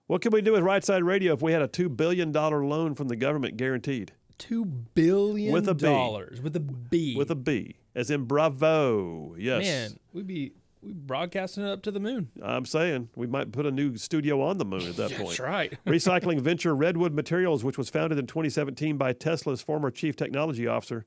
What 0.07 0.21
can 0.21 0.31
we 0.31 0.41
do 0.41 0.53
with 0.53 0.63
Right 0.63 0.83
Side 0.83 1.03
Radio 1.03 1.33
if 1.33 1.41
we 1.41 1.51
had 1.51 1.61
a 1.61 1.67
$2 1.67 1.95
billion 1.95 2.31
loan 2.31 2.95
from 2.95 3.07
the 3.07 3.15
government 3.15 3.57
guaranteed? 3.57 4.13
Two 4.37 4.65
billion 4.65 5.53
With 5.53 5.69
a 5.69 5.73
B. 5.73 5.85
dollars 5.85 6.41
with 6.41 6.55
a 6.55 6.59
B. 6.59 7.15
With 7.15 7.29
a 7.31 7.35
B, 7.35 7.77
as 7.95 8.09
in 8.09 8.25
bravo. 8.25 9.35
Yes. 9.37 9.63
man, 9.63 9.99
we'd 10.11 10.27
be 10.27 10.53
we 10.83 10.93
broadcasting 10.93 11.63
it 11.63 11.69
up 11.69 11.81
to 11.83 11.91
the 11.91 11.99
moon. 11.99 12.29
I'm 12.41 12.65
saying 12.65 13.09
we 13.15 13.27
might 13.27 13.51
put 13.51 13.65
a 13.65 13.71
new 13.71 13.95
studio 13.97 14.41
on 14.41 14.57
the 14.57 14.65
moon 14.65 14.87
at 14.87 14.95
that 14.97 15.11
point. 15.17 15.29
That's 15.29 15.39
right. 15.39 15.77
Recycling 15.87 16.41
venture 16.41 16.75
Redwood 16.75 17.13
Materials, 17.13 17.63
which 17.63 17.77
was 17.77 17.89
founded 17.89 18.19
in 18.19 18.27
2017 18.27 18.97
by 18.97 19.13
Tesla's 19.13 19.61
former 19.61 19.91
chief 19.91 20.15
technology 20.15 20.67
officer, 20.67 21.05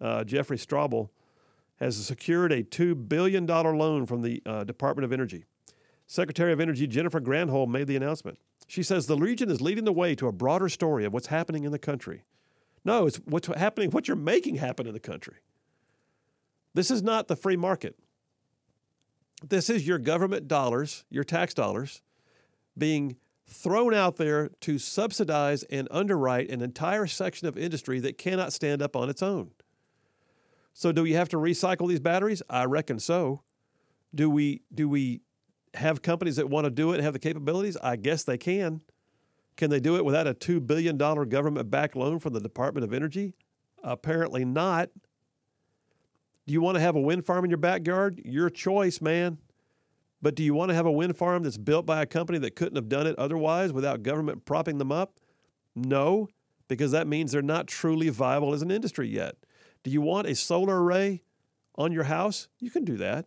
uh, 0.00 0.24
Jeffrey 0.24 0.56
Straubel, 0.56 1.10
has 1.76 1.96
secured 1.96 2.52
a 2.52 2.62
$2 2.62 3.08
billion 3.08 3.46
loan 3.46 4.06
from 4.06 4.22
the 4.22 4.42
uh, 4.46 4.64
Department 4.64 5.04
of 5.04 5.12
Energy. 5.12 5.44
Secretary 6.06 6.52
of 6.52 6.60
Energy 6.60 6.86
Jennifer 6.86 7.20
Granholm 7.20 7.68
made 7.68 7.86
the 7.86 7.96
announcement. 7.96 8.38
She 8.68 8.82
says 8.82 9.06
the 9.06 9.16
region 9.16 9.50
is 9.50 9.60
leading 9.60 9.84
the 9.84 9.92
way 9.92 10.14
to 10.14 10.28
a 10.28 10.32
broader 10.32 10.68
story 10.68 11.04
of 11.04 11.12
what's 11.12 11.26
happening 11.26 11.64
in 11.64 11.72
the 11.72 11.78
country. 11.78 12.22
No, 12.84 13.06
it's 13.06 13.16
what's 13.24 13.48
happening, 13.48 13.90
what 13.90 14.06
you're 14.06 14.16
making 14.16 14.56
happen 14.56 14.86
in 14.86 14.92
the 14.92 15.00
country. 15.00 15.36
This 16.74 16.90
is 16.90 17.02
not 17.02 17.26
the 17.26 17.36
free 17.36 17.56
market. 17.56 17.96
This 19.48 19.70
is 19.70 19.86
your 19.86 19.98
government 19.98 20.48
dollars, 20.48 21.04
your 21.08 21.24
tax 21.24 21.54
dollars, 21.54 22.02
being 22.76 23.16
thrown 23.46 23.94
out 23.94 24.16
there 24.16 24.50
to 24.60 24.78
subsidize 24.78 25.62
and 25.64 25.86
underwrite 25.90 26.50
an 26.50 26.62
entire 26.62 27.06
section 27.06 27.46
of 27.46 27.56
industry 27.56 28.00
that 28.00 28.18
cannot 28.18 28.52
stand 28.52 28.82
up 28.82 28.96
on 28.96 29.08
its 29.08 29.22
own. 29.22 29.50
So, 30.72 30.90
do 30.90 31.02
we 31.02 31.12
have 31.12 31.28
to 31.30 31.36
recycle 31.36 31.88
these 31.88 32.00
batteries? 32.00 32.42
I 32.50 32.64
reckon 32.64 32.98
so. 32.98 33.42
Do 34.14 34.28
we 34.28 34.62
do 34.74 34.88
we 34.88 35.20
have 35.74 36.02
companies 36.02 36.36
that 36.36 36.50
want 36.50 36.64
to 36.64 36.70
do 36.70 36.92
it 36.92 36.96
and 36.96 37.04
have 37.04 37.12
the 37.12 37.18
capabilities? 37.18 37.76
I 37.82 37.96
guess 37.96 38.24
they 38.24 38.38
can. 38.38 38.80
Can 39.56 39.70
they 39.70 39.80
do 39.80 39.96
it 39.96 40.04
without 40.04 40.26
a 40.26 40.34
two 40.34 40.60
billion 40.60 40.96
dollar 40.96 41.24
government 41.24 41.70
backed 41.70 41.96
loan 41.96 42.18
from 42.18 42.32
the 42.32 42.40
Department 42.40 42.84
of 42.84 42.92
Energy? 42.92 43.34
Apparently 43.82 44.44
not. 44.44 44.90
Do 46.46 46.52
you 46.52 46.60
want 46.60 46.76
to 46.76 46.80
have 46.80 46.96
a 46.96 47.00
wind 47.00 47.26
farm 47.26 47.44
in 47.44 47.50
your 47.50 47.58
backyard? 47.58 48.20
Your 48.24 48.50
choice, 48.50 49.00
man. 49.00 49.38
But 50.22 50.34
do 50.34 50.42
you 50.42 50.54
want 50.54 50.70
to 50.70 50.74
have 50.74 50.86
a 50.86 50.92
wind 50.92 51.16
farm 51.16 51.42
that's 51.42 51.58
built 51.58 51.86
by 51.86 52.02
a 52.02 52.06
company 52.06 52.38
that 52.38 52.56
couldn't 52.56 52.76
have 52.76 52.88
done 52.88 53.06
it 53.06 53.18
otherwise 53.18 53.72
without 53.72 54.02
government 54.02 54.44
propping 54.44 54.78
them 54.78 54.92
up? 54.92 55.18
No, 55.74 56.28
because 56.68 56.92
that 56.92 57.06
means 57.06 57.32
they're 57.32 57.42
not 57.42 57.66
truly 57.66 58.08
viable 58.08 58.54
as 58.54 58.62
an 58.62 58.70
industry 58.70 59.08
yet. 59.08 59.36
Do 59.82 59.90
you 59.90 60.00
want 60.00 60.26
a 60.26 60.34
solar 60.34 60.82
array 60.82 61.22
on 61.74 61.92
your 61.92 62.04
house? 62.04 62.48
You 62.58 62.70
can 62.70 62.84
do 62.84 62.96
that. 62.96 63.26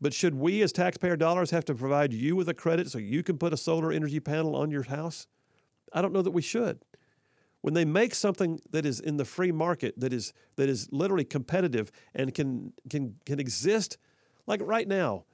But 0.00 0.14
should 0.14 0.34
we, 0.34 0.62
as 0.62 0.72
taxpayer 0.72 1.16
dollars, 1.16 1.50
have 1.50 1.64
to 1.66 1.74
provide 1.74 2.12
you 2.12 2.36
with 2.36 2.48
a 2.48 2.54
credit 2.54 2.90
so 2.90 2.98
you 2.98 3.22
can 3.22 3.38
put 3.38 3.52
a 3.52 3.56
solar 3.56 3.92
energy 3.92 4.20
panel 4.20 4.54
on 4.54 4.70
your 4.70 4.84
house? 4.84 5.26
I 5.92 6.02
don't 6.02 6.12
know 6.12 6.22
that 6.22 6.32
we 6.32 6.42
should. 6.42 6.80
When 7.62 7.74
they 7.74 7.84
make 7.84 8.14
something 8.14 8.60
that 8.70 8.86
is 8.86 9.00
in 9.00 9.16
the 9.16 9.24
free 9.24 9.52
market, 9.52 9.98
that 9.98 10.12
is 10.12 10.32
that 10.56 10.68
is 10.68 10.88
literally 10.92 11.24
competitive 11.24 11.90
and 12.14 12.32
can 12.34 12.72
can 12.88 13.16
can 13.24 13.40
exist, 13.40 13.98
like 14.46 14.60
right 14.62 14.86
now. 14.86 15.24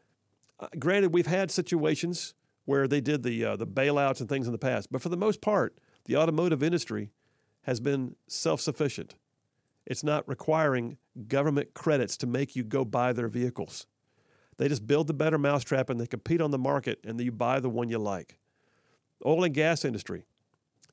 Uh, 0.58 0.68
granted, 0.78 1.12
we've 1.12 1.26
had 1.26 1.50
situations 1.50 2.34
where 2.64 2.86
they 2.86 3.00
did 3.00 3.22
the 3.22 3.44
uh, 3.44 3.56
the 3.56 3.66
bailouts 3.66 4.20
and 4.20 4.28
things 4.28 4.46
in 4.46 4.52
the 4.52 4.58
past, 4.58 4.90
but 4.90 5.02
for 5.02 5.08
the 5.08 5.16
most 5.16 5.40
part, 5.40 5.76
the 6.06 6.16
automotive 6.16 6.62
industry 6.62 7.10
has 7.62 7.80
been 7.80 8.16
self-sufficient. 8.26 9.14
It's 9.86 10.04
not 10.04 10.26
requiring 10.28 10.98
government 11.28 11.74
credits 11.74 12.16
to 12.18 12.26
make 12.26 12.56
you 12.56 12.64
go 12.64 12.84
buy 12.84 13.12
their 13.12 13.28
vehicles. 13.28 13.86
They 14.58 14.68
just 14.68 14.86
build 14.86 15.06
the 15.06 15.14
better 15.14 15.38
mousetrap 15.38 15.90
and 15.90 16.00
they 16.00 16.06
compete 16.06 16.40
on 16.40 16.50
the 16.50 16.58
market 16.58 17.00
and 17.04 17.18
then 17.18 17.24
you 17.24 17.32
buy 17.32 17.60
the 17.60 17.70
one 17.70 17.88
you 17.88 17.98
like. 17.98 18.38
Oil 19.24 19.44
and 19.44 19.54
gas 19.54 19.84
industry. 19.84 20.24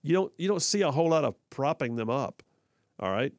You 0.02 0.14
don't 0.14 0.34
you 0.38 0.48
don't 0.48 0.62
see 0.62 0.82
a 0.82 0.92
whole 0.92 1.10
lot 1.10 1.24
of 1.24 1.36
propping 1.50 1.96
them 1.96 2.10
up. 2.10 2.44
All 3.00 3.12
right? 3.12 3.34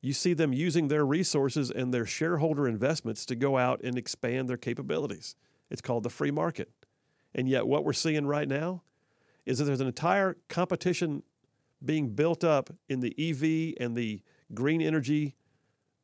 You 0.00 0.12
see 0.12 0.34
them 0.34 0.52
using 0.52 0.88
their 0.88 1.04
resources 1.04 1.70
and 1.70 1.92
their 1.92 2.06
shareholder 2.06 2.68
investments 2.68 3.26
to 3.26 3.34
go 3.34 3.58
out 3.58 3.80
and 3.82 3.98
expand 3.98 4.48
their 4.48 4.56
capabilities. 4.56 5.34
It's 5.70 5.80
called 5.80 6.04
the 6.04 6.10
free 6.10 6.30
market. 6.30 6.70
And 7.34 7.48
yet 7.48 7.66
what 7.66 7.84
we're 7.84 7.92
seeing 7.92 8.26
right 8.26 8.48
now 8.48 8.82
is 9.44 9.58
that 9.58 9.64
there's 9.64 9.80
an 9.80 9.86
entire 9.86 10.36
competition 10.48 11.22
being 11.84 12.10
built 12.10 12.44
up 12.44 12.70
in 12.88 13.00
the 13.00 13.14
EV 13.18 13.74
and 13.80 13.96
the 13.96 14.22
green 14.54 14.80
energy 14.80 15.34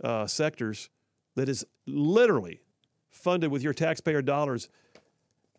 uh, 0.03 0.27
sectors 0.27 0.91
that 1.35 1.49
is 1.49 1.65
literally 1.87 2.61
funded 3.11 3.51
with 3.51 3.63
your 3.63 3.73
taxpayer 3.73 4.23
dollars 4.23 4.69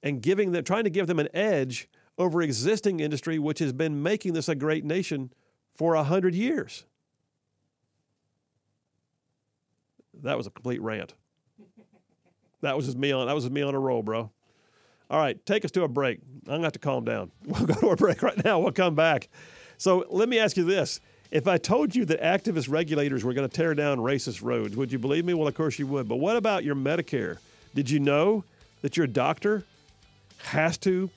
and 0.01 0.21
giving 0.21 0.51
them, 0.51 0.63
trying 0.63 0.83
to 0.83 0.89
give 0.89 1.07
them 1.07 1.19
an 1.19 1.29
edge 1.33 1.87
over 2.17 2.41
existing 2.41 2.99
industry, 2.99 3.39
which 3.39 3.59
has 3.59 3.73
been 3.73 4.03
making 4.03 4.33
this 4.33 4.47
a 4.47 4.55
great 4.55 4.85
nation 4.85 5.31
for 5.73 5.95
a 5.95 6.03
hundred 6.03 6.35
years. 6.35 6.85
That 10.21 10.37
was 10.37 10.47
a 10.47 10.51
complete 10.51 10.81
rant. 10.81 11.13
That 12.61 12.77
was 12.77 12.85
just 12.85 12.97
me 12.97 13.11
on. 13.11 13.27
That 13.27 13.35
was 13.35 13.49
me 13.49 13.61
on 13.61 13.75
a 13.75 13.79
roll, 13.79 14.03
bro. 14.03 14.31
All 15.09 15.19
right, 15.19 15.43
take 15.45 15.65
us 15.65 15.71
to 15.71 15.83
a 15.83 15.87
break. 15.87 16.19
I'm 16.47 16.55
gonna 16.55 16.63
have 16.63 16.73
to 16.73 16.79
calm 16.79 17.03
down. 17.03 17.31
We'll 17.45 17.65
go 17.65 17.73
to 17.73 17.89
a 17.89 17.95
break 17.95 18.21
right 18.23 18.43
now. 18.43 18.59
We'll 18.59 18.71
come 18.71 18.95
back. 18.95 19.29
So 19.77 20.05
let 20.09 20.29
me 20.29 20.39
ask 20.39 20.55
you 20.55 20.63
this: 20.63 21.01
If 21.29 21.47
I 21.47 21.57
told 21.57 21.93
you 21.95 22.05
that 22.05 22.21
activist 22.21 22.69
regulators 22.69 23.23
were 23.23 23.33
going 23.33 23.47
to 23.47 23.53
tear 23.53 23.73
down 23.73 23.97
racist 23.97 24.41
roads, 24.41 24.77
would 24.77 24.91
you 24.91 24.99
believe 24.99 25.25
me? 25.25 25.33
Well, 25.33 25.47
of 25.47 25.55
course 25.55 25.77
you 25.77 25.87
would. 25.87 26.07
But 26.07 26.17
what 26.17 26.37
about 26.37 26.63
your 26.63 26.75
Medicare? 26.75 27.37
Did 27.75 27.89
you 27.89 27.99
know 27.99 28.43
that 28.81 28.95
your 28.95 29.07
doctor 29.07 29.65
has 30.45 30.77
to 30.79 31.09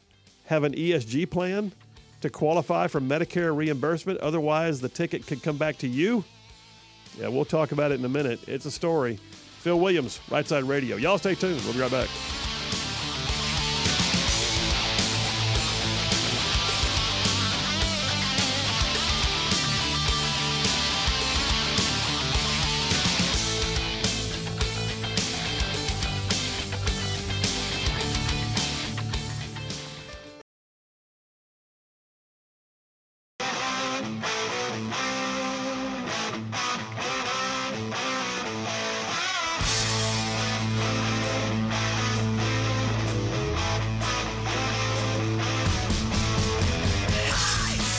have 0.47 0.65
an 0.65 0.75
ESG 0.75 1.31
plan 1.31 1.73
to 2.21 2.31
qualify 2.31 2.87
for 2.87 3.01
Medicare 3.01 3.55
reimbursement? 3.55 4.19
Otherwise, 4.21 4.81
the 4.81 4.89
ticket 4.89 5.27
could 5.27 5.43
come 5.43 5.57
back 5.57 5.79
to 5.79 5.89
you. 5.89 6.25
Yeah, 7.19 7.29
we'll 7.29 7.45
talk 7.45 7.73
about 7.73 7.93
it 7.93 7.99
in 7.99 8.05
a 8.05 8.09
minute. 8.09 8.41
It's 8.47 8.67
a 8.67 8.71
story. 8.71 9.19
Phil 9.61 9.79
Williams, 9.79 10.21
Right 10.31 10.47
Side 10.47 10.65
Radio. 10.65 10.97
Y'all 10.97 11.19
stay 11.19 11.35
tuned. 11.35 11.61
We'll 11.65 11.75
be 11.75 11.81
right 11.81 11.91
back. 11.91 12.09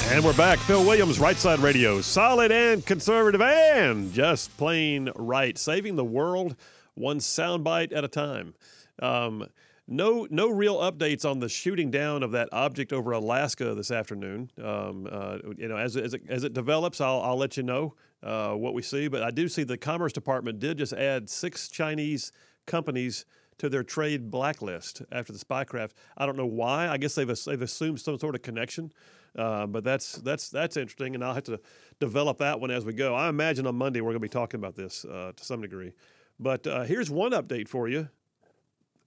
And 0.10 0.24
we're 0.24 0.34
back. 0.38 0.58
Phil 0.60 0.86
Williams, 0.86 1.20
Right 1.20 1.36
Side 1.36 1.60
Radio. 1.60 2.00
Solid 2.00 2.50
and 2.50 2.84
conservative 2.84 3.42
and 3.42 4.14
just 4.14 4.56
plain 4.58 5.12
right. 5.18 5.58
Saving 5.58 5.98
the 5.98 6.06
world 6.06 6.56
one 6.96 7.20
soundbite 7.20 7.94
at 7.94 8.06
a 8.06 8.08
time. 8.08 8.56
Um, 9.00 9.48
no, 9.86 10.26
no 10.32 10.50
real 10.50 10.78
updates 10.78 11.30
on 11.30 11.40
the 11.40 11.50
shooting 11.50 11.92
down 11.92 12.24
of 12.24 12.32
that 12.32 12.48
object 12.54 12.94
over 12.94 13.12
Alaska 13.12 13.76
this 13.76 13.92
afternoon. 13.92 14.50
Um, 14.64 15.10
uh, 15.12 15.40
you 15.58 15.68
know, 15.68 15.76
as, 15.76 15.98
as, 15.98 16.14
it, 16.14 16.22
as 16.30 16.46
it 16.46 16.54
develops, 16.54 17.02
I'll, 17.02 17.22
I'll 17.22 17.38
let 17.38 17.58
you 17.58 17.64
know 17.64 17.94
uh, 18.24 18.54
what 18.54 18.74
we 18.74 18.82
see. 18.82 19.10
But 19.10 19.24
I 19.24 19.30
do 19.30 19.50
see 19.50 19.64
the 19.64 19.78
Commerce 19.78 20.14
Department 20.14 20.60
did 20.60 20.78
just 20.78 20.94
add 20.94 21.30
six 21.30 21.68
Chinese 21.68 22.32
companies 22.66 23.26
to 23.58 23.68
their 23.68 23.84
trade 23.84 24.32
blacklist 24.32 25.02
after 25.12 25.34
the 25.34 25.40
spycraft. 25.40 25.92
I 26.18 26.26
don't 26.26 26.38
know 26.38 26.46
why. 26.46 26.88
I 26.88 26.98
guess 26.98 27.16
they've 27.16 27.28
they've 27.46 27.62
assumed 27.62 28.00
some 28.00 28.18
sort 28.18 28.36
of 28.36 28.42
connection. 28.42 28.92
Uh, 29.38 29.68
but 29.68 29.84
that's 29.84 30.14
that's 30.14 30.50
that's 30.50 30.78
interesting, 30.78 31.14
and 31.14 31.24
I'll 31.24 31.34
have 31.34 31.44
to 31.44 31.60
develop 32.00 32.40
that 32.40 32.60
one 32.60 32.72
as 32.72 32.86
we 32.86 32.94
go. 32.94 33.14
I 33.14 33.30
imagine 33.30 33.68
on 33.68 33.76
Monday 33.76 34.02
we're 34.02 34.12
going 34.12 34.16
to 34.16 34.20
be 34.20 34.30
talking 34.30 34.60
about 34.60 34.76
this 34.76 35.06
uh, 35.06 35.32
to 35.36 35.46
some 35.46 35.62
degree. 35.62 35.94
But 36.40 36.66
uh, 36.66 36.84
here's 36.84 37.10
one 37.10 37.32
update 37.32 37.68
for 37.68 37.88
you. 37.88 38.10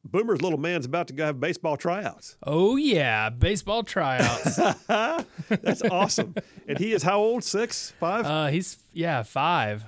Boomer's 0.02 0.40
little 0.40 0.58
man's 0.58 0.86
about 0.86 1.08
to 1.08 1.12
go 1.12 1.26
have 1.26 1.40
baseball 1.40 1.76
tryouts. 1.76 2.36
Oh 2.44 2.76
yeah, 2.76 3.28
baseball 3.28 3.82
tryouts. 3.82 4.56
That's 4.86 5.82
awesome. 5.82 6.34
and 6.66 6.78
he 6.78 6.92
is 6.92 7.02
how 7.02 7.18
old? 7.18 7.44
Six, 7.44 7.92
five? 8.00 8.24
uh, 8.24 8.46
he's 8.46 8.78
yeah 8.92 9.22
five. 9.22 9.84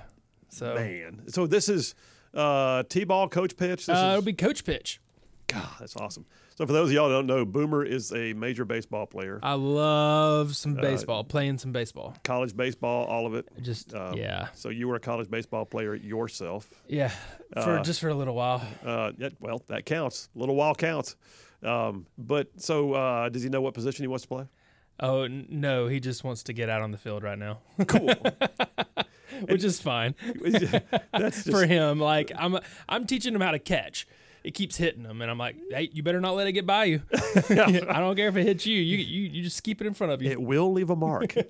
So 0.49 0.75
Man. 0.75 1.23
So 1.29 1.47
this 1.47 1.67
is 1.67 1.95
uh, 2.33 2.83
T-ball 2.83 3.29
coach 3.29 3.57
pitch. 3.57 3.87
This 3.87 3.97
uh, 3.97 4.09
it'll 4.09 4.19
is, 4.19 4.25
be 4.25 4.33
coach 4.33 4.63
pitch. 4.63 5.01
God, 5.47 5.67
that's 5.79 5.95
awesome. 5.95 6.25
So 6.55 6.67
for 6.67 6.73
those 6.73 6.89
of 6.89 6.93
y'all 6.93 7.07
who 7.07 7.13
don't 7.15 7.25
know, 7.25 7.45
Boomer 7.45 7.83
is 7.83 8.11
a 8.13 8.33
major 8.33 8.63
baseball 8.63 9.07
player. 9.07 9.39
I 9.41 9.53
love 9.53 10.55
some 10.55 10.75
baseball, 10.75 11.23
playing 11.23 11.57
some 11.57 11.71
baseball. 11.71 12.15
college 12.23 12.55
baseball, 12.55 13.05
all 13.05 13.25
of 13.25 13.33
it. 13.33 13.47
Just 13.61 13.93
Um, 13.95 14.13
yeah, 14.15 14.49
So 14.53 14.69
you 14.69 14.87
were 14.87 14.95
a 14.95 14.99
college 14.99 15.29
baseball 15.31 15.65
player 15.65 15.95
yourself. 15.95 16.69
yeah, 16.87 17.11
for 17.61 17.79
just 17.81 17.99
for 17.99 18.09
a 18.09 18.13
little 18.13 18.35
while. 18.35 18.61
Uh, 18.85 19.13
yeah, 19.17 19.29
well, 19.39 19.63
that 19.67 19.85
counts. 19.85 20.29
A 20.35 20.39
little 20.39 20.55
while 20.55 20.75
counts. 20.75 21.15
Um, 21.63 22.05
but 22.17 22.49
so, 22.57 22.93
uh, 22.93 23.29
does 23.29 23.41
he 23.41 23.49
know 23.49 23.61
what 23.61 23.73
position 23.73 24.03
he 24.03 24.07
wants 24.07 24.23
to 24.23 24.27
play? 24.27 24.45
Oh 24.99 25.27
no, 25.27 25.87
he 25.87 25.99
just 25.99 26.23
wants 26.23 26.43
to 26.43 26.53
get 26.53 26.69
out 26.69 26.81
on 26.81 26.91
the 26.91 26.97
field 26.99 27.23
right 27.23 27.37
now, 27.39 27.59
Cool. 27.87 28.13
which 29.47 29.63
is 29.63 29.81
fine 29.81 30.13
That's 31.11 31.43
just, 31.43 31.49
for 31.49 31.65
him. 31.65 31.99
Like 31.99 32.31
I'm, 32.37 32.59
I'm 32.87 33.05
teaching 33.07 33.33
him 33.33 33.41
how 33.41 33.51
to 33.51 33.59
catch. 33.59 34.07
It 34.43 34.53
keeps 34.53 34.75
hitting 34.75 35.03
them, 35.03 35.21
and 35.21 35.31
I'm 35.31 35.37
like, 35.37 35.55
"Hey, 35.69 35.89
you 35.93 36.03
better 36.03 36.19
not 36.19 36.35
let 36.35 36.47
it 36.47 36.51
get 36.51 36.65
by 36.65 36.85
you. 36.85 37.01
I 37.49 37.99
don't 37.99 38.15
care 38.15 38.27
if 38.27 38.35
it 38.35 38.43
hits 38.43 38.65
you. 38.65 38.77
You, 38.77 38.97
you, 38.97 39.29
you 39.29 39.43
just 39.43 39.63
keep 39.63 39.79
it 39.79 39.87
in 39.87 39.93
front 39.93 40.11
of 40.11 40.21
you." 40.21 40.31
it 40.31 40.41
will 40.41 40.73
leave 40.73 40.89
a 40.89 40.95
mark. 40.95 41.33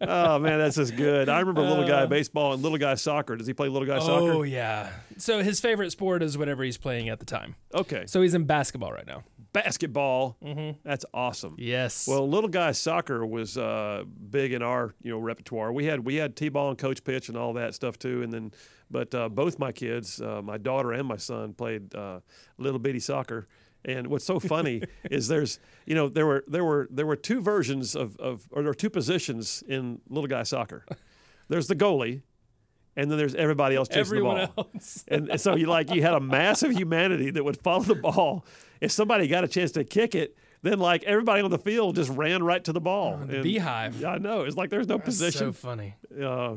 oh 0.00 0.38
man, 0.38 0.58
that's 0.58 0.76
just 0.76 0.96
good. 0.96 1.28
I 1.28 1.40
remember 1.40 1.62
little 1.62 1.86
guy 1.86 2.02
uh, 2.02 2.06
baseball 2.06 2.54
and 2.54 2.62
little 2.62 2.78
guy 2.78 2.94
soccer. 2.94 3.36
Does 3.36 3.46
he 3.46 3.54
play 3.54 3.68
little 3.68 3.86
guy 3.86 3.96
oh 3.96 4.00
soccer? 4.00 4.32
Oh 4.32 4.42
yeah. 4.42 4.90
So 5.16 5.42
his 5.42 5.60
favorite 5.60 5.92
sport 5.92 6.22
is 6.22 6.36
whatever 6.36 6.64
he's 6.64 6.78
playing 6.78 7.08
at 7.08 7.20
the 7.20 7.26
time. 7.26 7.54
Okay, 7.74 8.04
So 8.06 8.22
he's 8.22 8.34
in 8.34 8.44
basketball 8.44 8.92
right 8.92 9.06
now. 9.06 9.22
Basketball. 9.52 10.36
That's 10.84 11.04
awesome. 11.12 11.56
Yes. 11.58 12.06
Well, 12.08 12.28
little 12.28 12.48
guy 12.50 12.72
soccer 12.72 13.24
was 13.26 13.56
uh, 13.56 14.04
big 14.30 14.52
in 14.52 14.62
our 14.62 14.94
you 15.02 15.10
know 15.12 15.18
repertoire. 15.18 15.72
We 15.72 15.84
had 15.86 16.00
we 16.00 16.16
had 16.16 16.36
t-ball 16.36 16.70
and 16.70 16.78
coach 16.78 17.04
pitch 17.04 17.28
and 17.28 17.36
all 17.36 17.52
that 17.54 17.74
stuff 17.74 17.98
too. 17.98 18.22
And 18.22 18.32
then, 18.32 18.52
but 18.90 19.14
uh, 19.14 19.28
both 19.28 19.58
my 19.58 19.72
kids, 19.72 20.20
uh, 20.20 20.42
my 20.42 20.58
daughter 20.58 20.92
and 20.92 21.06
my 21.06 21.16
son, 21.16 21.52
played 21.52 21.94
uh, 21.94 22.20
little 22.58 22.78
bitty 22.80 23.00
soccer. 23.00 23.48
And 23.84 24.06
what's 24.06 24.24
so 24.24 24.38
funny 24.38 24.82
is 25.10 25.26
there's 25.28 25.58
you 25.86 25.94
know 25.94 26.08
there 26.08 26.26
were 26.26 26.44
there 26.46 26.64
were 26.64 26.88
there 26.90 27.06
were 27.06 27.16
two 27.16 27.40
versions 27.40 27.94
of, 27.96 28.16
of 28.18 28.46
or 28.52 28.62
there 28.62 28.70
are 28.70 28.74
two 28.74 28.90
positions 28.90 29.62
in 29.66 30.00
little 30.08 30.28
guy 30.28 30.44
soccer. 30.44 30.84
There's 31.48 31.66
the 31.66 31.74
goalie, 31.74 32.22
and 32.96 33.10
then 33.10 33.18
there's 33.18 33.34
everybody 33.34 33.74
else 33.74 33.88
chasing 33.88 34.00
Everyone 34.00 34.40
the 34.40 34.46
ball. 34.46 34.70
else. 34.74 35.04
And, 35.08 35.28
and 35.30 35.40
so 35.40 35.56
you 35.56 35.66
like 35.66 35.92
you 35.92 36.00
had 36.00 36.14
a 36.14 36.20
massive 36.20 36.70
humanity 36.72 37.30
that 37.30 37.44
would 37.44 37.60
follow 37.60 37.82
the 37.82 37.96
ball. 37.96 38.46
If 38.82 38.90
somebody 38.90 39.28
got 39.28 39.44
a 39.44 39.48
chance 39.48 39.70
to 39.72 39.84
kick 39.84 40.16
it, 40.16 40.36
then 40.62 40.80
like 40.80 41.04
everybody 41.04 41.40
on 41.40 41.52
the 41.52 41.58
field 41.58 41.94
just 41.94 42.10
ran 42.10 42.42
right 42.42 42.62
to 42.64 42.72
the 42.72 42.80
ball. 42.80 43.16
the 43.16 43.36
And- 43.36 43.42
beehive. 43.44 44.00
Yeah, 44.00 44.08
I 44.10 44.18
know. 44.18 44.42
It's 44.42 44.56
like 44.56 44.70
there's 44.70 44.88
no 44.88 44.96
So 44.98 45.04
position. 45.04 45.38
So 45.38 45.52
funny. 45.52 45.94
Uh, 46.20 46.56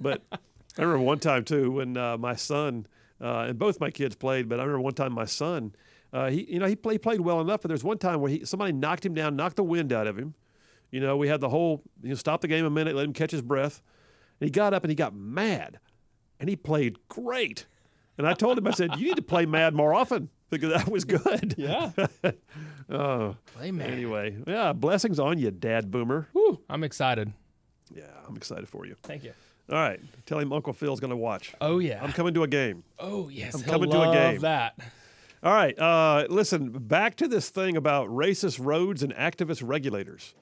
but 0.00 0.22
I 0.32 0.82
remember 0.82 1.04
one 1.04 1.20
time 1.20 1.44
too 1.44 1.70
when 1.70 1.96
uh, 1.96 2.18
my 2.18 2.34
son 2.34 2.86
uh, 3.20 3.46
and 3.48 3.56
both 3.58 3.78
my 3.78 3.90
kids 3.90 4.16
played. 4.16 4.48
But 4.48 4.58
I 4.58 4.64
remember 4.64 4.80
one 4.82 4.94
time 4.94 5.12
my 5.12 5.26
son, 5.26 5.72
uh, 6.12 6.28
he 6.28 6.42
you 6.52 6.58
know 6.58 6.66
he 6.66 6.74
played 6.74 7.02
played 7.02 7.20
well 7.20 7.40
enough. 7.40 7.60
But 7.62 7.68
there's 7.68 7.84
one 7.84 7.98
time 7.98 8.20
where 8.20 8.32
he 8.32 8.44
somebody 8.44 8.72
knocked 8.72 9.06
him 9.06 9.14
down, 9.14 9.36
knocked 9.36 9.56
the 9.56 9.64
wind 9.64 9.92
out 9.92 10.08
of 10.08 10.18
him. 10.18 10.34
You 10.90 10.98
know, 10.98 11.16
we 11.16 11.28
had 11.28 11.40
the 11.40 11.50
whole 11.50 11.82
you 12.02 12.08
know 12.08 12.14
stop 12.16 12.40
the 12.40 12.48
game 12.48 12.64
a 12.64 12.70
minute, 12.70 12.96
let 12.96 13.04
him 13.06 13.12
catch 13.12 13.30
his 13.30 13.42
breath. 13.42 13.80
And 14.40 14.48
he 14.48 14.50
got 14.50 14.74
up 14.74 14.82
and 14.82 14.90
he 14.90 14.96
got 14.96 15.14
mad, 15.14 15.78
and 16.40 16.48
he 16.48 16.56
played 16.56 16.96
great. 17.08 17.66
And 18.18 18.26
I 18.26 18.34
told 18.34 18.58
him, 18.58 18.66
I 18.66 18.72
said, 18.72 18.96
you 18.96 19.06
need 19.06 19.16
to 19.16 19.22
play 19.22 19.46
mad 19.46 19.72
more 19.72 19.94
often 19.94 20.30
because 20.50 20.72
that 20.72 20.88
was 20.88 21.04
good. 21.04 21.54
Yeah. 21.56 21.90
Oh, 22.92 23.36
man. 23.56 23.82
anyway, 23.82 24.36
yeah, 24.48 24.72
blessings 24.72 25.20
on 25.20 25.38
you, 25.38 25.52
Dad 25.52 25.92
Boomer. 25.92 26.26
I'm 26.68 26.82
excited. 26.82 27.32
Yeah, 27.94 28.02
I'm 28.26 28.36
excited 28.36 28.68
for 28.68 28.84
you. 28.84 28.96
Thank 29.04 29.22
you. 29.22 29.32
All 29.70 29.76
right, 29.78 30.00
tell 30.26 30.40
him 30.40 30.52
Uncle 30.52 30.72
Phil's 30.72 30.98
going 30.98 31.12
to 31.12 31.16
watch. 31.16 31.54
Oh 31.60 31.78
yeah. 31.78 32.02
I'm 32.02 32.10
coming 32.12 32.34
to 32.34 32.42
a 32.42 32.48
game. 32.48 32.82
oh 32.98 33.28
yes. 33.28 33.54
I'm 33.54 33.62
He'll 33.62 33.72
coming 33.74 33.90
to 33.90 33.96
a 33.96 33.98
love 33.98 34.14
game. 34.14 34.40
That. 34.40 34.76
All 35.44 35.54
right, 35.54 35.78
uh, 35.78 36.26
listen, 36.28 36.70
back 36.70 37.14
to 37.16 37.28
this 37.28 37.48
thing 37.48 37.76
about 37.76 38.08
racist 38.08 38.58
roads 38.60 39.04
and 39.04 39.14
activist 39.14 39.62
regulators. 39.64 40.34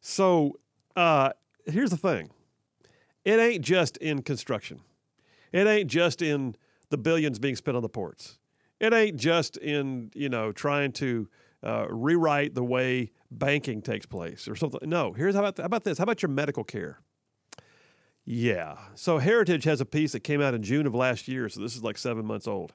So 0.00 0.58
uh, 0.96 1.30
here's 1.66 1.90
the 1.90 1.98
thing 1.98 2.30
it 3.26 3.38
ain't 3.38 3.62
just 3.62 3.98
in 3.98 4.22
construction, 4.22 4.80
it 5.52 5.66
ain't 5.66 5.90
just 5.90 6.22
in 6.22 6.56
the 6.88 6.96
billions 6.96 7.38
being 7.38 7.56
spent 7.56 7.76
on 7.76 7.82
the 7.82 7.88
ports, 7.90 8.38
it 8.80 8.92
ain't 8.92 9.16
just 9.16 9.56
in, 9.58 10.10
you 10.14 10.28
know, 10.28 10.52
trying 10.52 10.92
to 10.92 11.28
uh, 11.62 11.86
rewrite 11.90 12.54
the 12.54 12.64
way 12.64 13.12
banking 13.30 13.82
takes 13.82 14.06
place 14.06 14.48
or 14.48 14.56
something. 14.56 14.80
No, 14.88 15.12
here's 15.12 15.34
how 15.34 15.40
about, 15.40 15.58
how 15.58 15.64
about 15.64 15.84
this? 15.84 15.98
How 15.98 16.04
about 16.04 16.22
your 16.22 16.30
medical 16.30 16.64
care? 16.64 17.00
Yeah. 18.24 18.76
So 18.94 19.18
Heritage 19.18 19.64
has 19.64 19.80
a 19.80 19.84
piece 19.84 20.12
that 20.12 20.20
came 20.20 20.40
out 20.40 20.54
in 20.54 20.62
June 20.62 20.86
of 20.86 20.94
last 20.94 21.28
year. 21.28 21.48
So 21.48 21.60
this 21.60 21.76
is 21.76 21.82
like 21.82 21.98
seven 21.98 22.24
months 22.24 22.46
old. 22.46 22.72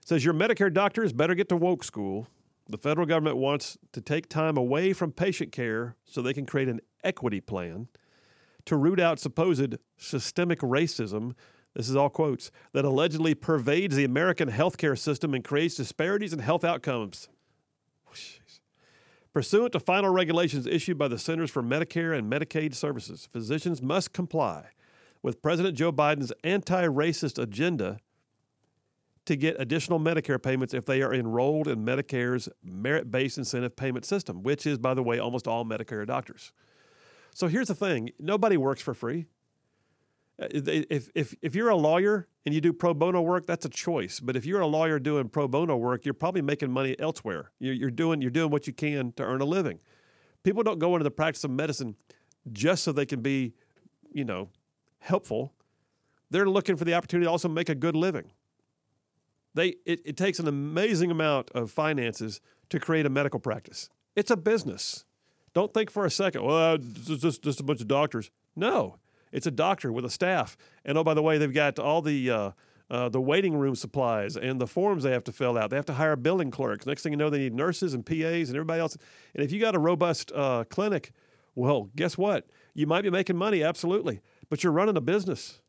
It 0.00 0.08
says 0.08 0.24
your 0.24 0.34
Medicare 0.34 0.72
doctors 0.72 1.12
better 1.12 1.34
get 1.34 1.48
to 1.50 1.56
woke 1.56 1.84
school. 1.84 2.26
The 2.68 2.78
federal 2.78 3.06
government 3.06 3.36
wants 3.36 3.76
to 3.92 4.00
take 4.00 4.28
time 4.28 4.56
away 4.56 4.92
from 4.92 5.12
patient 5.12 5.52
care 5.52 5.96
so 6.04 6.22
they 6.22 6.32
can 6.32 6.46
create 6.46 6.68
an 6.68 6.80
equity 7.04 7.40
plan 7.40 7.88
to 8.64 8.76
root 8.76 9.00
out 9.00 9.18
supposed 9.18 9.76
systemic 9.98 10.60
racism. 10.60 11.34
This 11.74 11.88
is 11.88 11.96
all 11.96 12.10
quotes 12.10 12.50
that 12.72 12.84
allegedly 12.84 13.34
pervades 13.34 13.96
the 13.96 14.04
American 14.04 14.50
healthcare 14.50 14.98
system 14.98 15.34
and 15.34 15.42
creates 15.42 15.74
disparities 15.74 16.32
in 16.32 16.38
health 16.40 16.64
outcomes. 16.64 17.28
Pursuant 19.32 19.72
to 19.72 19.80
final 19.80 20.10
regulations 20.10 20.66
issued 20.66 20.98
by 20.98 21.08
the 21.08 21.18
Centers 21.18 21.50
for 21.50 21.62
Medicare 21.62 22.16
and 22.16 22.30
Medicaid 22.30 22.74
Services, 22.74 23.26
physicians 23.30 23.80
must 23.80 24.12
comply 24.12 24.66
with 25.22 25.40
President 25.40 25.74
Joe 25.74 25.90
Biden's 25.90 26.32
anti 26.44 26.84
racist 26.84 27.42
agenda 27.42 27.98
to 29.24 29.36
get 29.36 29.56
additional 29.58 29.98
Medicare 29.98 30.42
payments 30.42 30.74
if 30.74 30.84
they 30.84 31.00
are 31.00 31.14
enrolled 31.14 31.68
in 31.68 31.84
Medicare's 31.84 32.48
merit 32.62 33.10
based 33.10 33.38
incentive 33.38 33.74
payment 33.74 34.04
system, 34.04 34.42
which 34.42 34.66
is, 34.66 34.76
by 34.76 34.92
the 34.92 35.02
way, 35.02 35.18
almost 35.18 35.48
all 35.48 35.64
Medicare 35.64 36.06
doctors. 36.06 36.52
So 37.34 37.46
here's 37.46 37.68
the 37.68 37.74
thing 37.74 38.10
nobody 38.18 38.58
works 38.58 38.82
for 38.82 38.92
free. 38.92 39.26
Uh, 40.42 40.48
If, 40.50 41.08
if, 41.14 41.34
if 41.42 41.54
you're 41.54 41.68
a 41.68 41.76
lawyer 41.76 42.26
and 42.44 42.54
you 42.54 42.60
do 42.60 42.72
pro 42.72 42.94
bono 42.94 43.20
work, 43.20 43.46
that's 43.46 43.64
a 43.64 43.68
choice. 43.68 44.20
But 44.20 44.36
if 44.36 44.44
you're 44.44 44.60
a 44.60 44.66
lawyer 44.66 44.98
doing 44.98 45.28
pro 45.28 45.48
bono 45.48 45.76
work, 45.76 46.04
you're 46.04 46.14
probably 46.14 46.42
making 46.42 46.70
money 46.70 46.96
elsewhere. 46.98 47.52
You're, 47.58 47.74
you're, 47.74 47.90
doing, 47.90 48.20
you're 48.20 48.30
doing 48.30 48.50
what 48.50 48.66
you 48.66 48.72
can 48.72 49.12
to 49.12 49.22
earn 49.22 49.40
a 49.40 49.44
living. 49.44 49.78
People 50.42 50.62
don't 50.62 50.78
go 50.78 50.94
into 50.94 51.04
the 51.04 51.10
practice 51.10 51.44
of 51.44 51.50
medicine 51.50 51.96
just 52.50 52.82
so 52.82 52.92
they 52.92 53.06
can 53.06 53.20
be, 53.20 53.54
you 54.12 54.24
know, 54.24 54.48
helpful. 54.98 55.52
They're 56.30 56.48
looking 56.48 56.76
for 56.76 56.84
the 56.84 56.94
opportunity 56.94 57.26
to 57.26 57.30
also 57.30 57.48
make 57.48 57.68
a 57.68 57.74
good 57.74 57.94
living. 57.94 58.32
They, 59.54 59.76
it, 59.84 60.00
it 60.04 60.16
takes 60.16 60.38
an 60.38 60.48
amazing 60.48 61.10
amount 61.10 61.50
of 61.50 61.70
finances 61.70 62.40
to 62.70 62.80
create 62.80 63.06
a 63.06 63.10
medical 63.10 63.38
practice. 63.38 63.90
It's 64.16 64.30
a 64.30 64.36
business. 64.36 65.04
Don't 65.54 65.72
think 65.74 65.90
for 65.90 66.06
a 66.06 66.10
second, 66.10 66.44
well, 66.44 66.78
just, 66.78 67.42
just 67.42 67.60
a 67.60 67.62
bunch 67.62 67.82
of 67.82 67.88
doctors. 67.88 68.30
No, 68.56 68.98
it's 69.32 69.46
a 69.46 69.50
doctor 69.50 69.92
with 69.92 70.04
a 70.04 70.10
staff. 70.10 70.56
And 70.84 70.96
oh, 70.96 71.04
by 71.04 71.14
the 71.14 71.22
way, 71.22 71.38
they've 71.38 71.52
got 71.52 71.78
all 71.78 72.02
the, 72.02 72.30
uh, 72.30 72.50
uh, 72.90 73.08
the 73.08 73.20
waiting 73.20 73.56
room 73.56 73.74
supplies 73.74 74.36
and 74.36 74.60
the 74.60 74.66
forms 74.66 75.02
they 75.02 75.10
have 75.10 75.24
to 75.24 75.32
fill 75.32 75.56
out. 75.58 75.70
They 75.70 75.76
have 75.76 75.86
to 75.86 75.94
hire 75.94 76.16
billing 76.16 76.50
clerks. 76.50 76.86
Next 76.86 77.02
thing 77.02 77.12
you 77.12 77.16
know, 77.16 77.30
they 77.30 77.38
need 77.38 77.54
nurses 77.54 77.94
and 77.94 78.04
PAs 78.04 78.48
and 78.48 78.56
everybody 78.56 78.80
else. 78.80 78.96
And 79.34 79.42
if 79.44 79.50
you 79.50 79.60
got 79.60 79.74
a 79.74 79.78
robust 79.78 80.30
uh, 80.32 80.64
clinic, 80.68 81.12
well, 81.54 81.90
guess 81.96 82.18
what? 82.18 82.46
You 82.74 82.86
might 82.86 83.02
be 83.02 83.10
making 83.10 83.36
money, 83.36 83.62
absolutely, 83.62 84.20
but 84.48 84.62
you're 84.62 84.72
running 84.72 84.96
a 84.96 85.00
business. 85.00 85.60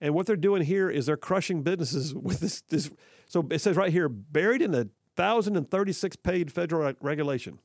And 0.00 0.14
what 0.14 0.26
they're 0.26 0.36
doing 0.36 0.62
here 0.62 0.88
is 0.88 1.06
they're 1.06 1.16
crushing 1.16 1.62
businesses 1.62 2.14
with 2.14 2.40
this. 2.40 2.60
this 2.62 2.90
so 3.26 3.46
it 3.50 3.60
says 3.60 3.76
right 3.76 3.92
here, 3.92 4.08
buried 4.08 4.62
in 4.62 4.70
the 4.70 4.88
1,036 5.16 6.16
paid 6.16 6.52
federal 6.52 6.94
regulation 7.00 7.58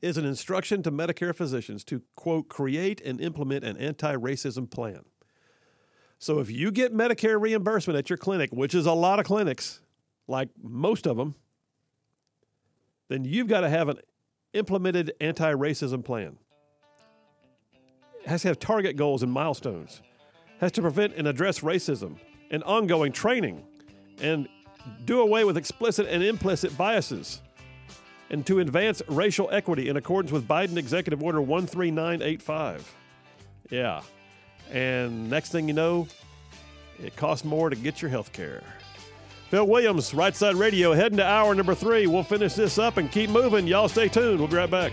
is 0.00 0.16
an 0.16 0.24
instruction 0.24 0.82
to 0.82 0.90
Medicare 0.90 1.34
physicians 1.34 1.84
to, 1.84 2.02
quote, 2.16 2.48
create 2.48 3.00
and 3.02 3.20
implement 3.20 3.64
an 3.64 3.76
anti 3.76 4.14
racism 4.14 4.70
plan. 4.70 5.04
So 6.18 6.38
if 6.38 6.50
you 6.50 6.70
get 6.70 6.94
Medicare 6.94 7.40
reimbursement 7.40 7.98
at 7.98 8.08
your 8.08 8.16
clinic, 8.16 8.50
which 8.52 8.74
is 8.74 8.86
a 8.86 8.92
lot 8.92 9.18
of 9.18 9.26
clinics, 9.26 9.80
like 10.28 10.48
most 10.62 11.06
of 11.06 11.16
them, 11.16 11.34
then 13.08 13.24
you've 13.24 13.48
got 13.48 13.60
to 13.60 13.68
have 13.68 13.88
an 13.88 13.98
implemented 14.52 15.12
anti 15.20 15.52
racism 15.52 16.04
plan. 16.04 16.38
It 18.22 18.28
has 18.28 18.42
to 18.42 18.48
have 18.48 18.58
target 18.58 18.96
goals 18.96 19.22
and 19.22 19.32
milestones 19.32 20.00
has 20.62 20.70
to 20.70 20.80
prevent 20.80 21.12
and 21.16 21.26
address 21.26 21.58
racism 21.58 22.16
and 22.52 22.62
ongoing 22.62 23.10
training 23.10 23.64
and 24.20 24.48
do 25.04 25.20
away 25.20 25.42
with 25.42 25.56
explicit 25.56 26.06
and 26.08 26.22
implicit 26.22 26.76
biases 26.78 27.42
and 28.32 28.44
to 28.46 28.58
advance 28.58 29.02
racial 29.08 29.48
equity 29.52 29.88
in 29.88 29.96
accordance 29.96 30.32
with 30.32 30.48
Biden 30.48 30.76
Executive 30.76 31.22
Order 31.22 31.40
13985. 31.42 32.94
Yeah. 33.70 34.00
And 34.72 35.30
next 35.30 35.52
thing 35.52 35.68
you 35.68 35.74
know, 35.74 36.08
it 37.02 37.14
costs 37.14 37.44
more 37.44 37.70
to 37.70 37.76
get 37.76 38.02
your 38.02 38.10
health 38.10 38.32
care. 38.32 38.62
Phil 39.50 39.66
Williams, 39.66 40.14
Right 40.14 40.34
Side 40.34 40.54
Radio, 40.54 40.94
heading 40.94 41.18
to 41.18 41.26
hour 41.26 41.54
number 41.54 41.74
three. 41.74 42.06
We'll 42.06 42.22
finish 42.22 42.54
this 42.54 42.78
up 42.78 42.96
and 42.96 43.12
keep 43.12 43.28
moving. 43.28 43.66
Y'all 43.66 43.88
stay 43.88 44.08
tuned. 44.08 44.38
We'll 44.38 44.48
be 44.48 44.56
right 44.56 44.70
back. 44.70 44.92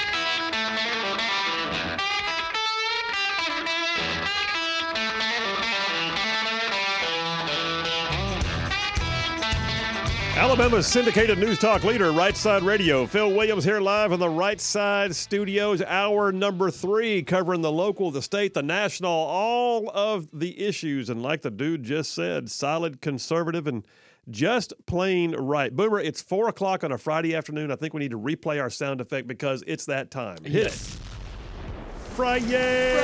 Alabama's 10.41 10.87
syndicated 10.87 11.37
news 11.37 11.59
talk 11.59 11.83
leader, 11.83 12.11
Right 12.11 12.35
Side 12.35 12.63
Radio. 12.63 13.05
Phil 13.05 13.31
Williams 13.31 13.63
here 13.63 13.79
live 13.79 14.11
in 14.11 14.19
the 14.19 14.27
Right 14.27 14.59
Side 14.59 15.15
Studios, 15.15 15.83
hour 15.83 16.31
number 16.31 16.71
three, 16.71 17.21
covering 17.21 17.61
the 17.61 17.71
local, 17.71 18.09
the 18.09 18.23
state, 18.23 18.55
the 18.55 18.63
national, 18.63 19.11
all 19.11 19.91
of 19.91 20.27
the 20.33 20.59
issues. 20.59 21.11
And 21.11 21.21
like 21.21 21.43
the 21.43 21.51
dude 21.51 21.83
just 21.83 22.15
said, 22.15 22.49
solid, 22.49 23.01
conservative, 23.01 23.67
and 23.67 23.85
just 24.31 24.73
plain 24.87 25.35
right. 25.35 25.75
Boomer, 25.75 25.99
it's 25.99 26.23
four 26.23 26.49
o'clock 26.49 26.83
on 26.83 26.91
a 26.91 26.97
Friday 26.97 27.35
afternoon. 27.35 27.71
I 27.71 27.75
think 27.75 27.93
we 27.93 27.99
need 27.99 28.09
to 28.09 28.19
replay 28.19 28.59
our 28.59 28.71
sound 28.71 28.99
effect 28.99 29.27
because 29.27 29.63
it's 29.67 29.85
that 29.85 30.09
time. 30.09 30.43
Hit 30.43 30.65
it. 30.65 30.71
Friday! 32.15 32.95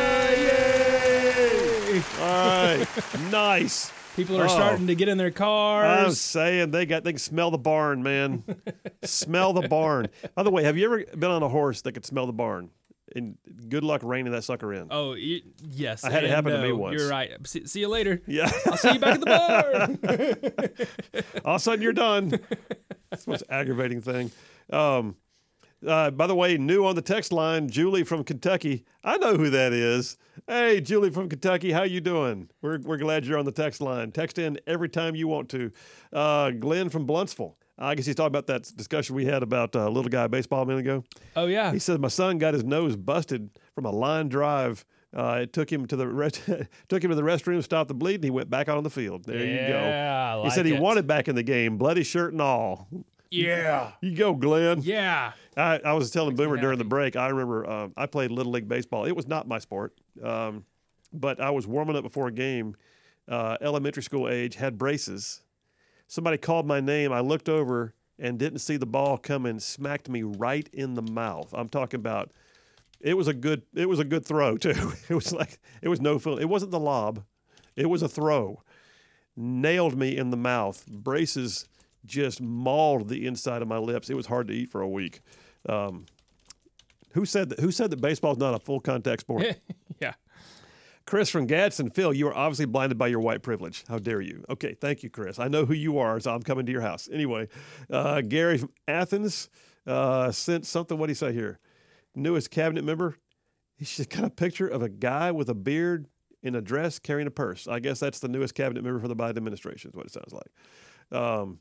Friday! 1.91 2.03
All 2.19 2.75
right. 2.75 2.87
nice. 3.29 3.91
People 4.17 4.37
are 4.41 4.45
Oh. 4.45 4.47
starting 4.49 4.87
to 4.87 4.95
get 4.95 5.07
in 5.07 5.17
their 5.17 5.31
cars. 5.31 6.05
I'm 6.07 6.11
saying 6.11 6.71
they 6.71 6.85
got 6.85 7.05
they 7.05 7.13
can 7.13 7.19
smell 7.19 7.51
the 7.51 7.57
barn, 7.57 8.03
man. 8.03 8.43
smell 9.03 9.53
the 9.53 9.67
barn. 9.69 10.09
By 10.35 10.43
the 10.43 10.49
way, 10.51 10.63
have 10.63 10.75
you 10.77 10.85
ever 10.85 11.05
been 11.17 11.31
on 11.31 11.41
a 11.43 11.47
horse 11.49 11.81
that 11.83 11.93
could 11.93 12.05
smell 12.05 12.25
the 12.25 12.33
barn? 12.33 12.71
And 13.15 13.37
good 13.69 13.85
luck 13.85 14.01
reining 14.03 14.33
that 14.33 14.43
sucker 14.43 14.73
in. 14.73 14.87
Oh, 14.91 15.13
yes. 15.13 16.03
I 16.03 16.09
had 16.11 16.25
it 16.25 16.29
happen 16.29 16.51
to 16.51 16.61
me 16.61 16.73
once. 16.73 16.99
You're 16.99 17.09
right. 17.09 17.31
See, 17.47 17.65
see 17.65 17.79
you 17.79 17.87
later. 17.87 18.21
Yeah. 18.27 18.51
I'll 18.65 18.75
see 18.75 18.93
you 18.93 18.99
back 18.99 19.13
at 19.15 19.19
the 19.21 19.25
bar. 21.31 21.41
All 21.45 21.55
of 21.55 21.61
a 21.61 21.63
sudden 21.63 21.81
you're 21.81 21.93
done. 21.93 22.29
That's 23.09 23.23
the 23.23 23.31
most 23.31 23.43
aggravating 23.49 24.01
thing. 24.01 24.31
Um, 24.71 25.15
uh, 25.85 26.11
by 26.11 26.27
the 26.27 26.35
way, 26.35 26.57
new 26.57 26.85
on 26.85 26.95
the 26.95 27.01
text 27.01 27.31
line, 27.31 27.69
Julie 27.69 28.03
from 28.03 28.23
Kentucky. 28.23 28.85
I 29.03 29.17
know 29.17 29.35
who 29.35 29.49
that 29.51 29.73
is. 29.73 30.17
Hey, 30.47 30.81
Julie 30.81 31.09
from 31.11 31.29
Kentucky, 31.29 31.71
how 31.71 31.83
you 31.83 31.99
doing? 32.01 32.49
We're, 32.61 32.79
we're 32.79 32.97
glad 32.97 33.25
you're 33.25 33.37
on 33.37 33.45
the 33.45 33.51
text 33.51 33.81
line. 33.81 34.11
Text 34.11 34.37
in 34.39 34.59
every 34.67 34.89
time 34.89 35.15
you 35.15 35.27
want 35.27 35.49
to. 35.49 35.71
Uh, 36.13 36.51
Glenn 36.51 36.89
from 36.89 37.05
Blountsville. 37.05 37.55
I 37.79 37.93
guess 37.93 38.07
he's 38.07 38.15
talking 38.15 38.27
about 38.27 38.47
that 38.47 38.71
discussion 38.75 39.15
we 39.15 39.25
had 39.25 39.43
about 39.43 39.75
uh, 39.75 39.87
little 39.87 40.09
guy 40.09 40.25
baseball 40.25 40.63
a 40.63 40.65
minute 40.65 40.79
ago. 40.79 41.03
oh 41.35 41.45
yeah. 41.45 41.71
He 41.71 41.77
says 41.79 41.99
my 41.99 42.07
son 42.07 42.39
got 42.39 42.55
his 42.55 42.63
nose 42.63 42.95
busted 42.95 43.51
from 43.75 43.85
a 43.85 43.91
line 43.91 44.29
drive. 44.29 44.83
Uh, 45.15 45.39
it 45.43 45.53
took 45.53 45.71
him 45.71 45.85
to 45.85 45.95
the 45.95 46.07
rest, 46.07 46.41
took 46.89 47.03
him 47.03 47.09
to 47.11 47.15
the 47.15 47.21
restroom, 47.21 47.63
stopped 47.63 47.87
the 47.87 47.93
bleeding. 47.93 48.23
He 48.23 48.29
went 48.31 48.49
back 48.49 48.67
out 48.67 48.77
on 48.77 48.83
the 48.83 48.89
field. 48.89 49.25
There 49.25 49.37
you 49.37 49.45
go. 49.45 49.79
Yeah, 49.79 50.37
I 50.39 50.43
he 50.43 50.49
said 50.49 50.65
he 50.65 50.73
it. 50.73 50.81
wanted 50.81 51.05
back 51.07 51.27
in 51.27 51.35
the 51.35 51.43
game, 51.43 51.77
bloody 51.77 52.03
shirt 52.03 52.33
and 52.33 52.41
all. 52.41 52.87
Yeah. 53.29 53.91
You 54.01 54.15
go, 54.15 54.33
Glenn. 54.33 54.81
Yeah. 54.81 55.33
I, 55.55 55.79
I 55.83 55.93
was 55.93 56.11
telling 56.11 56.35
Boomer 56.35 56.57
during 56.57 56.77
the 56.77 56.85
break. 56.85 57.15
I 57.15 57.29
remember 57.29 57.67
uh, 57.67 57.89
I 57.97 58.05
played 58.05 58.31
little 58.31 58.51
league 58.51 58.67
baseball. 58.67 59.05
It 59.05 59.15
was 59.15 59.27
not 59.27 59.47
my 59.47 59.59
sport, 59.59 59.93
um, 60.23 60.65
but 61.11 61.39
I 61.39 61.49
was 61.49 61.65
warming 61.65 61.95
up 61.95 62.03
before 62.03 62.27
a 62.27 62.31
game. 62.31 62.75
Uh, 63.27 63.57
elementary 63.59 64.03
school 64.03 64.29
age 64.29 64.55
had 64.55 64.77
braces. 64.77 65.41
Somebody 66.07 66.37
called 66.37 66.65
my 66.65 66.79
name. 66.79 67.11
I 67.11 67.19
looked 67.19 67.49
over 67.49 67.93
and 68.19 68.39
didn't 68.39 68.59
see 68.59 68.77
the 68.77 68.85
ball 68.85 69.17
come 69.17 69.45
and 69.45 69.61
smacked 69.61 70.09
me 70.09 70.23
right 70.23 70.69
in 70.71 70.93
the 70.93 71.01
mouth. 71.01 71.53
I'm 71.53 71.69
talking 71.69 71.99
about. 71.99 72.31
It 72.99 73.15
was 73.15 73.27
a 73.27 73.33
good. 73.33 73.63
It 73.75 73.87
was 73.89 73.99
a 73.99 74.05
good 74.05 74.25
throw 74.25 74.57
too. 74.57 74.93
It 75.09 75.13
was 75.13 75.33
like 75.33 75.59
it 75.81 75.89
was 75.89 76.01
no 76.01 76.19
fun. 76.19 76.39
It 76.39 76.49
wasn't 76.49 76.71
the 76.71 76.79
lob. 76.79 77.23
It 77.75 77.87
was 77.87 78.01
a 78.01 78.07
throw. 78.07 78.61
Nailed 79.35 79.95
me 79.97 80.17
in 80.17 80.31
the 80.31 80.37
mouth. 80.37 80.85
Braces 80.87 81.67
just 82.07 82.41
mauled 82.41 83.09
the 83.09 83.27
inside 83.27 83.61
of 83.61 83.67
my 83.67 83.77
lips. 83.77 84.09
It 84.09 84.15
was 84.15 84.25
hard 84.25 84.47
to 84.47 84.53
eat 84.53 84.69
for 84.69 84.81
a 84.81 84.89
week. 84.89 85.21
Um, 85.67 86.05
who 87.11 87.25
said 87.25 87.49
that? 87.49 87.59
Who 87.59 87.71
said 87.71 87.91
that 87.91 88.01
baseball 88.01 88.33
is 88.33 88.37
not 88.37 88.53
a 88.53 88.59
full 88.59 88.79
contact 88.79 89.21
sport? 89.21 89.59
yeah. 89.99 90.13
Chris 91.05 91.29
from 91.29 91.45
Gadsden. 91.45 91.89
Phil, 91.89 92.13
you 92.13 92.27
are 92.27 92.35
obviously 92.35 92.65
blinded 92.65 92.97
by 92.97 93.07
your 93.07 93.21
white 93.21 93.41
privilege. 93.41 93.85
How 93.87 93.97
dare 93.97 94.19
you? 94.19 94.43
Okay, 94.49 94.75
thank 94.79 95.03
you, 95.03 95.09
Chris. 95.09 95.39
I 95.39 95.47
know 95.47 95.65
who 95.65 95.73
you 95.73 95.99
are, 95.99 96.19
so 96.19 96.33
I'm 96.33 96.43
coming 96.43 96.65
to 96.65 96.71
your 96.71 96.81
house. 96.81 97.07
Anyway, 97.11 97.47
uh, 97.89 98.21
Gary 98.21 98.57
from 98.57 98.71
Athens 98.87 99.49
uh, 99.87 100.31
sent 100.31 100.65
something. 100.65 100.97
What 100.97 101.07
do 101.07 101.11
you 101.11 101.15
say 101.15 101.31
here? 101.31 101.59
Newest 102.13 102.51
cabinet 102.51 102.83
member. 102.83 103.15
He's 103.77 104.05
got 104.07 104.25
a 104.25 104.29
picture 104.29 104.67
of 104.67 104.81
a 104.81 104.89
guy 104.89 105.31
with 105.31 105.49
a 105.49 105.55
beard 105.55 106.07
in 106.43 106.55
a 106.55 106.61
dress 106.61 106.99
carrying 106.99 107.27
a 107.27 107.31
purse. 107.31 107.67
I 107.67 107.79
guess 107.79 107.99
that's 107.99 108.19
the 108.19 108.27
newest 108.27 108.53
cabinet 108.53 108.83
member 108.83 108.99
for 108.99 109.07
the 109.07 109.15
Biden 109.15 109.37
administration, 109.37 109.91
is 109.91 109.95
what 109.95 110.05
it 110.05 110.11
sounds 110.11 110.33
like. 110.33 111.19
Um, 111.19 111.59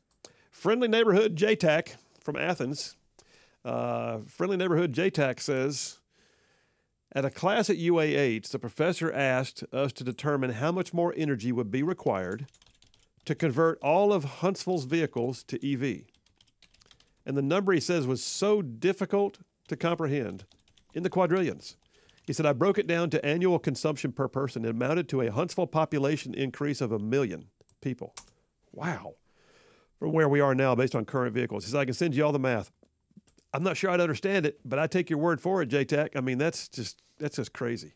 friendly 0.57 0.87
neighborhood 0.87 1.35
JTAC 1.35 1.97
from 2.19 2.35
Athens. 2.35 2.95
Uh, 3.63 4.19
friendly 4.27 4.57
neighborhood 4.57 4.91
JTAC 4.91 5.39
says 5.39 5.99
at 7.13 7.25
a 7.25 7.29
class 7.29 7.69
at 7.69 7.77
UAH, 7.77 8.49
the 8.49 8.57
professor 8.57 9.11
asked 9.13 9.63
us 9.71 9.93
to 9.93 10.03
determine 10.03 10.53
how 10.53 10.71
much 10.71 10.95
more 10.95 11.13
energy 11.15 11.51
would 11.51 11.69
be 11.69 11.83
required 11.83 12.47
to 13.25 13.35
convert 13.35 13.79
all 13.83 14.11
of 14.11 14.23
Huntsville's 14.23 14.85
vehicles 14.85 15.43
to 15.43 15.73
EV. 15.73 16.05
And 17.23 17.37
the 17.37 17.43
number 17.43 17.71
he 17.71 17.79
says 17.79 18.07
was 18.07 18.23
so 18.23 18.63
difficult 18.63 19.37
to 19.67 19.75
comprehend 19.75 20.45
in 20.95 21.03
the 21.03 21.09
quadrillions. 21.09 21.77
He 22.25 22.33
said, 22.33 22.47
I 22.47 22.53
broke 22.53 22.79
it 22.79 22.87
down 22.87 23.11
to 23.11 23.23
annual 23.23 23.59
consumption 23.59 24.11
per 24.11 24.27
person. 24.27 24.65
It 24.65 24.71
amounted 24.71 25.07
to 25.09 25.21
a 25.21 25.31
Huntsville 25.31 25.67
population 25.67 26.33
increase 26.33 26.81
of 26.81 26.91
a 26.91 26.99
million 26.99 27.49
people. 27.79 28.15
Wow. 28.73 29.13
From 29.99 30.11
where 30.11 30.29
we 30.29 30.39
are 30.39 30.53
now 30.53 30.75
based 30.75 30.95
on 30.95 31.05
current 31.05 31.33
vehicles. 31.33 31.65
He 31.65 31.71
said, 31.71 31.79
I 31.79 31.85
can 31.85 31.93
send 31.93 32.15
you 32.15 32.23
all 32.25 32.31
the 32.31 32.39
math. 32.39 32.71
I'm 33.53 33.63
not 33.63 33.77
sure 33.77 33.89
I'd 33.89 34.01
understand 34.01 34.45
it, 34.45 34.59
but 34.63 34.77
I 34.77 34.87
take 34.87 35.09
your 35.09 35.19
word 35.19 35.41
for 35.41 35.61
it, 35.61 35.69
JTAC. 35.69 36.15
I 36.15 36.21
mean, 36.21 36.37
that's 36.37 36.67
just 36.67 37.01
that's 37.17 37.37
just 37.37 37.53
crazy. 37.53 37.93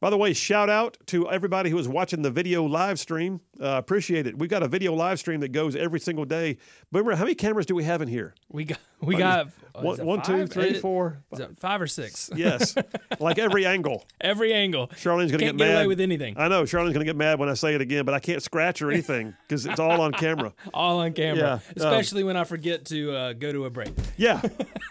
By 0.00 0.08
the 0.08 0.16
way, 0.16 0.32
shout 0.32 0.70
out 0.70 0.96
to 1.08 1.30
everybody 1.30 1.68
who 1.68 1.78
is 1.78 1.86
watching 1.86 2.22
the 2.22 2.30
video 2.30 2.64
live 2.64 2.98
stream. 2.98 3.42
Uh, 3.60 3.66
appreciate 3.76 4.26
it. 4.26 4.38
We've 4.38 4.48
got 4.48 4.62
a 4.62 4.68
video 4.68 4.94
live 4.94 5.18
stream 5.18 5.40
that 5.40 5.48
goes 5.52 5.76
every 5.76 6.00
single 6.00 6.24
day. 6.24 6.56
Boomer, 6.90 7.14
how 7.16 7.24
many 7.24 7.34
cameras 7.34 7.66
do 7.66 7.74
we 7.74 7.84
have 7.84 8.00
in 8.00 8.08
here? 8.08 8.34
We 8.48 8.64
got 8.64 8.78
we 9.02 9.14
got 9.16 9.48
oh, 9.74 9.82
One, 9.82 10.06
one, 10.06 10.22
two, 10.22 10.46
three, 10.46 10.70
it- 10.70 10.80
four. 10.80 11.22
Five 11.58 11.82
or 11.82 11.86
six? 11.86 12.30
Yes, 12.40 12.74
like 13.18 13.38
every 13.38 13.66
angle. 13.66 14.06
Every 14.22 14.54
angle. 14.54 14.86
Charlene's 14.88 15.30
gonna 15.30 15.44
Can't 15.44 15.58
get 15.58 15.64
get 15.64 15.72
mad 15.72 15.76
away 15.76 15.86
with 15.88 16.00
anything. 16.00 16.34
I 16.38 16.48
know 16.48 16.62
Charlene's 16.62 16.94
gonna 16.94 17.04
get 17.04 17.16
mad 17.16 17.38
when 17.38 17.50
I 17.50 17.54
say 17.54 17.74
it 17.74 17.82
again, 17.82 18.06
but 18.06 18.14
I 18.14 18.20
can't 18.20 18.42
scratch 18.42 18.80
or 18.80 18.90
anything 18.92 19.34
because 19.46 19.66
it's 19.66 19.78
all 19.80 20.00
on 20.00 20.12
camera. 20.12 20.54
All 20.72 21.00
on 21.00 21.12
camera. 21.12 21.36
Yeah, 21.36 21.52
um, 21.52 21.60
Especially 21.76 22.24
when 22.24 22.38
I 22.38 22.44
forget 22.44 22.86
to 22.86 23.14
uh, 23.14 23.32
go 23.34 23.52
to 23.52 23.66
a 23.66 23.70
break. 23.70 23.90
Yeah. 24.16 24.40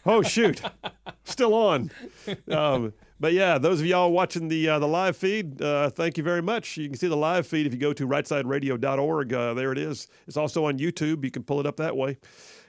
Oh 0.06 0.22
shoot, 0.22 0.62
still 1.24 1.56
on. 1.56 1.90
Um, 2.52 2.94
but 3.20 3.34
yeah, 3.34 3.58
those 3.58 3.80
of 3.82 3.86
y'all 3.86 4.12
watching 4.12 4.48
the 4.48 4.70
uh, 4.70 4.80
the 4.80 4.88
live 4.88 5.18
feed, 5.18 5.62
uh, 5.62 5.90
thank 5.90 6.18
you 6.18 6.24
very 6.24 6.42
much. 6.42 6.78
You 6.78 6.88
can 6.90 6.98
see 6.98 7.08
the 7.08 7.18
live 7.18 7.46
feed 7.48 7.66
if 7.68 7.74
you 7.74 7.80
go 7.80 7.94
to 7.94 8.08
rightsideradio.org. 8.08 9.34
Uh, 9.34 9.54
there 9.54 9.72
it 9.72 9.78
is. 9.78 10.08
It's 10.28 10.38
also 10.38 10.66
on 10.66 10.78
YouTube. 10.80 11.24
You 11.24 11.32
can 11.32 11.44
pull 11.44 11.60
it 11.60 11.66
up 11.66 11.78
that 11.78 11.96
way. 11.98 12.18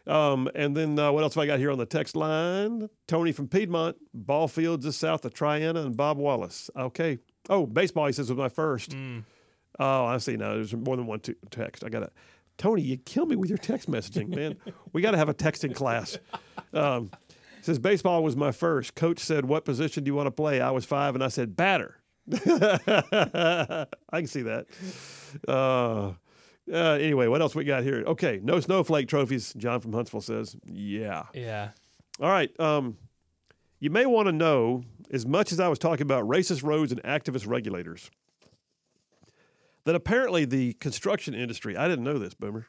Um, 0.07 0.49
and 0.55 0.77
then 0.77 0.99
uh, 0.99 1.13
what 1.13 1.23
else 1.23 1.35
have 1.35 1.43
I 1.43 1.47
got 1.47 1.59
here 1.59 1.71
on 1.71 1.79
the 1.79 1.87
text 1.87 2.17
line? 2.17 2.89
Tony 3.07 3.33
from 3.33 3.49
Piedmont. 3.49 3.97
Ball 4.15 4.49
fields 4.49 4.85
is 4.87 4.97
south 4.97 5.25
of 5.25 5.35
Triana 5.35 5.85
and 5.85 5.97
Bob 5.97 6.17
Wallace. 6.19 6.71
Okay. 6.77 7.19
Oh, 7.49 7.67
baseball. 7.67 8.07
He 8.07 8.13
says 8.13 8.31
was 8.31 8.39
my 8.39 8.49
first. 8.49 8.95
Oh, 9.79 10.05
I 10.05 10.19
see 10.19 10.37
now. 10.37 10.55
There's 10.55 10.75
more 10.75 10.97
than 10.97 11.07
one 11.07 11.21
t- 11.21 11.35
text. 11.51 11.85
I 11.85 11.89
got 11.91 12.01
to. 12.01 12.11
Tony, 12.59 12.83
you 12.83 12.99
kill 12.99 13.25
me 13.25 13.37
with 13.37 13.49
your 13.49 13.59
text 13.59 13.91
messaging, 13.91 14.29
man. 14.29 14.57
we 14.93 15.01
got 15.01 15.13
to 15.13 15.17
have 15.17 15.29
a 15.29 15.35
texting 15.35 15.75
class. 15.75 16.19
Um, 16.73 17.11
says 17.63 17.79
baseball 17.79 18.23
was 18.23 18.37
my 18.37 18.53
first. 18.53 18.95
Coach 18.95 19.19
said, 19.19 19.45
"What 19.45 19.65
position 19.65 20.05
do 20.05 20.09
you 20.09 20.15
want 20.15 20.27
to 20.27 20.33
play?" 20.33 20.61
I 20.61 20.71
was 20.71 20.85
five, 20.85 21.15
and 21.15 21.23
I 21.25 21.29
said, 21.29 21.57
"Batter." 21.57 21.97
I 22.33 23.87
can 24.13 24.27
see 24.27 24.43
that. 24.43 24.67
Uh, 25.49 26.13
uh, 26.73 26.93
anyway, 27.01 27.27
what 27.27 27.41
else 27.41 27.55
we 27.55 27.65
got 27.65 27.83
here? 27.83 28.05
Okay, 28.07 28.41
no 28.43 28.61
snowflake 28.61 29.09
trophies. 29.09 29.53
John 29.55 29.81
from 29.81 29.93
Huntsville 29.93 30.21
says, 30.21 30.57
"Yeah." 30.65 31.25
Yeah. 31.35 31.71
All 32.21 32.31
right. 32.31 32.51
Um, 32.61 32.99
you 33.81 33.91
may 33.91 34.07
want 34.07 34.27
to 34.27 34.33
know 34.33 34.85
as 35.11 35.27
much 35.27 35.53
as 35.53 35.59
I 35.59 35.69
was 35.69 35.79
talking 35.79 36.03
about 36.03 36.25
racist 36.29 36.63
roads 36.63 36.93
and 36.93 37.03
activist 37.03 37.49
regulators, 37.49 38.11
that 39.85 39.95
apparently 39.95 40.45
the 40.45 40.75
construction 40.75 41.35
industry, 41.35 41.77
I 41.77 41.89
didn't 41.89 42.05
know 42.05 42.19
this, 42.19 42.35
Boomer, 42.35 42.67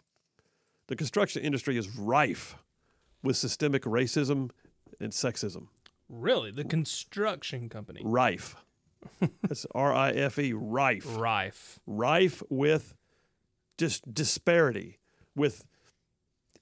the 0.87 0.95
construction 0.95 1.43
industry 1.43 1.77
is 1.77 1.97
rife 1.97 2.55
with 3.21 3.37
systemic 3.37 3.83
racism 3.83 4.49
and 5.01 5.11
sexism. 5.13 5.67
Really? 6.09 6.51
The 6.51 6.63
construction 6.65 7.69
company. 7.69 8.01
Rife. 8.03 8.55
That's 9.41 9.65
R 9.73 9.93
I 9.93 10.11
F 10.11 10.37
E, 10.37 10.53
rife. 10.53 11.05
Rife. 11.17 11.79
rife 11.87 12.43
with 12.49 12.95
just 13.77 14.13
disparity, 14.13 14.99
with 15.35 15.65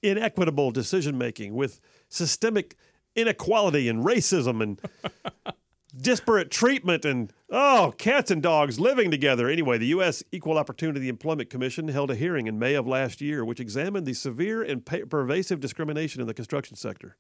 inequitable 0.02 0.72
decision 0.72 1.18
making, 1.18 1.54
with 1.54 1.82
systemic 2.08 2.76
inequality 3.16 3.90
and 3.90 4.06
racism 4.06 4.62
and 4.64 4.80
disparate 6.02 6.52
treatment 6.52 7.04
and 7.04 7.34
oh, 7.50 7.94
cats 7.98 8.32
and 8.32 8.42
dogs 8.42 8.80
living 8.80 9.12
together. 9.12 9.50
Anyway, 9.50 9.78
the 9.78 9.88
U.S. 9.88 10.24
Equal 10.32 10.58
Opportunity 10.58 11.10
Employment 11.10 11.50
Commission 11.50 11.88
held 11.90 12.12
a 12.12 12.16
hearing 12.16 12.48
in 12.48 12.60
May 12.60 12.76
of 12.76 12.88
last 12.88 13.20
year, 13.20 13.44
which 13.44 13.60
examined 13.60 14.06
the 14.06 14.14
severe 14.14 14.62
and 14.62 14.86
pervasive 14.86 15.60
discrimination 15.60 16.22
in 16.22 16.28
the 16.28 16.34
construction 16.34 16.76
sector, 16.78 17.18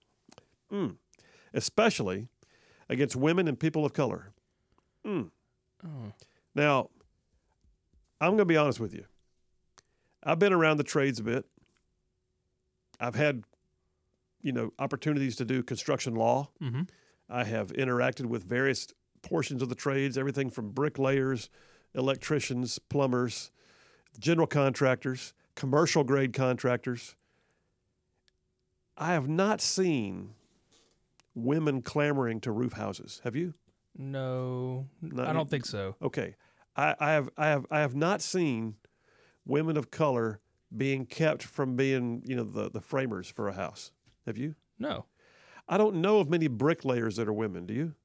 Mm. 0.71 0.97
Especially 1.53 2.27
against 2.89 3.15
women 3.15 3.47
and 3.47 3.59
people 3.59 3.85
of 3.85 3.93
color. 3.93 4.31
Mm. 5.05 5.29
Now, 6.55 6.89
I'm 8.19 8.29
going 8.31 8.39
to 8.39 8.45
be 8.45 8.57
honest 8.57 8.79
with 8.79 8.93
you. 8.93 9.05
I've 10.23 10.39
been 10.39 10.53
around 10.53 10.77
the 10.77 10.83
trades 10.83 11.19
a 11.19 11.23
bit. 11.23 11.45
I've 12.99 13.15
had, 13.15 13.43
you 14.41 14.51
know, 14.51 14.73
opportunities 14.77 15.37
to 15.37 15.45
do 15.45 15.63
construction 15.63 16.15
law. 16.15 16.49
Mhm. 16.61 16.89
I 17.29 17.45
have 17.45 17.71
interacted 17.73 18.25
with 18.25 18.43
various 18.43 18.87
portions 19.21 19.61
of 19.61 19.69
the 19.69 19.75
trades, 19.75 20.17
everything 20.17 20.49
from 20.49 20.71
bricklayers, 20.71 21.49
electricians, 21.93 22.79
plumbers, 22.79 23.51
general 24.19 24.47
contractors, 24.47 25.33
commercial 25.55 26.03
grade 26.03 26.33
contractors. 26.33 27.15
I 28.97 29.13
have 29.13 29.29
not 29.29 29.61
seen 29.61 30.35
women 31.43 31.81
clamoring 31.81 32.39
to 32.41 32.51
roof 32.51 32.73
houses. 32.73 33.21
Have 33.23 33.35
you? 33.35 33.53
No, 33.97 34.87
Not 35.01 35.27
I 35.27 35.33
don't 35.33 35.49
think 35.49 35.65
so. 35.65 35.95
Okay. 36.01 36.35
I, 36.75 36.95
I 36.99 37.11
have 37.11 37.29
I 37.37 37.47
have 37.47 37.65
I 37.71 37.79
have 37.79 37.95
not 37.95 38.21
seen 38.21 38.75
women 39.45 39.75
of 39.75 39.91
color 39.91 40.39
being 40.75 41.05
kept 41.05 41.43
from 41.43 41.75
being, 41.75 42.21
you 42.25 42.35
know, 42.35 42.43
the, 42.43 42.69
the 42.69 42.81
framers 42.81 43.27
for 43.27 43.47
a 43.47 43.53
house. 43.53 43.91
Have 44.25 44.37
you? 44.37 44.55
No, 44.77 45.05
I 45.67 45.77
don't 45.77 45.95
know 45.95 46.19
of 46.19 46.29
many 46.29 46.47
bricklayers 46.47 47.15
that 47.17 47.27
are 47.27 47.33
women. 47.33 47.65
Do 47.65 47.73
you? 47.73 47.95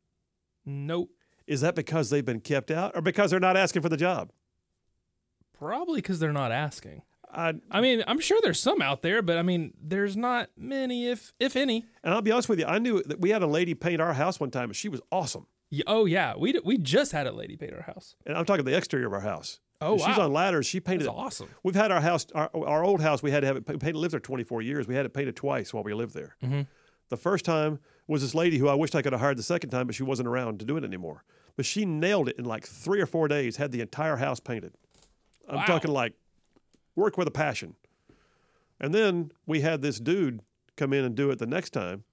nope. 0.65 1.11
Is 1.47 1.61
that 1.61 1.75
because 1.75 2.09
they've 2.09 2.25
been 2.25 2.41
kept 2.41 2.71
out 2.71 2.93
or 2.95 3.03
because 3.03 3.31
they're 3.31 3.39
not 3.39 3.55
asking 3.57 3.83
for 3.83 3.91
the 3.91 3.99
job? 3.99 4.33
Probably 5.53 5.99
because 6.01 6.19
they're 6.19 6.33
not 6.33 6.53
asking. 6.53 7.03
I, 7.35 7.55
I 7.71 7.81
mean, 7.81 8.05
I'm 8.07 8.21
sure 8.21 8.39
there's 8.43 8.61
some 8.61 8.81
out 8.81 9.03
there, 9.03 9.21
but 9.23 9.37
I 9.39 9.43
mean, 9.43 9.73
there's 9.83 10.17
not 10.17 10.51
many, 10.57 11.09
if 11.09 11.33
if 11.41 11.57
any. 11.57 11.85
and 12.03 12.15
I'll 12.15 12.23
be 12.23 12.31
honest 12.31 12.49
with 12.49 12.59
you, 12.61 12.67
I 12.67 12.79
knew 12.79 13.03
that 13.05 13.21
we 13.21 13.31
had 13.31 13.43
a 13.43 13.47
lady 13.47 13.75
paint 13.75 14.01
our 14.01 14.13
house 14.15 14.39
one 14.39 14.51
time 14.51 14.65
and 14.71 14.77
she 14.77 14.89
was 14.89 15.01
awesome. 15.11 15.47
Y- 15.73 15.81
Oh 15.87 16.05
yeah, 16.05 16.35
we 16.37 16.53
d- 16.53 16.61
we 16.65 16.79
just 16.79 17.13
had 17.13 17.27
a 17.27 17.33
lady 17.33 17.57
paint 17.57 17.73
our 17.75 17.83
house. 17.83 18.15
And 18.27 18.37
I'm 18.39 18.45
talking 18.45 18.65
the 18.65 18.77
exterior 18.77 19.07
of 19.09 19.13
our 19.13 19.21
house. 19.21 19.59
Oh 19.81 19.93
And 19.95 20.01
She's 20.03 20.17
wow, 20.17 20.25
on 20.27 20.33
ladders. 20.33 20.67
She 20.67 20.79
painted 20.81 21.07
that's 21.09 21.17
it. 21.17 21.21
awesome. 21.21 21.49
We've 21.65 21.75
had 21.75 21.91
our 21.91 22.01
house, 22.01 22.27
our, 22.35 22.49
our 22.55 22.85
old 22.85 23.01
house, 23.01 23.23
we 23.23 23.33
had 23.33 23.41
to 23.41 23.47
have 23.49 23.57
it 23.57 23.67
painted, 23.67 23.97
lived 23.97 24.13
there 24.13 24.21
24 24.21 24.63
years. 24.63 24.87
We 24.87 24.95
had 24.95 25.05
it 25.05 25.13
painted 25.13 25.35
twice 25.35 25.75
while 25.75 25.83
we 25.83 25.93
lived 25.93 26.15
there. 26.15 26.37
Mhm. 26.43 26.67
The 27.09 27.17
first 27.17 27.45
time 27.45 27.81
was 28.07 28.23
this 28.23 28.35
lady 28.35 28.59
who 28.59 28.69
I 28.69 28.75
wished 28.75 28.95
I 28.95 29.03
could 29.03 29.13
have 29.13 29.21
hired 29.21 29.37
the 29.39 29.43
second 29.43 29.71
time, 29.71 29.87
but 29.87 29.95
she 29.97 30.03
wasn't 30.05 30.29
around 30.29 30.61
to 30.61 30.65
do 30.65 30.77
it 30.77 30.85
anymore. 30.85 31.25
But 31.57 31.67
she 31.67 31.85
nailed 31.85 32.29
it 32.29 32.39
in 32.39 32.45
like 32.45 32.65
three 32.67 33.01
or 33.01 33.07
four 33.07 33.27
days, 33.29 33.57
had 33.57 33.73
the 33.73 33.81
entire 33.81 34.17
house 34.17 34.41
painted. 34.41 34.75
I'm 35.49 35.57
Wow. 35.57 35.65
talking 35.67 35.91
like 35.91 36.15
work 36.97 37.17
with 37.17 37.29
a 37.29 37.33
passion. 37.33 37.75
And 38.81 38.95
then 38.95 39.33
we 39.47 39.61
had 39.61 39.83
this 39.83 39.99
dude 40.01 40.41
come 40.77 40.93
in 40.93 41.05
and 41.05 41.15
do 41.15 41.31
it 41.31 41.39
the 41.39 41.47
next 41.47 41.71
time. 41.71 42.05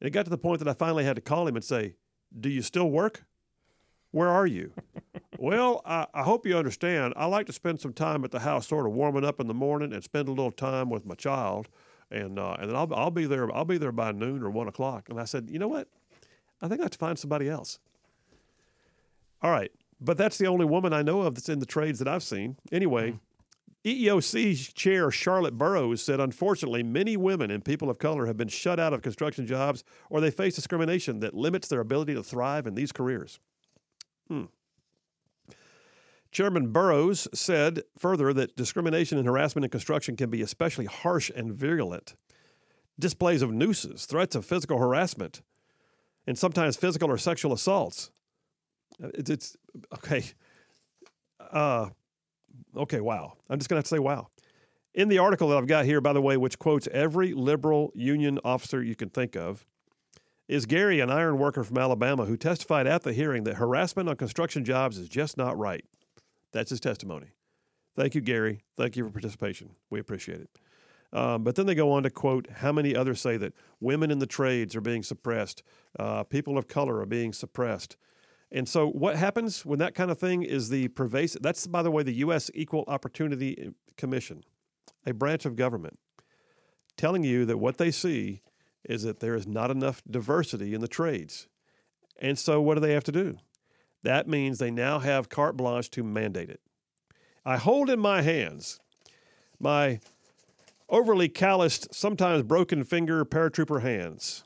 And 0.00 0.08
it 0.08 0.10
got 0.10 0.24
to 0.24 0.30
the 0.30 0.38
point 0.38 0.58
that 0.58 0.68
I 0.68 0.74
finally 0.74 1.04
had 1.04 1.16
to 1.16 1.22
call 1.22 1.46
him 1.46 1.56
and 1.56 1.64
say, 1.64 1.94
Do 2.38 2.48
you 2.48 2.62
still 2.62 2.90
work? 2.90 3.24
Where 4.10 4.28
are 4.28 4.46
you? 4.46 4.72
well, 5.38 5.80
I, 5.86 6.06
I 6.12 6.22
hope 6.22 6.46
you 6.46 6.56
understand. 6.56 7.14
I 7.16 7.26
like 7.26 7.46
to 7.46 7.52
spend 7.52 7.80
some 7.80 7.92
time 7.92 8.24
at 8.24 8.30
the 8.30 8.40
house, 8.40 8.68
sort 8.68 8.86
of 8.86 8.92
warming 8.92 9.24
up 9.24 9.40
in 9.40 9.46
the 9.46 9.54
morning, 9.54 9.92
and 9.92 10.04
spend 10.04 10.28
a 10.28 10.32
little 10.32 10.50
time 10.50 10.90
with 10.90 11.06
my 11.06 11.14
child, 11.14 11.68
and 12.10 12.38
uh, 12.38 12.56
and 12.58 12.68
then 12.68 12.76
I'll 12.76 12.92
I'll 12.94 13.10
be 13.10 13.26
there. 13.26 13.54
I'll 13.54 13.64
be 13.64 13.78
there 13.78 13.92
by 13.92 14.12
noon 14.12 14.42
or 14.42 14.50
one 14.50 14.68
o'clock. 14.68 15.08
And 15.08 15.18
I 15.18 15.24
said, 15.24 15.48
you 15.50 15.58
know 15.58 15.68
what? 15.68 15.88
I 16.60 16.68
think 16.68 16.80
I 16.80 16.84
have 16.84 16.90
to 16.92 16.98
find 16.98 17.18
somebody 17.18 17.48
else. 17.48 17.78
All 19.40 19.50
right, 19.50 19.72
but 20.00 20.18
that's 20.18 20.38
the 20.38 20.46
only 20.46 20.66
woman 20.66 20.92
I 20.92 21.02
know 21.02 21.22
of 21.22 21.34
that's 21.34 21.48
in 21.48 21.58
the 21.58 21.66
trades 21.66 21.98
that 21.98 22.06
I've 22.06 22.22
seen. 22.22 22.56
Anyway, 22.70 23.10
E 23.10 23.18
EEOC 23.84 24.74
Chair 24.74 25.10
Charlotte 25.10 25.58
Burrows 25.58 26.02
said, 26.02 26.20
unfortunately, 26.20 26.82
many 26.82 27.16
women 27.16 27.50
and 27.50 27.64
people 27.64 27.90
of 27.90 27.98
color 27.98 28.26
have 28.26 28.36
been 28.36 28.48
shut 28.48 28.78
out 28.78 28.92
of 28.92 29.02
construction 29.02 29.46
jobs 29.46 29.82
or 30.08 30.20
they 30.20 30.30
face 30.30 30.54
discrimination 30.54 31.18
that 31.20 31.34
limits 31.34 31.66
their 31.68 31.80
ability 31.80 32.14
to 32.14 32.22
thrive 32.22 32.66
in 32.66 32.74
these 32.74 32.92
careers. 32.92 33.40
Hmm. 34.28 34.44
Chairman 36.30 36.72
Burrows 36.72 37.28
said 37.34 37.82
further 37.98 38.32
that 38.32 38.56
discrimination 38.56 39.18
and 39.18 39.26
harassment 39.26 39.64
in 39.64 39.70
construction 39.70 40.16
can 40.16 40.30
be 40.30 40.42
especially 40.42 40.86
harsh 40.86 41.30
and 41.34 41.52
virulent. 41.52 42.14
Displays 42.98 43.42
of 43.42 43.52
nooses, 43.52 44.06
threats 44.06 44.34
of 44.34 44.46
physical 44.46 44.78
harassment, 44.78 45.42
and 46.26 46.38
sometimes 46.38 46.76
physical 46.76 47.10
or 47.10 47.18
sexual 47.18 47.52
assaults. 47.52 48.10
Uh, 49.02 49.08
It's, 49.14 49.28
it's 49.28 49.56
okay. 49.94 50.24
Uh, 51.50 51.90
okay, 52.76 53.00
wow. 53.00 53.34
I'm 53.48 53.58
just 53.58 53.68
going 53.68 53.76
to 53.76 53.78
have 53.78 53.84
to 53.84 53.96
say 53.96 53.98
wow. 53.98 54.28
In 54.94 55.08
the 55.08 55.18
article 55.18 55.48
that 55.48 55.58
I've 55.58 55.66
got 55.66 55.86
here, 55.86 56.00
by 56.00 56.12
the 56.12 56.20
way, 56.20 56.36
which 56.36 56.58
quotes 56.58 56.86
every 56.88 57.32
liberal 57.32 57.92
union 57.94 58.38
officer 58.44 58.82
you 58.82 58.94
can 58.94 59.08
think 59.08 59.36
of, 59.36 59.66
is 60.48 60.66
Gary, 60.66 61.00
an 61.00 61.10
iron 61.10 61.38
worker 61.38 61.64
from 61.64 61.78
Alabama, 61.78 62.26
who 62.26 62.36
testified 62.36 62.86
at 62.86 63.02
the 63.02 63.12
hearing 63.12 63.44
that 63.44 63.54
harassment 63.54 64.08
on 64.08 64.16
construction 64.16 64.64
jobs 64.64 64.98
is 64.98 65.08
just 65.08 65.38
not 65.38 65.56
right. 65.56 65.84
That's 66.52 66.70
his 66.70 66.80
testimony. 66.80 67.28
Thank 67.96 68.14
you, 68.14 68.20
Gary. 68.20 68.60
Thank 68.76 68.96
you 68.96 69.04
for 69.04 69.10
participation. 69.10 69.70
We 69.88 70.00
appreciate 70.00 70.40
it. 70.40 70.50
Um, 71.12 71.42
but 71.42 71.54
then 71.56 71.66
they 71.66 71.74
go 71.74 71.92
on 71.92 72.02
to 72.04 72.10
quote 72.10 72.48
how 72.50 72.72
many 72.72 72.96
others 72.96 73.20
say 73.20 73.36
that 73.36 73.54
women 73.80 74.10
in 74.10 74.18
the 74.18 74.26
trades 74.26 74.74
are 74.74 74.80
being 74.80 75.02
suppressed, 75.02 75.62
uh, 75.98 76.24
people 76.24 76.56
of 76.56 76.68
color 76.68 77.00
are 77.00 77.06
being 77.06 77.32
suppressed. 77.32 77.96
And 78.54 78.68
so, 78.68 78.86
what 78.86 79.16
happens 79.16 79.64
when 79.64 79.78
that 79.78 79.94
kind 79.94 80.10
of 80.10 80.18
thing 80.18 80.42
is 80.42 80.68
the 80.68 80.88
pervasive? 80.88 81.40
That's, 81.40 81.66
by 81.66 81.82
the 81.82 81.90
way, 81.90 82.02
the 82.02 82.12
U.S. 82.16 82.50
Equal 82.54 82.84
Opportunity 82.86 83.70
Commission, 83.96 84.44
a 85.06 85.14
branch 85.14 85.46
of 85.46 85.56
government, 85.56 85.98
telling 86.98 87.24
you 87.24 87.46
that 87.46 87.56
what 87.56 87.78
they 87.78 87.90
see 87.90 88.42
is 88.84 89.04
that 89.04 89.20
there 89.20 89.34
is 89.34 89.46
not 89.46 89.70
enough 89.70 90.02
diversity 90.08 90.74
in 90.74 90.82
the 90.82 90.88
trades. 90.88 91.48
And 92.20 92.38
so, 92.38 92.60
what 92.60 92.74
do 92.74 92.80
they 92.80 92.92
have 92.92 93.04
to 93.04 93.12
do? 93.12 93.38
That 94.02 94.28
means 94.28 94.58
they 94.58 94.70
now 94.70 94.98
have 94.98 95.30
carte 95.30 95.56
blanche 95.56 95.90
to 95.92 96.04
mandate 96.04 96.50
it. 96.50 96.60
I 97.46 97.56
hold 97.56 97.88
in 97.88 98.00
my 98.00 98.20
hands 98.20 98.80
my 99.58 100.00
overly 100.90 101.30
calloused, 101.30 101.94
sometimes 101.94 102.42
broken 102.42 102.84
finger 102.84 103.24
paratrooper 103.24 103.80
hands 103.80 104.44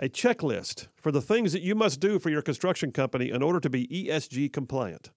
a 0.00 0.08
checklist 0.08 0.88
for 0.96 1.12
the 1.12 1.20
things 1.20 1.52
that 1.52 1.60
you 1.60 1.74
must 1.74 2.00
do 2.00 2.18
for 2.18 2.30
your 2.30 2.40
construction 2.40 2.90
company 2.90 3.30
in 3.30 3.42
order 3.42 3.60
to 3.60 3.68
be 3.68 3.86
ESG 3.86 4.50
compliant. 4.50 5.10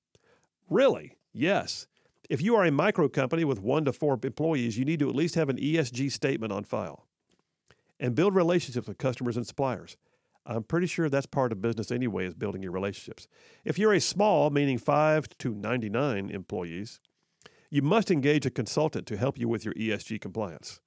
Really? 0.70 1.16
Yes. 1.32 1.88
If 2.30 2.42
you 2.42 2.56
are 2.56 2.66
a 2.66 2.72
micro 2.72 3.08
company 3.08 3.46
with 3.46 3.62
one 3.62 3.86
to 3.86 3.94
four 3.94 4.20
employees, 4.22 4.78
you 4.78 4.84
need 4.84 5.00
to 5.00 5.10
at 5.10 5.16
least 5.16 5.36
have 5.36 5.48
an 5.48 5.58
ESG 5.58 6.12
statement 6.12 6.52
on 6.52 6.66
file 6.66 7.08
and 7.98 8.14
build 8.14 8.36
relationships 8.36 8.88
with 8.88 8.98
customers 8.98 9.38
and 9.38 9.48
suppliers. 9.48 9.96
I'm 10.46 10.64
pretty 10.64 10.88
sure 10.88 11.08
that's 11.08 11.26
part 11.26 11.54
of 11.54 11.62
business 11.62 11.90
anyway, 11.90 12.26
is 12.26 12.34
building 12.34 12.62
your 12.62 12.74
relationships. 12.74 13.30
If 13.64 13.80
you're 13.80 13.94
a 13.94 14.02
small, 14.02 14.50
meaning 14.50 14.78
5 14.78 15.30
to 15.40 15.54
99 15.54 16.30
employees, 16.30 17.00
you 17.70 17.82
must 17.82 18.12
engage 18.12 18.46
a 18.46 18.52
consultant 18.52 19.08
to 19.08 19.16
help 19.16 19.40
you 19.40 19.48
with 19.48 19.64
your 19.64 19.74
ESG 19.76 20.20
compliance. 20.20 20.82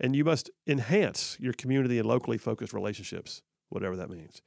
And 0.00 0.16
you 0.16 0.24
must 0.24 0.50
enhance 0.66 1.36
your 1.40 1.52
community 1.52 1.98
and 1.98 2.08
locally 2.08 2.38
focused 2.38 2.72
relationships, 2.72 3.42
whatever 3.68 3.96
that 3.96 4.10
means. 4.10 4.42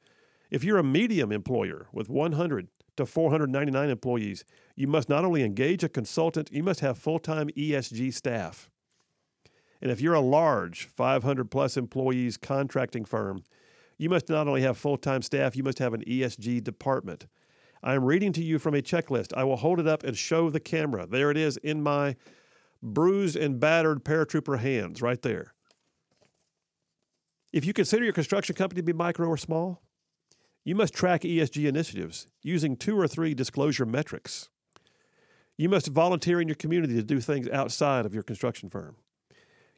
If 0.50 0.64
you're 0.64 0.78
a 0.78 0.84
medium 0.84 1.32
employer 1.32 1.88
with 1.92 2.08
100 2.08 2.68
to 2.96 3.06
499 3.06 3.90
employees, 3.90 4.44
you 4.76 4.86
must 4.86 5.08
not 5.08 5.24
only 5.24 5.42
engage 5.42 5.84
a 5.84 5.88
consultant, 5.88 6.50
you 6.52 6.62
must 6.62 6.80
have 6.80 6.98
full 6.98 7.18
time 7.18 7.48
ESG 7.50 8.12
staff. 8.12 8.70
And 9.80 9.90
if 9.90 10.00
you're 10.00 10.14
a 10.14 10.20
large 10.20 10.86
500 10.86 11.50
plus 11.50 11.76
employees 11.76 12.36
contracting 12.36 13.04
firm, 13.04 13.44
you 13.96 14.08
must 14.08 14.28
not 14.28 14.48
only 14.48 14.62
have 14.62 14.76
full 14.76 14.96
time 14.96 15.22
staff, 15.22 15.56
you 15.56 15.62
must 15.62 15.78
have 15.78 15.94
an 15.94 16.02
ESG 16.04 16.62
department. 16.62 17.26
I 17.82 17.94
am 17.94 18.04
reading 18.04 18.32
to 18.32 18.42
you 18.42 18.58
from 18.58 18.74
a 18.74 18.82
checklist. 18.82 19.32
I 19.36 19.44
will 19.44 19.56
hold 19.56 19.78
it 19.78 19.86
up 19.86 20.02
and 20.02 20.16
show 20.16 20.50
the 20.50 20.60
camera. 20.60 21.06
There 21.06 21.30
it 21.30 21.36
is 21.36 21.56
in 21.58 21.82
my 21.82 22.16
bruised 22.82 23.36
and 23.36 23.60
battered 23.60 24.04
paratrooper 24.04 24.58
hands 24.58 25.02
right 25.02 25.22
there. 25.22 25.54
If 27.52 27.64
you 27.64 27.72
consider 27.72 28.04
your 28.04 28.12
construction 28.12 28.54
company 28.54 28.80
to 28.80 28.86
be 28.86 28.92
micro 28.92 29.26
or 29.26 29.36
small, 29.36 29.82
you 30.64 30.74
must 30.74 30.92
track 30.92 31.22
ESG 31.22 31.66
initiatives 31.66 32.26
using 32.42 32.76
two 32.76 32.98
or 32.98 33.08
three 33.08 33.34
disclosure 33.34 33.86
metrics. 33.86 34.50
You 35.56 35.68
must 35.68 35.88
volunteer 35.88 36.40
in 36.40 36.48
your 36.48 36.54
community 36.54 36.94
to 36.94 37.02
do 37.02 37.20
things 37.20 37.48
outside 37.48 38.04
of 38.06 38.14
your 38.14 38.22
construction 38.22 38.68
firm. 38.68 38.96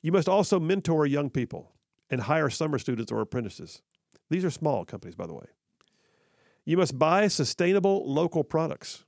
You 0.03 0.13
must 0.13 0.29
also 0.29 0.59
mentor 0.59 1.07
young 1.07 1.31
people 1.31 1.73
and 2.11 2.23
hire 2.23 2.51
summer 2.51 2.79
students 2.79 3.13
or 3.13 3.21
apprentices. 3.21 3.83
These 4.31 4.45
are 4.45 4.51
small 4.51 4.85
companies, 4.85 5.15
by 5.15 5.27
the 5.27 5.35
way. 5.35 5.47
You 6.65 6.77
must 6.77 6.99
buy 6.99 7.29
sustainable 7.29 8.13
local 8.13 8.45
products. 8.45 9.05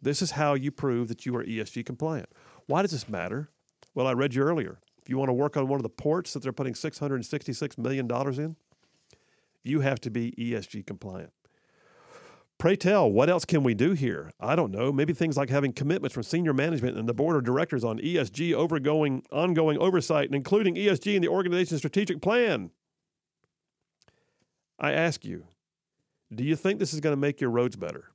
This 0.00 0.22
is 0.22 0.32
how 0.32 0.54
you 0.54 0.70
prove 0.70 1.08
that 1.08 1.24
you 1.24 1.36
are 1.36 1.44
ESG 1.44 1.86
compliant. 1.86 2.28
Why 2.66 2.82
does 2.82 2.92
this 2.92 3.08
matter? 3.08 3.50
Well, 3.94 4.06
I 4.06 4.12
read 4.12 4.34
you 4.34 4.42
earlier. 4.42 4.78
If 5.00 5.08
you 5.08 5.18
want 5.18 5.28
to 5.28 5.34
work 5.34 5.56
on 5.56 5.68
one 5.68 5.78
of 5.78 5.82
the 5.82 5.88
ports 5.88 6.32
that 6.32 6.42
they're 6.42 6.52
putting 6.52 6.74
$666 6.74 7.78
million 7.78 8.08
in, 8.40 8.56
you 9.64 9.80
have 9.80 10.00
to 10.00 10.10
be 10.10 10.32
ESG 10.38 10.86
compliant. 10.86 11.32
Pray 12.58 12.76
tell, 12.76 13.10
what 13.10 13.28
else 13.28 13.44
can 13.44 13.64
we 13.64 13.74
do 13.74 13.90
here? 13.90 14.30
I 14.38 14.54
don't 14.54 14.70
know. 14.70 14.92
Maybe 14.92 15.12
things 15.12 15.36
like 15.36 15.50
having 15.50 15.72
commitments 15.72 16.14
from 16.14 16.22
senior 16.22 16.52
management 16.52 16.96
and 16.96 17.08
the 17.08 17.14
board 17.14 17.34
of 17.34 17.42
directors 17.42 17.82
on 17.82 17.98
ESG 17.98 18.54
overgoing, 18.54 19.24
ongoing 19.32 19.78
oversight, 19.78 20.26
and 20.26 20.36
including 20.36 20.76
ESG 20.76 21.16
in 21.16 21.22
the 21.22 21.28
organization's 21.28 21.80
strategic 21.80 22.22
plan. 22.22 22.70
I 24.78 24.92
ask 24.92 25.24
you, 25.24 25.46
do 26.32 26.44
you 26.44 26.54
think 26.54 26.78
this 26.78 26.94
is 26.94 27.00
going 27.00 27.12
to 27.12 27.20
make 27.20 27.40
your 27.40 27.50
roads 27.50 27.74
better? 27.74 28.11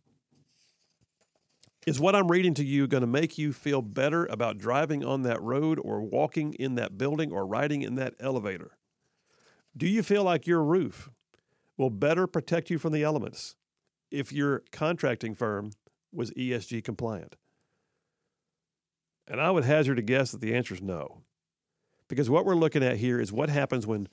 Is 1.87 2.01
what 2.01 2.15
I'm 2.15 2.29
reading 2.29 2.53
to 2.55 2.65
you 2.65 2.85
going 2.85 2.99
to 2.99 3.07
make 3.07 3.37
you 3.37 3.53
feel 3.53 3.81
better 3.81 4.25
about 4.25 4.57
driving 4.57 5.05
on 5.05 5.21
that 5.21 5.41
road 5.41 5.79
or 5.81 6.01
walking 6.01 6.53
in 6.55 6.75
that 6.75 6.97
building 6.97 7.31
or 7.31 7.47
riding 7.47 7.81
in 7.81 7.95
that 7.95 8.13
elevator? 8.19 8.71
Do 9.75 9.87
you 9.87 10.03
feel 10.03 10.25
like 10.25 10.45
your 10.45 10.61
roof 10.61 11.09
will 11.77 11.89
better 11.89 12.27
protect 12.27 12.69
you 12.69 12.77
from 12.77 12.91
the 12.91 13.03
elements 13.03 13.55
if 14.11 14.33
your 14.33 14.63
contracting 14.73 15.33
firm 15.33 15.71
was 16.11 16.31
ESG 16.31 16.83
compliant? 16.83 17.37
And 19.25 19.39
I 19.39 19.49
would 19.49 19.63
hazard 19.63 19.97
a 19.97 20.01
guess 20.01 20.33
that 20.33 20.41
the 20.41 20.55
answer 20.55 20.73
is 20.73 20.81
no. 20.81 21.21
Because 22.09 22.29
what 22.29 22.43
we're 22.43 22.55
looking 22.55 22.83
at 22.83 22.97
here 22.97 23.21
is 23.21 23.31
what 23.31 23.47
happens 23.47 23.87
when 23.87 24.09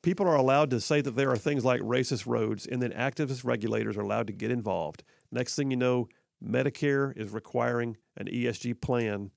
people 0.00 0.28
are 0.28 0.36
allowed 0.36 0.70
to 0.70 0.80
say 0.80 1.00
that 1.00 1.16
there 1.16 1.32
are 1.32 1.36
things 1.36 1.64
like 1.64 1.80
racist 1.80 2.24
roads 2.24 2.68
and 2.68 2.80
then 2.80 2.92
activist 2.92 3.44
regulators 3.44 3.96
are 3.96 4.02
allowed 4.02 4.28
to 4.28 4.32
get 4.32 4.52
involved. 4.52 5.02
Next 5.32 5.56
thing 5.56 5.72
you 5.72 5.76
know, 5.76 6.06
Medicare 6.44 7.16
is 7.16 7.30
requiring 7.30 7.96
an 8.16 8.26
ESG 8.26 8.80
plan 8.80 9.30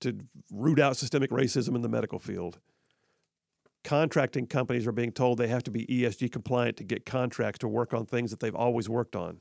to 0.00 0.18
root 0.50 0.80
out 0.80 0.96
systemic 0.96 1.30
racism 1.30 1.74
in 1.74 1.82
the 1.82 1.88
medical 1.88 2.18
field. 2.18 2.58
Contracting 3.84 4.46
companies 4.46 4.86
are 4.86 4.92
being 4.92 5.12
told 5.12 5.38
they 5.38 5.48
have 5.48 5.64
to 5.64 5.70
be 5.70 5.86
ESG 5.86 6.30
compliant 6.30 6.76
to 6.76 6.84
get 6.84 7.04
contracts 7.04 7.58
to 7.60 7.68
work 7.68 7.92
on 7.92 8.06
things 8.06 8.30
that 8.30 8.40
they've 8.40 8.54
always 8.54 8.88
worked 8.88 9.16
on. 9.16 9.40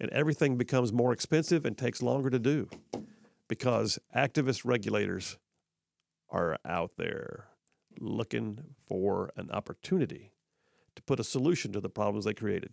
And 0.00 0.10
everything 0.10 0.56
becomes 0.56 0.92
more 0.92 1.12
expensive 1.12 1.64
and 1.64 1.78
takes 1.78 2.02
longer 2.02 2.30
to 2.30 2.38
do 2.38 2.68
because 3.46 3.98
activist 4.16 4.62
regulators 4.64 5.38
are 6.30 6.58
out 6.64 6.92
there 6.96 7.46
looking 8.00 8.58
for 8.86 9.30
an 9.36 9.50
opportunity 9.50 10.32
to 10.96 11.02
put 11.02 11.20
a 11.20 11.24
solution 11.24 11.72
to 11.72 11.80
the 11.80 11.88
problems 11.88 12.24
they 12.24 12.34
created 12.34 12.72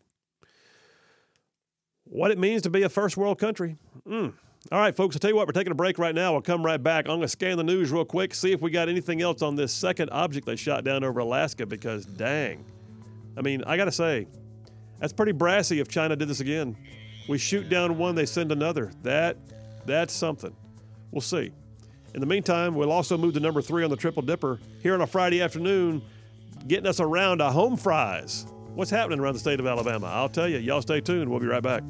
what 2.10 2.32
it 2.32 2.38
means 2.38 2.64
to 2.64 2.70
be 2.70 2.84
a 2.84 2.90
first 2.90 3.18
world 3.18 3.40
country. 3.40 3.78
Mm. 4.08 4.34
All 4.72 4.80
right, 4.80 4.96
folks, 4.96 5.16
I'll 5.16 5.20
tell 5.20 5.30
you 5.30 5.36
what, 5.36 5.48
we're 5.48 5.54
taking 5.54 5.72
a 5.72 5.76
break 5.76 5.98
right 5.98 6.14
now. 6.14 6.34
We'll 6.34 6.42
come 6.42 6.66
right 6.66 6.82
back. 6.82 7.06
I'm 7.06 7.12
going 7.12 7.22
to 7.22 7.28
scan 7.28 7.58
the 7.58 7.64
news 7.64 7.92
real 7.92 8.04
quick, 8.04 8.36
see 8.36 8.52
if 8.52 8.62
we 8.62 8.70
got 8.70 8.90
anything 8.90 9.22
else 9.22 9.42
on 9.42 9.56
this 9.56 9.72
second 9.72 10.10
object 10.10 10.46
they 10.46 10.56
shot 10.56 10.84
down 10.84 11.04
over 11.04 11.22
Alaska 11.22 11.66
because 11.66 12.06
dang. 12.06 12.66
I 13.38 13.42
mean, 13.42 13.64
I 13.66 13.78
got 13.78 13.86
to 13.86 13.92
say, 13.92 14.28
that's 15.00 15.14
pretty 15.14 15.32
brassy 15.32 15.80
if 15.80 15.88
China 15.88 16.16
did 16.16 16.28
this 16.28 16.42
again. 16.42 16.76
We 17.30 17.38
shoot 17.38 17.70
down 17.70 17.98
one, 17.98 18.16
they 18.16 18.26
send 18.26 18.52
another. 18.52 18.92
That 19.04 19.38
that's 19.86 20.14
something. 20.14 20.56
We'll 21.12 21.22
see. 21.22 21.52
In 22.14 22.20
the 22.20 22.26
meantime, 22.26 22.76
we'll 22.76 22.92
also 22.92 23.18
move 23.18 23.36
to 23.36 23.40
number 23.40 23.62
three 23.62 23.84
on 23.84 23.90
the 23.90 23.96
Triple 23.96 24.24
Dipper 24.24 24.60
here 24.82 24.94
on 24.94 25.02
a 25.02 25.08
Friday 25.08 25.42
afternoon, 25.42 26.02
getting 26.68 26.88
us 26.88 27.00
around 27.00 27.38
to 27.38 27.50
home 27.50 27.78
fries. 27.78 28.46
What's 28.76 28.92
happening 28.92 29.20
around 29.20 29.34
the 29.34 29.40
state 29.40 29.60
of 29.60 29.68
Alabama? 29.68 30.08
I'll 30.08 30.30
tell 30.30 30.48
you. 30.48 30.58
Y'all 30.58 30.82
stay 30.82 31.02
tuned. 31.02 31.30
We'll 31.30 31.40
be 31.40 31.48
right 31.48 31.64
back. 31.64 31.84